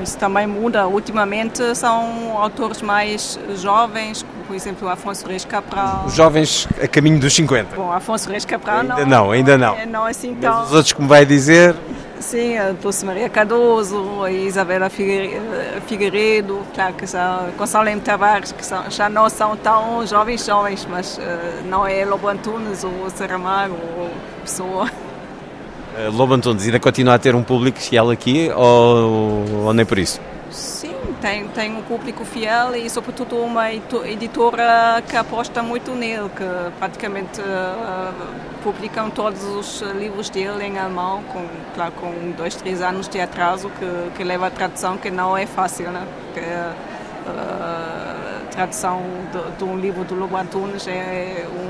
[0.01, 0.87] Isso também muda.
[0.87, 6.05] Ultimamente são autores mais jovens, por exemplo, Afonso Reis Cabral.
[6.05, 7.75] Os jovens a caminho dos 50?
[7.75, 9.05] Bom, Afonso Reis Cabral ainda não.
[9.05, 9.75] não ainda não.
[9.75, 10.53] É, não assim tão...
[10.59, 11.75] Mas os outros, como vai dizer...
[12.19, 18.89] Sim, a Dulce Maria Cardoso, a Isabela Figueiredo, claro que são Gonçalo Tavares, que são,
[18.89, 21.21] já não são tão jovens jovens, mas uh,
[21.65, 24.09] não é Lobo Antunes ou Saramago ou
[24.41, 24.89] Pessoa.
[25.97, 29.97] Uh, Lobo Antunes ainda continua a ter um público fiel aqui ou, ou nem por
[29.97, 30.21] isso?
[30.51, 36.43] Sim, tem, tem um público fiel e sobretudo uma editora que aposta muito nele, que
[36.77, 38.13] praticamente uh,
[38.63, 43.69] publicam todos os livros dele em alemão, com, claro, com dois, três anos de atraso,
[43.71, 46.05] que, que leva a tradução que não é fácil, né?
[46.33, 46.97] Que, uh,
[47.27, 49.01] a tradução
[49.31, 51.66] de, de, um livro do Lobo Antunes é um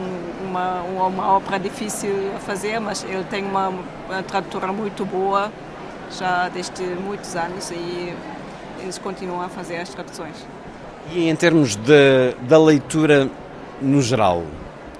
[0.48, 5.52] uma, uma obra difícil a fazer, mas ele tem uma, uma tradutora muito boa
[6.18, 8.14] já desde muitos anos e
[8.80, 10.36] eles continuam a fazer as traduções.
[11.11, 13.30] E em termos de, da leitura
[13.82, 14.44] no geral,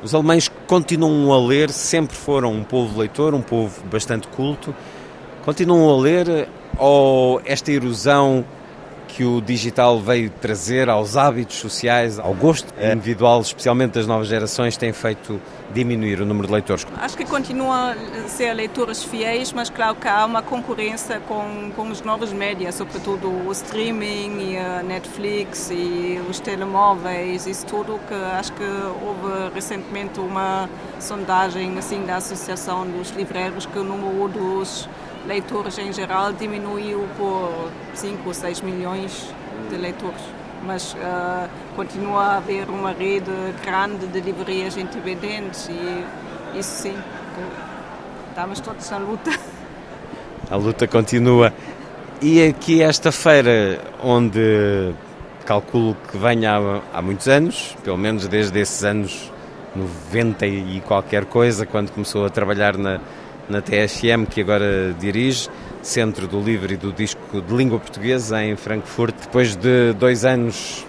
[0.04, 4.76] os alemães continuam a ler, sempre foram um povo leitor, um povo bastante culto.
[5.44, 6.48] Continuam a ler
[6.78, 8.46] ou esta erosão
[9.18, 14.78] que o digital veio trazer aos hábitos sociais, ao gosto individual, especialmente das novas gerações,
[14.78, 15.42] tem feito
[15.74, 16.86] diminuir o número de leitores?
[17.02, 17.96] Acho que continuam a
[18.28, 23.28] ser leitores fiéis, mas claro que há uma concorrência com, com os novos médias, sobretudo
[23.28, 30.20] o streaming e a Netflix e os telemóveis, isso tudo que acho que houve recentemente
[30.20, 30.70] uma
[31.00, 34.88] sondagem assim da Associação dos Livreiros que o número dos
[35.28, 39.30] leitores em geral diminuiu por 5 ou 6 milhões
[39.70, 40.22] de leitores.
[40.64, 43.32] Mas uh, continua a haver uma rede
[43.64, 46.96] grande de livrarias independentes e isso sim,
[48.30, 49.32] estamos todos na luta.
[50.50, 51.54] A luta continua.
[52.22, 54.94] E aqui esta feira, onde
[55.46, 59.32] calculo que venha há, há muitos anos, pelo menos desde esses anos
[59.76, 63.02] 90 e qualquer coisa, quando começou a trabalhar na,
[63.50, 65.50] na TSM, que agora dirige,
[65.82, 69.16] Centro do Livro e do Disco de Língua Portuguesa, em Frankfurt.
[69.22, 70.86] Depois de dois anos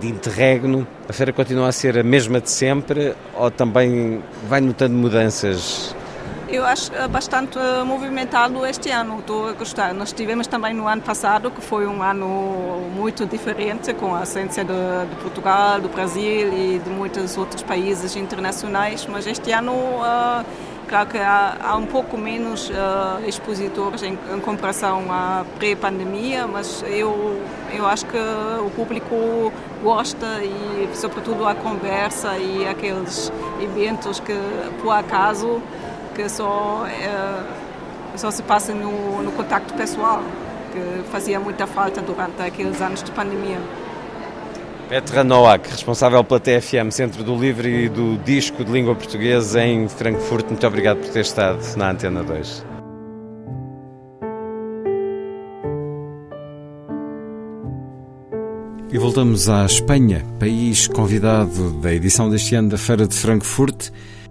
[0.00, 4.94] de interregno, a feira continua a ser a mesma de sempre ou também vai notando
[4.94, 5.94] mudanças?
[6.48, 9.94] Eu acho bastante movimentado este ano, estou a gostar.
[9.94, 14.62] Nós tivemos também no ano passado, que foi um ano muito diferente, com a ausência
[14.62, 14.72] de,
[15.08, 20.44] de Portugal, do Brasil e de muitos outros países internacionais, mas este ano uh,
[20.92, 26.84] Claro que há, há um pouco menos uh, expositores em, em, comparação à pré-pandemia, mas
[26.86, 27.40] eu,
[27.72, 29.50] eu acho que o público
[29.82, 34.34] gosta e, sobretudo, a conversa e aqueles eventos que,
[34.82, 35.62] por acaso,
[36.14, 40.22] que só, uh, só se passa no, no contacto pessoal,
[40.72, 43.60] que fazia muita falta durante aqueles anos de pandemia.
[44.92, 49.88] Petra Noack, responsável pela TFM, Centro do Livro e do Disco de Língua Portuguesa em
[49.88, 52.66] Frankfurt, muito obrigado por ter estado na Antena 2.
[58.92, 63.88] E voltamos à Espanha, país convidado da edição deste ano da Feira de Frankfurt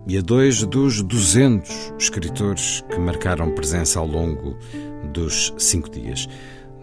[0.07, 4.55] e a dois dos 200 escritores que marcaram presença ao longo
[5.11, 6.29] dos cinco dias.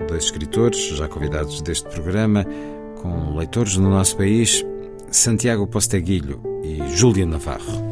[0.09, 2.45] Dois escritores já convidados deste programa,
[3.03, 4.65] com leitores no nosso país,
[5.11, 7.88] Santiago Posteguilho e Júlia Navarro.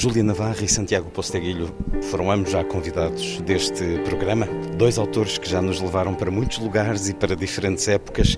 [0.00, 1.74] Júlia Navarra e Santiago Posteguilho
[2.04, 4.46] foram ambos já convidados deste programa.
[4.74, 8.34] Dois autores que já nos levaram para muitos lugares e para diferentes épocas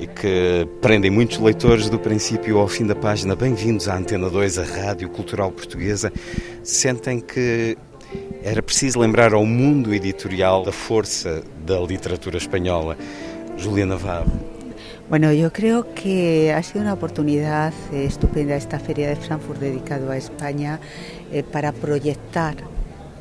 [0.00, 3.36] e que prendem muitos leitores do princípio ao fim da página.
[3.36, 6.12] Bem-vindos à Antena 2, a Rádio Cultural Portuguesa.
[6.64, 7.78] Sentem que
[8.42, 12.98] era preciso lembrar ao mundo editorial da força da literatura espanhola.
[13.56, 14.55] Júlia Navarro.
[15.08, 20.10] Bueno, yo creo que ha sido una oportunidad eh, estupenda esta feria de Frankfurt dedicado
[20.10, 20.80] a España
[21.30, 22.56] eh, para proyectar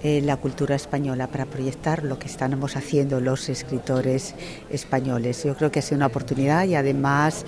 [0.06, 4.36] eh, la cultura española, para proyectar lo que estamos haciendo los escritores
[4.70, 5.44] españoles.
[5.44, 7.44] Yo creo que ha sido una oportunidad y además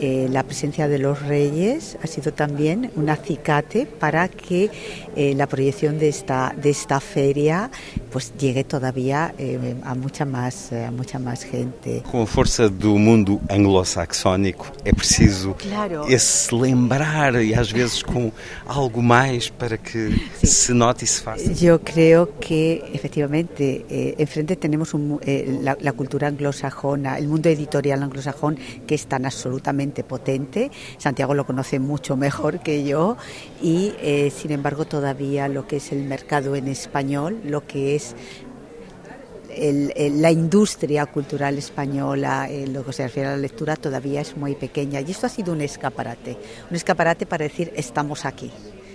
[0.00, 4.70] eh, la presencia de los reyes ha sido también un acicate para que
[5.14, 7.70] eh, la proyección de esta, de esta feria
[8.10, 12.02] pues llegue todavía eh, a mucha más, a mucha más gente.
[12.10, 16.08] Com a força do mundo anglo-saxónico, é preciso Claro.
[16.08, 18.32] esse lembrar e às vezes com
[18.66, 21.52] algo mais para que se note e se faça.
[21.52, 21.99] Yo creo
[22.40, 28.56] que efectivamente eh, enfrente tenemos un eh, la, la cultura anglosajona, el mundo editorial anglosajón
[28.86, 30.70] que es tan absolutamente potente.
[30.98, 33.16] Santiago lo conoce mucho mejor que yo
[33.62, 38.14] y eh, sin embargo todavía lo que es el mercado en español, lo que es
[39.54, 44.36] el- la industria cultural española, en lo que se refiere a la lectura, todavía es
[44.36, 45.00] muy pequeña.
[45.00, 46.36] Y esto ha sido un escaparate,
[46.70, 48.50] un escaparate para decir estamos aquí.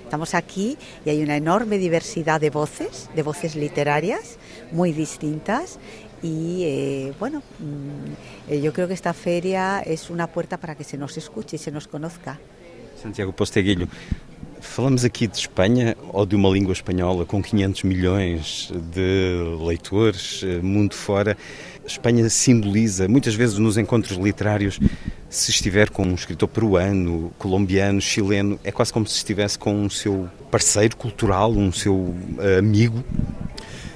[0.05, 4.37] Estamos aquí y hay una enorme diversidad de voces, de voces literarias
[4.71, 5.79] muy distintas.
[6.21, 10.83] Y eh, bueno, mm, eh, yo creo que esta feria es una puerta para que
[10.83, 12.39] se nos escuche y se nos conozca.
[13.01, 13.87] Santiago Posteguilho,
[14.61, 20.61] falamos aqui de Espanha ou de uma língua espanhola com 500 milhões de leitores, eh,
[20.61, 21.35] mundo fora.
[21.85, 24.79] Espanha simboliza, muitas vezes nos encontros literários,
[25.29, 29.89] se estiver com um escritor peruano, colombiano, chileno, é quase como se estivesse com um
[29.89, 33.03] seu parceiro cultural, um seu eh, amigo.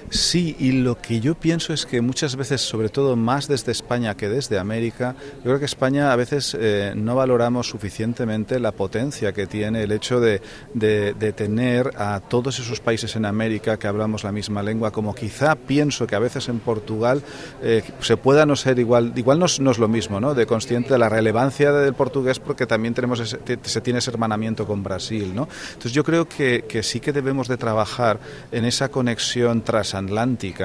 [0.09, 4.15] Sí, y lo que yo pienso es que muchas veces, sobre todo más desde España
[4.17, 9.33] que desde América, yo creo que España a veces eh, no valoramos suficientemente la potencia
[9.33, 10.41] que tiene el hecho de,
[10.73, 15.55] de- tener a todos esos países en América que hablamos la misma lengua, como quizá
[15.55, 17.21] pienso que a veces en Portugal
[17.61, 20.33] eh, se pueda no ser igual, igual no es, lo mismo, ¿no?
[20.33, 24.83] De consciente de la relevancia del portugués porque también tenemos se tiene ese hermanamiento con
[24.83, 25.47] Brasil, ¿no?
[25.67, 28.19] Entonces yo creo que, sí que debemos de trabajar
[28.51, 29.61] en esa conexión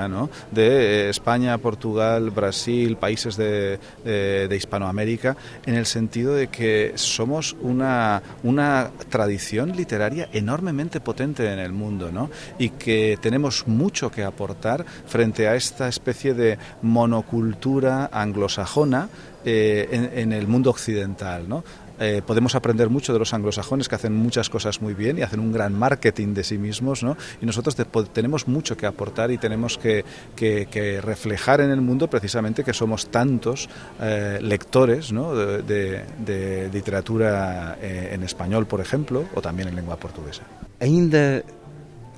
[0.09, 0.31] ¿no?
[0.51, 5.37] De eh, España, Portugal, Brasil, países de, de- de Hispanoamérica,
[5.67, 12.11] en el sentido de que somos una, una tradición literaria enormemente potente en el mundo,
[12.13, 12.31] ¿no?
[12.59, 19.09] Y que tenemos mucho que aportar frente a esta especie de monocultura anglosajona
[19.47, 21.65] eh, en, en el mundo occidental, ¿no?
[22.01, 25.39] Eh, podemos aprender mucho de los anglosajones que hacen muchas cosas muy bien y hacen
[25.41, 27.17] un gran marketing de sí mismos, ¿no?
[27.41, 30.05] Y nosotros te- tenemos mucho que aportar y tenemos que,
[30.35, 33.69] que- que reflejar en el mundo precisamente que somos tantos
[34.01, 35.35] eh, lectores, ¿no?
[35.35, 40.43] de, de- de literatura eh, en español, por ejemplo, o también en lengua portuguesa.
[40.81, 41.43] Ainda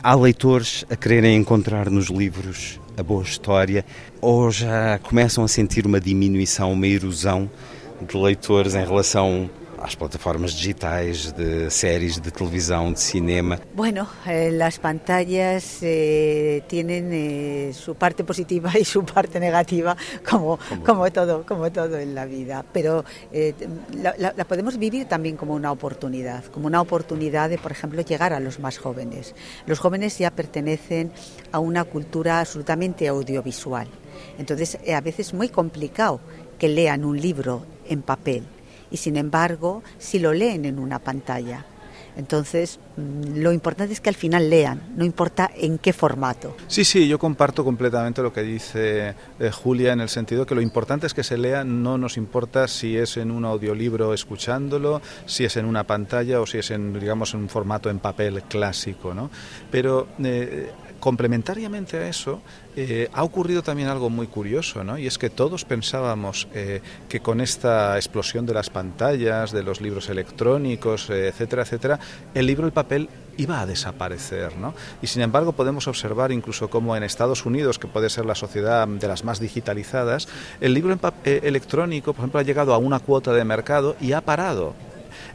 [0.02, 3.84] há leitores a quererem encontrar nos livros a boa história
[4.22, 7.50] ou já começam a sentir uma diminuição, uma erosão
[8.00, 13.58] de leitores em relação às plataformas digitais, de séries de televisão, de cinema?
[13.74, 19.96] Bueno, eh, las pantallas eh, tienen eh, su parte positiva y su parte negativa,
[20.28, 22.64] como, como, todo, como todo en la vida.
[22.72, 23.04] Pero
[24.02, 28.00] la, la- la podemos vivir también como una oportunidad, como una oportunidad de, por ejemplo,
[28.02, 29.34] llegar a los más jóvenes.
[29.66, 31.12] Los jóvenes ya pertenecen
[31.52, 33.88] a una cultura absolutamente audiovisual.
[34.38, 36.20] Entonces, a veces es muy complicado
[36.58, 38.44] que lean un libro en papel
[38.90, 41.64] y, sin embargo, si lo leen en una pantalla.
[42.16, 46.56] Entonces, lo importante es que al final lean, no importa en qué formato.
[46.66, 50.62] Sí, sí, yo comparto completamente lo que dice eh, Julia en el sentido que lo
[50.62, 55.44] importante es que se lea, no nos importa si es en un audiolibro escuchándolo, si
[55.44, 59.12] es en una pantalla o si es en, digamos, en un formato en papel clásico,
[59.12, 59.30] ¿no?
[59.70, 60.70] Pero eh,
[61.00, 62.40] complementariamente a eso,
[62.74, 64.98] eh, ha ocurrido también algo muy curioso, ¿no?
[64.98, 66.48] Y es que todos pensábamos
[67.08, 71.98] que con esta explosión de las pantallas, de los libros electrónicos, eh, etcétera, etcétera,
[72.34, 72.85] el libro, el papel
[73.36, 74.74] iba a desaparecer, ¿no?
[75.02, 78.86] Y sin embargo podemos observar incluso como en Estados Unidos, que puede ser la sociedad
[78.88, 80.28] de las más digitalizadas,
[80.60, 84.20] el libro eh, electrónico, por ejemplo, ha llegado a una cuota de mercado y ha
[84.20, 84.74] parado.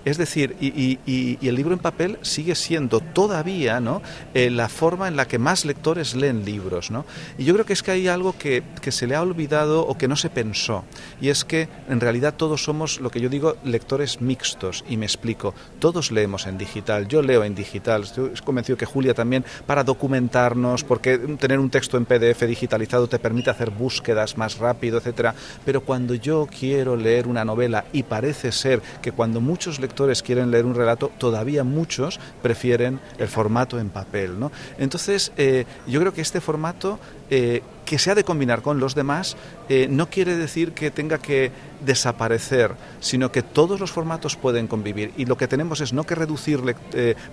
[0.03, 0.99] Es decir, y,
[1.48, 4.02] el libro en papel sigue siendo todavía ¿no?
[4.34, 6.90] Eh, la forma en la que más lectores leen libros.
[6.90, 7.06] ¿no?
[7.38, 9.98] Y yo creo que es que hay algo que, que se le ha olvidado o
[9.98, 10.84] que no se pensó,
[11.19, 15.06] y es que en realidad todos somos lo que yo digo lectores mixtos, y me
[15.06, 19.84] explico, todos leemos en digital, yo leo en digital, estoy convencido que Julia también, para
[19.84, 25.36] documentarnos, porque tener un texto en PDF digitalizado te permite hacer búsquedas más rápido, etcétera,
[25.65, 29.91] pero cuando yo quiero leer una novela y parece ser que cuando muchos lectores
[30.24, 34.40] quieren leer un relato, todavía muchos prefieren el formato en papel.
[34.40, 34.52] ¿no?
[34.78, 37.00] Entonces, eh, yo creo que este formato
[37.30, 39.38] eh, que se ha de combinar con los demás
[39.70, 41.52] eh, no quiere decir que tenga que
[41.86, 45.12] desaparecer, sino que todos los formatos pueden convivir.
[45.18, 46.62] Y lo que tenemos es no que reducir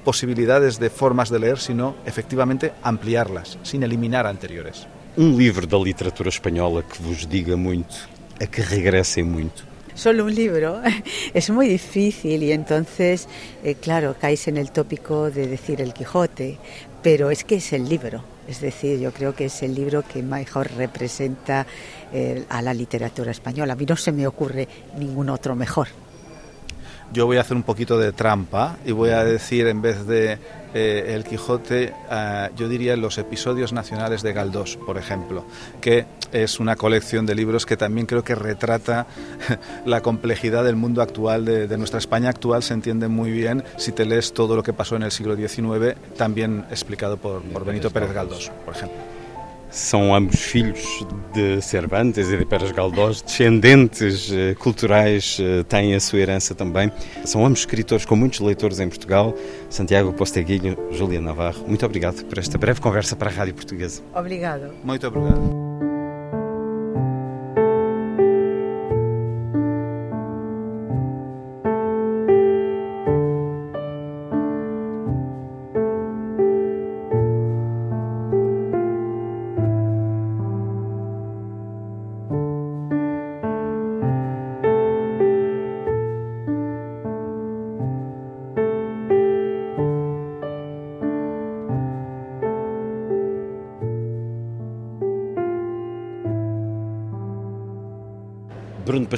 [0.04, 4.86] posibilidades de formas de leer, sino efectivamente ampliarlas, sin eliminar anteriores.
[5.16, 8.06] Un libro de literatura española que vos diga mucho,
[8.40, 9.64] a que regresen mucho.
[9.98, 10.80] Solo un libro
[11.34, 13.28] es muy difícil y entonces,
[13.64, 16.58] eh, claro, caes en el tópico de decir el Quijote,
[17.02, 18.22] pero es que es el libro.
[18.46, 21.66] Es decir, yo creo que es el libro que mejor representa
[22.12, 23.74] eh, a la literatura española.
[23.74, 24.66] A mí no se me ocurre
[24.96, 25.88] ningún otro mejor.
[27.12, 30.38] Yo voy a hacer un poquito de trampa y voy a decir, en vez de
[30.74, 35.44] eh, El Quijote, eh, yo diría los episodios nacionales de Galdós, por ejemplo,
[35.80, 39.06] que es una colección de libros que también creo que retrata
[39.86, 44.04] la complejidad del mundo actual, de, nuestra España actual, se entiende muy bien si te
[44.04, 48.12] lees todo lo que pasó en el siglo XIX, también explicado por, por Benito Pérez
[48.12, 49.17] Galdós, por ejemplo.
[49.70, 56.00] São ambos filhos de Cervantes e de Pérez Galdós, descendentes eh, culturais, eh, têm a
[56.00, 56.90] sua herança também.
[57.24, 59.34] São ambos escritores com muitos leitores em Portugal.
[59.68, 64.02] Santiago Posteguilho, Júlia Navarro, muito obrigado por esta breve conversa para a Rádio Portuguesa.
[64.14, 64.72] Obrigado.
[64.82, 65.97] Muito obrigado.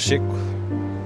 [0.00, 0.34] Pacheco,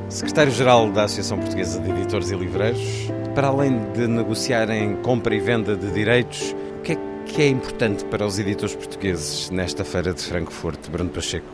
[0.08, 3.10] secretário-geral da Associação Portuguesa de Editores e Livreiros.
[3.34, 8.04] Para além de negociarem compra e venda de direitos, o que é que é importante
[8.04, 11.44] para os editores portugueses nesta feira de Frankfurt, Bruno Pacheco?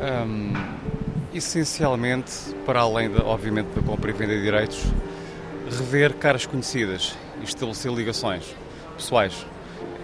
[0.00, 0.52] Um,
[1.34, 4.84] essencialmente, para além, de, obviamente, da compra e venda de direitos,
[5.68, 8.44] rever caras conhecidas e estabelecer ligações
[8.96, 9.44] pessoais.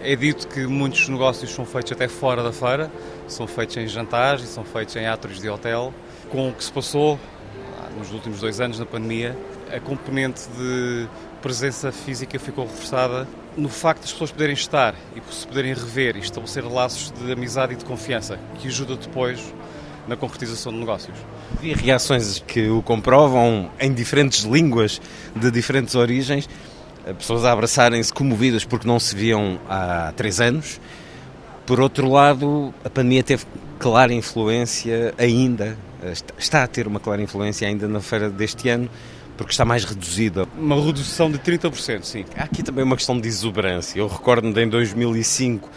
[0.02, 2.90] É dito que muitos negócios são feitos até fora da feira,
[3.28, 5.94] são feitos em jantares e são feitos em atos de hotel
[6.32, 7.20] com o que se passou
[7.98, 9.36] nos últimos dois anos na pandemia,
[9.70, 11.06] a componente de
[11.42, 16.16] presença física ficou reforçada no facto de as pessoas poderem estar e se poderem rever
[16.16, 19.52] e estabelecer laços de amizade e de confiança, que ajuda depois
[20.08, 21.16] na concretização de negócios.
[21.62, 25.02] E reações que o comprovam em diferentes línguas,
[25.36, 26.48] de diferentes origens,
[27.18, 30.80] pessoas a abraçarem-se comovidas porque não se viam há três anos.
[31.66, 33.44] Por outro lado, a pandemia teve
[33.78, 35.76] clara influência ainda
[36.38, 38.90] está a ter uma clara influência ainda na feira deste ano,
[39.36, 40.46] porque está mais reduzida.
[40.58, 42.24] Uma redução de 30%, sim.
[42.36, 43.98] Há aqui também uma questão de exuberância.
[43.98, 45.70] Eu recordo-me de em 2005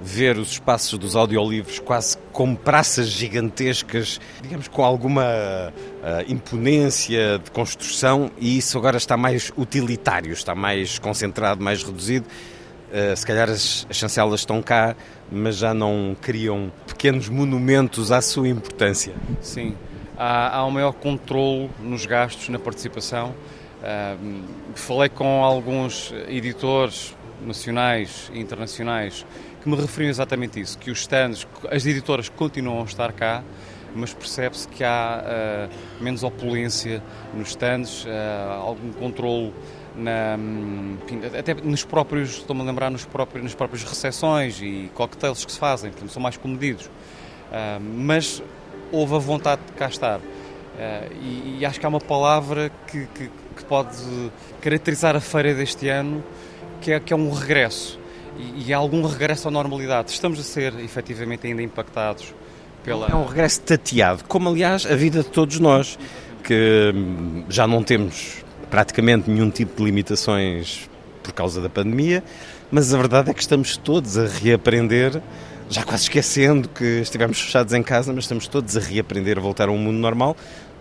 [0.00, 7.50] ver os espaços dos audiolivros quase como praças gigantescas, digamos com alguma uh, imponência de
[7.50, 12.26] construção, e isso agora está mais utilitário, está mais concentrado, mais reduzido.
[12.26, 14.94] Uh, se calhar as, as chancelas estão cá
[15.30, 19.14] mas já não criam pequenos monumentos à sua importância.
[19.40, 19.76] Sim,
[20.16, 23.34] há, há um maior controle nos gastos, na participação.
[23.82, 24.42] Uh,
[24.74, 29.26] falei com alguns editores nacionais e internacionais
[29.62, 33.42] que me referiam exatamente isso, que os stands, as editoras continuam a estar cá,
[33.94, 37.02] mas percebe-se que há uh, menos opulência
[37.34, 38.08] nos stands, uh,
[38.60, 39.52] algum controle
[39.96, 40.38] na,
[41.38, 45.58] até nos próprios, estou-me a lembrar, nos próprios, nas próprias recepções e cocktails que se
[45.58, 46.86] fazem, portanto, são mais comedidos.
[46.86, 48.42] Uh, mas
[48.92, 50.18] houve a vontade de cá estar.
[50.18, 50.22] Uh,
[51.22, 53.96] e, e, acho que há uma palavra que, que, que, pode
[54.60, 56.22] caracterizar a feira deste ano,
[56.80, 57.98] que é, que é um regresso.
[58.38, 60.10] E, e algum regresso à normalidade.
[60.10, 62.34] Estamos a ser efetivamente ainda impactados
[62.84, 63.08] pela.
[63.08, 65.98] É um regresso tateado, como aliás a vida de todos nós,
[66.44, 70.88] que hum, já não temos praticamente nenhum tipo de limitações
[71.22, 72.22] por causa da pandemia,
[72.70, 75.20] mas a verdade é que estamos todos a reaprender,
[75.68, 79.68] já quase esquecendo que estivemos fechados em casa, mas estamos todos a reaprender a voltar
[79.68, 80.36] a um mundo normal,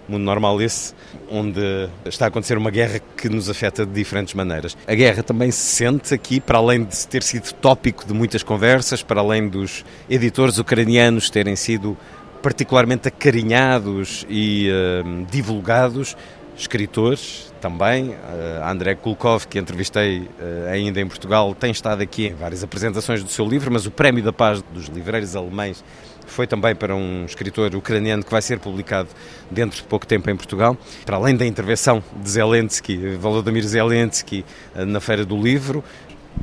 [0.08, 0.94] mundo normal esse,
[1.30, 4.78] onde está a acontecer uma guerra que nos afeta de diferentes maneiras.
[4.88, 9.02] A guerra também se sente aqui, para além de ter sido tópico de muitas conversas,
[9.02, 11.98] para além dos editores ucranianos terem sido
[12.42, 16.16] particularmente acarinhados e uh, divulgados,
[16.56, 18.10] escritores também.
[18.10, 18.16] Uh,
[18.64, 23.30] André Kulkov, que entrevistei uh, ainda em Portugal, tem estado aqui em várias apresentações do
[23.32, 25.84] seu livro, mas o Prémio da Paz dos Livreiros Alemães
[26.28, 29.10] foi também para um escritor ucraniano que vai ser publicado
[29.50, 30.78] dentro de pouco tempo em Portugal.
[31.06, 35.84] Para além da intervenção de Zelensky, Volodymyr Zelensky, eh, na Feira do Livro,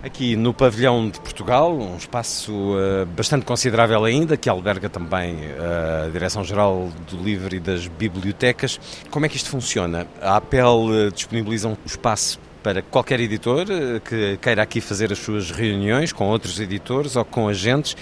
[0.02, 6.06] aqui no pavilhão de Portugal, um espaço uh, bastante considerável ainda, que alberga também uh,
[6.06, 8.80] a Direção-Geral do Livro e das Bibliotecas.
[9.10, 10.06] Como é que isto funciona?
[10.20, 13.66] A APEL uh, disponibiliza um espaço para qualquer editor
[14.04, 17.96] que queira aqui fazer as suas reuniões com outros editores ou com agentes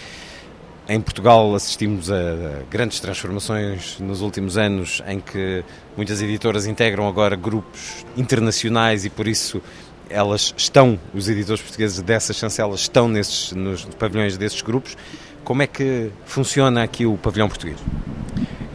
[0.93, 5.62] em Portugal assistimos a grandes transformações nos últimos anos em que
[5.97, 9.62] muitas editoras integram agora grupos internacionais e por isso
[10.11, 14.97] elas estão, os editores portugueses dessas chancelas estão nesses, nos pavilhões desses grupos.
[15.45, 17.78] Como é que funciona aqui o pavilhão português?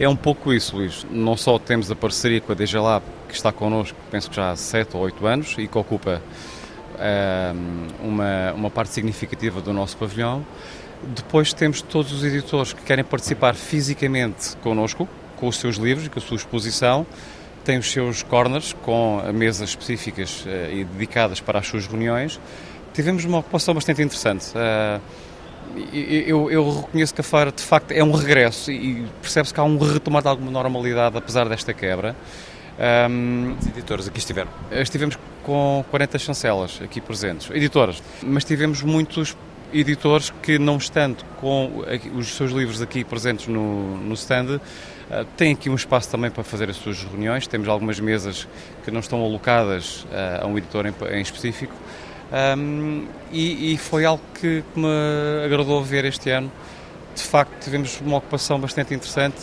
[0.00, 1.06] É um pouco isso, Luís.
[1.10, 4.56] Não só temos a parceria com a DGLab, que está connosco, penso que já há
[4.56, 6.22] 7 ou 8 anos e que ocupa
[8.02, 10.44] um, uma, uma parte significativa do nosso pavilhão,
[11.02, 16.10] depois temos todos os editores que querem participar fisicamente connosco, com os seus livros e
[16.10, 17.06] com a sua exposição,
[17.66, 22.40] têm os seus corners com mesas específicas uh, e dedicadas para as suas reuniões.
[22.94, 24.46] Tivemos uma ocupação bastante interessante.
[24.54, 25.00] Uh,
[25.92, 29.64] eu, eu, reconheço que a feira de facto é um regresso e percebe-se que há
[29.64, 32.16] um retomar de alguma normalidade apesar desta quebra.
[32.78, 34.50] Um, Quantos editores aqui estiveram?
[34.70, 39.36] Estivemos com 40 chancelas aqui presentes, editoras, mas tivemos muitos
[39.72, 41.84] editores que, não estando com
[42.14, 44.60] os seus livros aqui presentes no, no stand,
[45.10, 47.46] Uh, têm aqui um espaço também para fazer as suas reuniões.
[47.46, 48.48] Temos algumas mesas
[48.84, 51.74] que não estão alocadas uh, a um editor em, em específico.
[52.58, 56.50] Um, e, e, foi algo que me agradou ver este ano.
[57.14, 59.40] De facto, tivemos uma ocupação bastante interessante.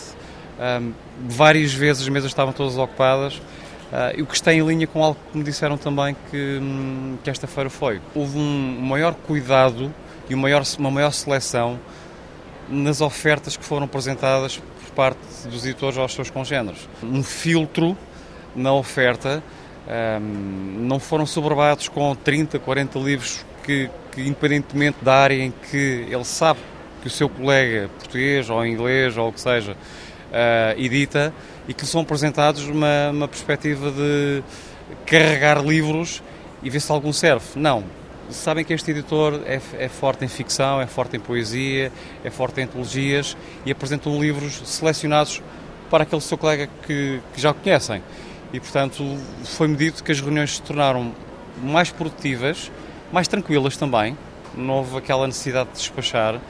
[0.58, 0.92] Um,
[1.26, 3.36] várias vezes as mesas estavam todas ocupadas.
[3.36, 7.30] Uh, o que está em linha com algo que me disseram também que, um, que
[7.30, 8.00] esta feira foi.
[8.14, 9.92] Houve um maior cuidado
[10.28, 11.78] e uma maior, uma maior seleção
[12.68, 14.60] nas ofertas que foram apresentadas
[14.94, 15.18] parte
[15.48, 16.88] dos editores aos seus congêneres.
[17.02, 17.96] Um filtro
[18.54, 19.42] na oferta,
[20.20, 26.06] um, não foram sobrevadados com 30, 40 livros que, que, independentemente da área em que
[26.08, 26.60] ele sabe
[27.02, 31.34] que o seu colega português ou inglês ou o que seja uh, edita
[31.68, 34.42] e que são apresentados numa, numa perspectiva de
[35.06, 36.22] carregar livros
[36.62, 37.44] e ver se algum serve.
[37.56, 37.84] Não,
[38.30, 41.92] sabem que este editor é, é, forte em ficção, é forte em poesia,
[42.24, 45.42] é forte em antologias e apresentam livros selecionados
[45.90, 48.02] para aquele seu colega que, que já conhecem.
[48.52, 51.12] E, portanto, foi-me dito que as reuniões se tornaram
[51.62, 52.70] mais produtivas,
[53.12, 54.16] mais tranquilas também,
[54.56, 56.40] não houve aquela necessidade de despachar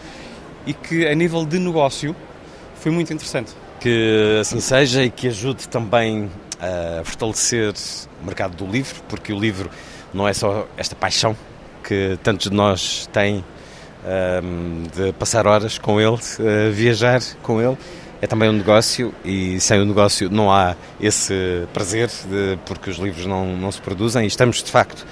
[0.66, 2.14] e que, a nível de negócio,
[2.76, 3.52] foi muito interessante.
[3.80, 6.30] Que assim seja e que ajude também
[6.60, 7.74] a fortalecer
[8.22, 9.70] o mercado do livro, porque o livro
[10.12, 11.36] não é só esta paixão
[11.86, 13.44] que tantos de nós têm
[14.42, 17.76] um, de passar horas com ele, uh, viajar com ele.
[18.20, 22.96] É também um negócio e sem o negócio não há esse prazer, de, porque os
[22.96, 24.24] livros não, não se produzem.
[24.24, 25.06] E estamos, de facto,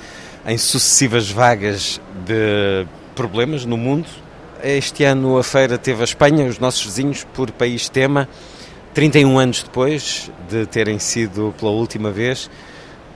[0.46, 4.08] em sucessivas vagas de problemas no mundo.
[4.62, 8.28] Este ano a feira teve a Espanha, os nossos vizinhos, por país tema.
[8.94, 12.50] 31 anos depois de terem sido pela última vez,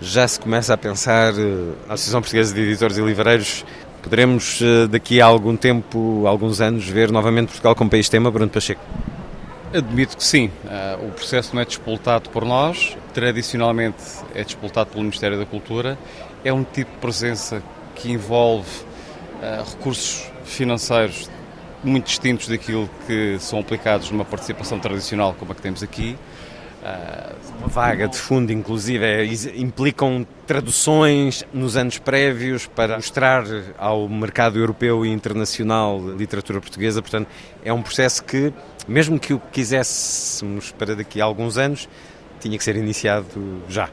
[0.01, 3.65] já se começa a pensar, eh, a Associação Portuguesa de Editores e Livreiros,
[4.03, 8.51] poderemos eh, daqui a algum tempo, alguns anos, ver novamente Portugal como país tema, Bruno
[8.51, 8.81] Pacheco?
[9.75, 10.51] Admito que sim.
[10.69, 14.03] Eh, o processo não é disputado por nós, tradicionalmente
[14.35, 15.99] é disputado pelo Ministério da Cultura.
[16.45, 17.63] É um tipo de presença
[17.95, 18.85] que envolve
[19.69, 21.29] recursos financeiros
[21.85, 26.17] muito distintos daquilo que são aplicados numa participação tradicional como a que temos aqui.
[27.59, 29.25] Uma vaga de fundo, inclusive, é,
[29.57, 33.45] implicam traduções nos anos prévios para mostrar
[33.79, 37.01] ao mercado europeu e internacional literatura portuguesa.
[37.01, 37.29] Portanto,
[37.65, 38.53] é um processo que,
[38.87, 41.89] mesmo que o quiséssemos para daqui a alguns anos,
[42.41, 43.89] tinha que ser iniciado já.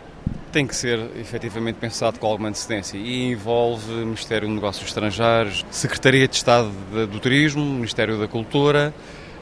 [0.52, 6.28] Tem que ser efetivamente pensado com alguma antecedência e envolve Ministério de Negócios Estrangeiros, Secretaria
[6.28, 6.70] de Estado
[7.10, 8.94] do Turismo, Ministério da Cultura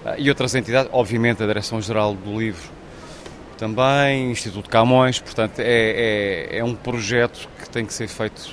[0.06, 2.81] ah, e outras entidades, obviamente a Direção-Geral do Livro
[3.62, 8.50] também, Instituto Camões, portanto é, é, é, um projeto que tem que ser feito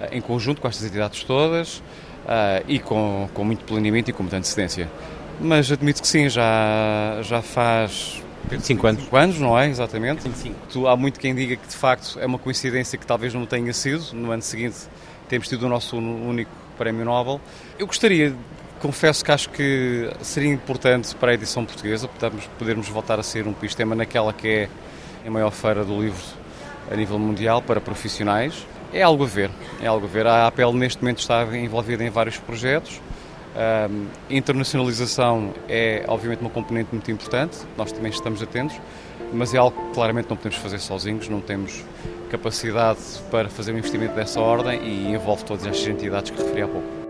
[0.00, 4.22] eh, em conjunto com estas entidades todas uh, e com, com muito planeamento e com
[4.22, 4.90] muita antecedência.
[5.38, 9.00] Mas admito que sim, já, já faz 25 anos.
[9.02, 9.68] 25 anos, não é?
[9.68, 10.22] Exatamente.
[10.22, 10.56] 25.
[10.72, 13.74] Tu, há muito quem diga que de facto é uma coincidência que talvez não tenha
[13.74, 14.14] sido.
[14.14, 14.78] No ano seguinte
[15.28, 17.42] temos tido o nosso único prémio Nobel.
[17.78, 18.34] Eu gostaria,
[18.80, 22.08] confesso que acho que seria importante para a edição portuguesa
[22.58, 24.68] podermos, voltar a ser um país tema naquela que é
[25.26, 26.22] a maior feira do livro
[26.90, 28.66] a nível mundial para profissionais.
[28.92, 29.50] É algo a ver,
[29.82, 30.26] é algo a ver.
[30.26, 33.00] A APL neste momento está envolvida em vários projetos.
[33.56, 33.88] A
[34.28, 38.78] internacionalização é obviamente uma componente muito importante, nós também estamos atentos,
[39.32, 41.82] mas é algo que claramente não podemos fazer sozinhos, não temos
[42.30, 43.00] capacidade
[43.30, 47.05] para fazer um investimento dessa ordem e envolve todas estas entidades que referi há pouco.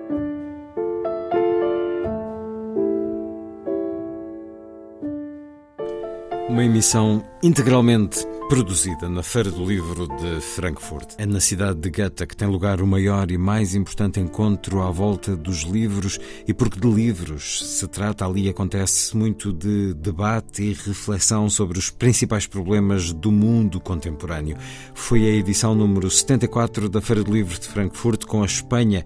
[6.49, 11.15] Uma emissão integralmente produzida na Feira do Livro de Frankfurt.
[11.19, 14.91] É na cidade de Goethe que tem lugar o maior e mais importante encontro à
[14.91, 20.73] volta dos livros, e porque de livros se trata, ali acontece muito de debate e
[20.73, 24.57] reflexão sobre os principais problemas do mundo contemporâneo.
[24.95, 29.05] Foi a edição número 74 da Feira do Livro de Frankfurt, com a Espanha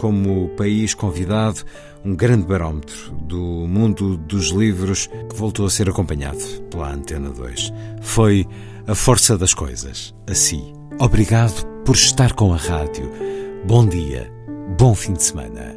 [0.00, 1.62] como país convidado,
[2.02, 3.36] um grande barómetro do
[3.68, 6.40] mundo dos livros que voltou a ser acompanhado
[6.70, 7.70] pela Antena 2.
[8.00, 8.46] Foi
[8.86, 10.14] a força das coisas.
[10.26, 13.12] Assim, obrigado por estar com a rádio.
[13.66, 14.32] Bom dia,
[14.78, 15.76] bom fim de semana.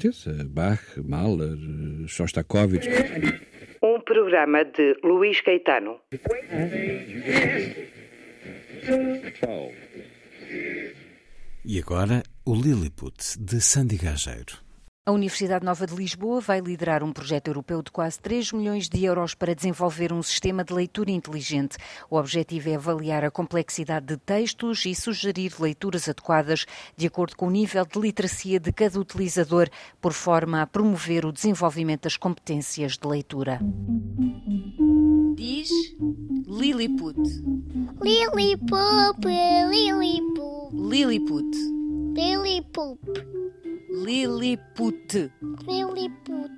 [0.00, 1.58] Certeza, Bach, Mahler,
[2.06, 2.88] Shostakovich.
[3.82, 6.00] Um programa de Luís Caetano.
[11.64, 14.69] E agora, o Lilliput, de Sandy Gageiro.
[15.10, 19.04] A Universidade Nova de Lisboa vai liderar um projeto europeu de quase 3 milhões de
[19.04, 21.76] euros para desenvolver um sistema de leitura inteligente.
[22.08, 26.64] O objetivo é avaliar a complexidade de textos e sugerir leituras adequadas
[26.96, 29.68] de acordo com o nível de literacia de cada utilizador,
[30.00, 33.58] por forma a promover o desenvolvimento das competências de leitura.
[35.34, 35.70] Diz
[36.46, 37.18] Lilliput.
[38.00, 39.26] Lilliput,
[39.66, 40.70] Lilliput.
[40.72, 41.56] Lilliput.
[42.14, 43.59] Lilliput.
[43.92, 45.30] Lilliput.
[45.66, 46.50] Lilliput.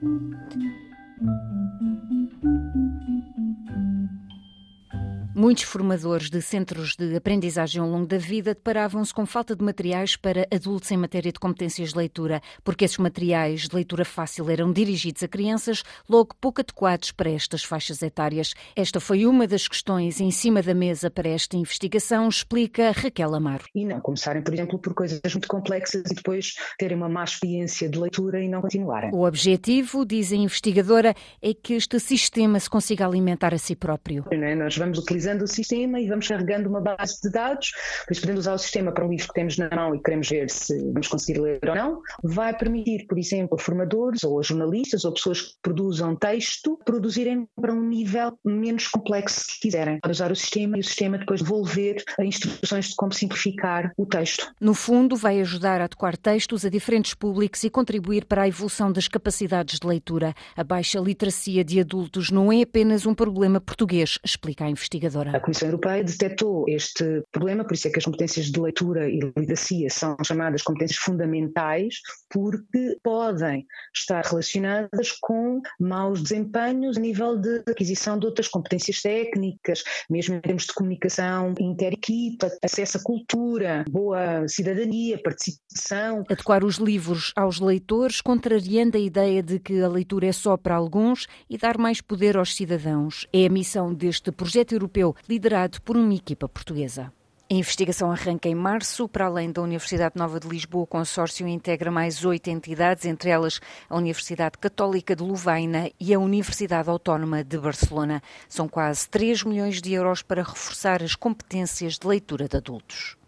[5.35, 10.15] Muitos formadores de centros de aprendizagem ao longo da vida deparavam-se com falta de materiais
[10.15, 14.71] para adultos em matéria de competências de leitura, porque esses materiais de leitura fácil eram
[14.71, 18.53] dirigidos a crianças, logo pouco adequados para estas faixas etárias.
[18.77, 23.65] Esta foi uma das questões em cima da mesa para esta investigação, explica Raquel Amaro.
[23.75, 27.89] E não começarem, por exemplo, por coisas muito complexas e depois terem uma má experiência
[27.89, 29.11] de leitura e não continuarem.
[29.15, 34.27] O objetivo, diz a investigadora, é que este sistema se consiga alimentar a si próprio.
[34.31, 34.55] É?
[34.55, 38.55] Nós vamos utilizando o sistema e vamos carregando uma base de dados, depois podendo usar
[38.55, 41.41] o sistema para um livro que temos na mão e queremos ver se vamos conseguir
[41.41, 45.55] ler ou não, vai permitir, por exemplo, a formadores ou a jornalistas ou pessoas que
[45.63, 50.01] produzam texto, produzirem para um nível menos complexo se quiserem.
[50.01, 54.53] Para usar o sistema e o sistema depois devolver instruções de como simplificar o texto.
[54.61, 58.91] No fundo, vai ajudar a adequar textos a diferentes públicos e contribuir para a evolução
[58.91, 60.35] das capacidades de leitura.
[60.57, 64.71] A baixa literacia de adultos não é apenas um problema português, explica a
[65.13, 65.37] investigadora.
[65.37, 69.21] A Comissão Europeia detectou este problema, por isso é que as competências de leitura e
[69.21, 71.97] literacia são chamadas competências fundamentais,
[72.31, 79.83] porque podem estar relacionadas com maus desempenhos a nível de aquisição de outras competências técnicas,
[80.09, 86.25] mesmo em termos de comunicação inter-equipa, acesso à cultura, boa cidadania, participação.
[86.29, 90.75] Adequar os livros aos leitores, contrariando a ideia de que a leitura é só para
[90.75, 93.27] alguns e dar mais poder aos cidadãos.
[93.33, 97.13] É a missão deste projeto europeu europeu, liderado por uma equipa portuguesa.
[97.51, 99.07] A investigação arranca em março.
[99.07, 103.61] Para além da Universidade Nova de Lisboa, o consórcio integra mais oito entidades, entre elas
[103.91, 108.23] a Universidade Católica de Louvaina e a Universidade Autónoma de Barcelona.
[108.49, 113.19] São quase 3 milhões de euros para reforçar as competências de leitura de adultos.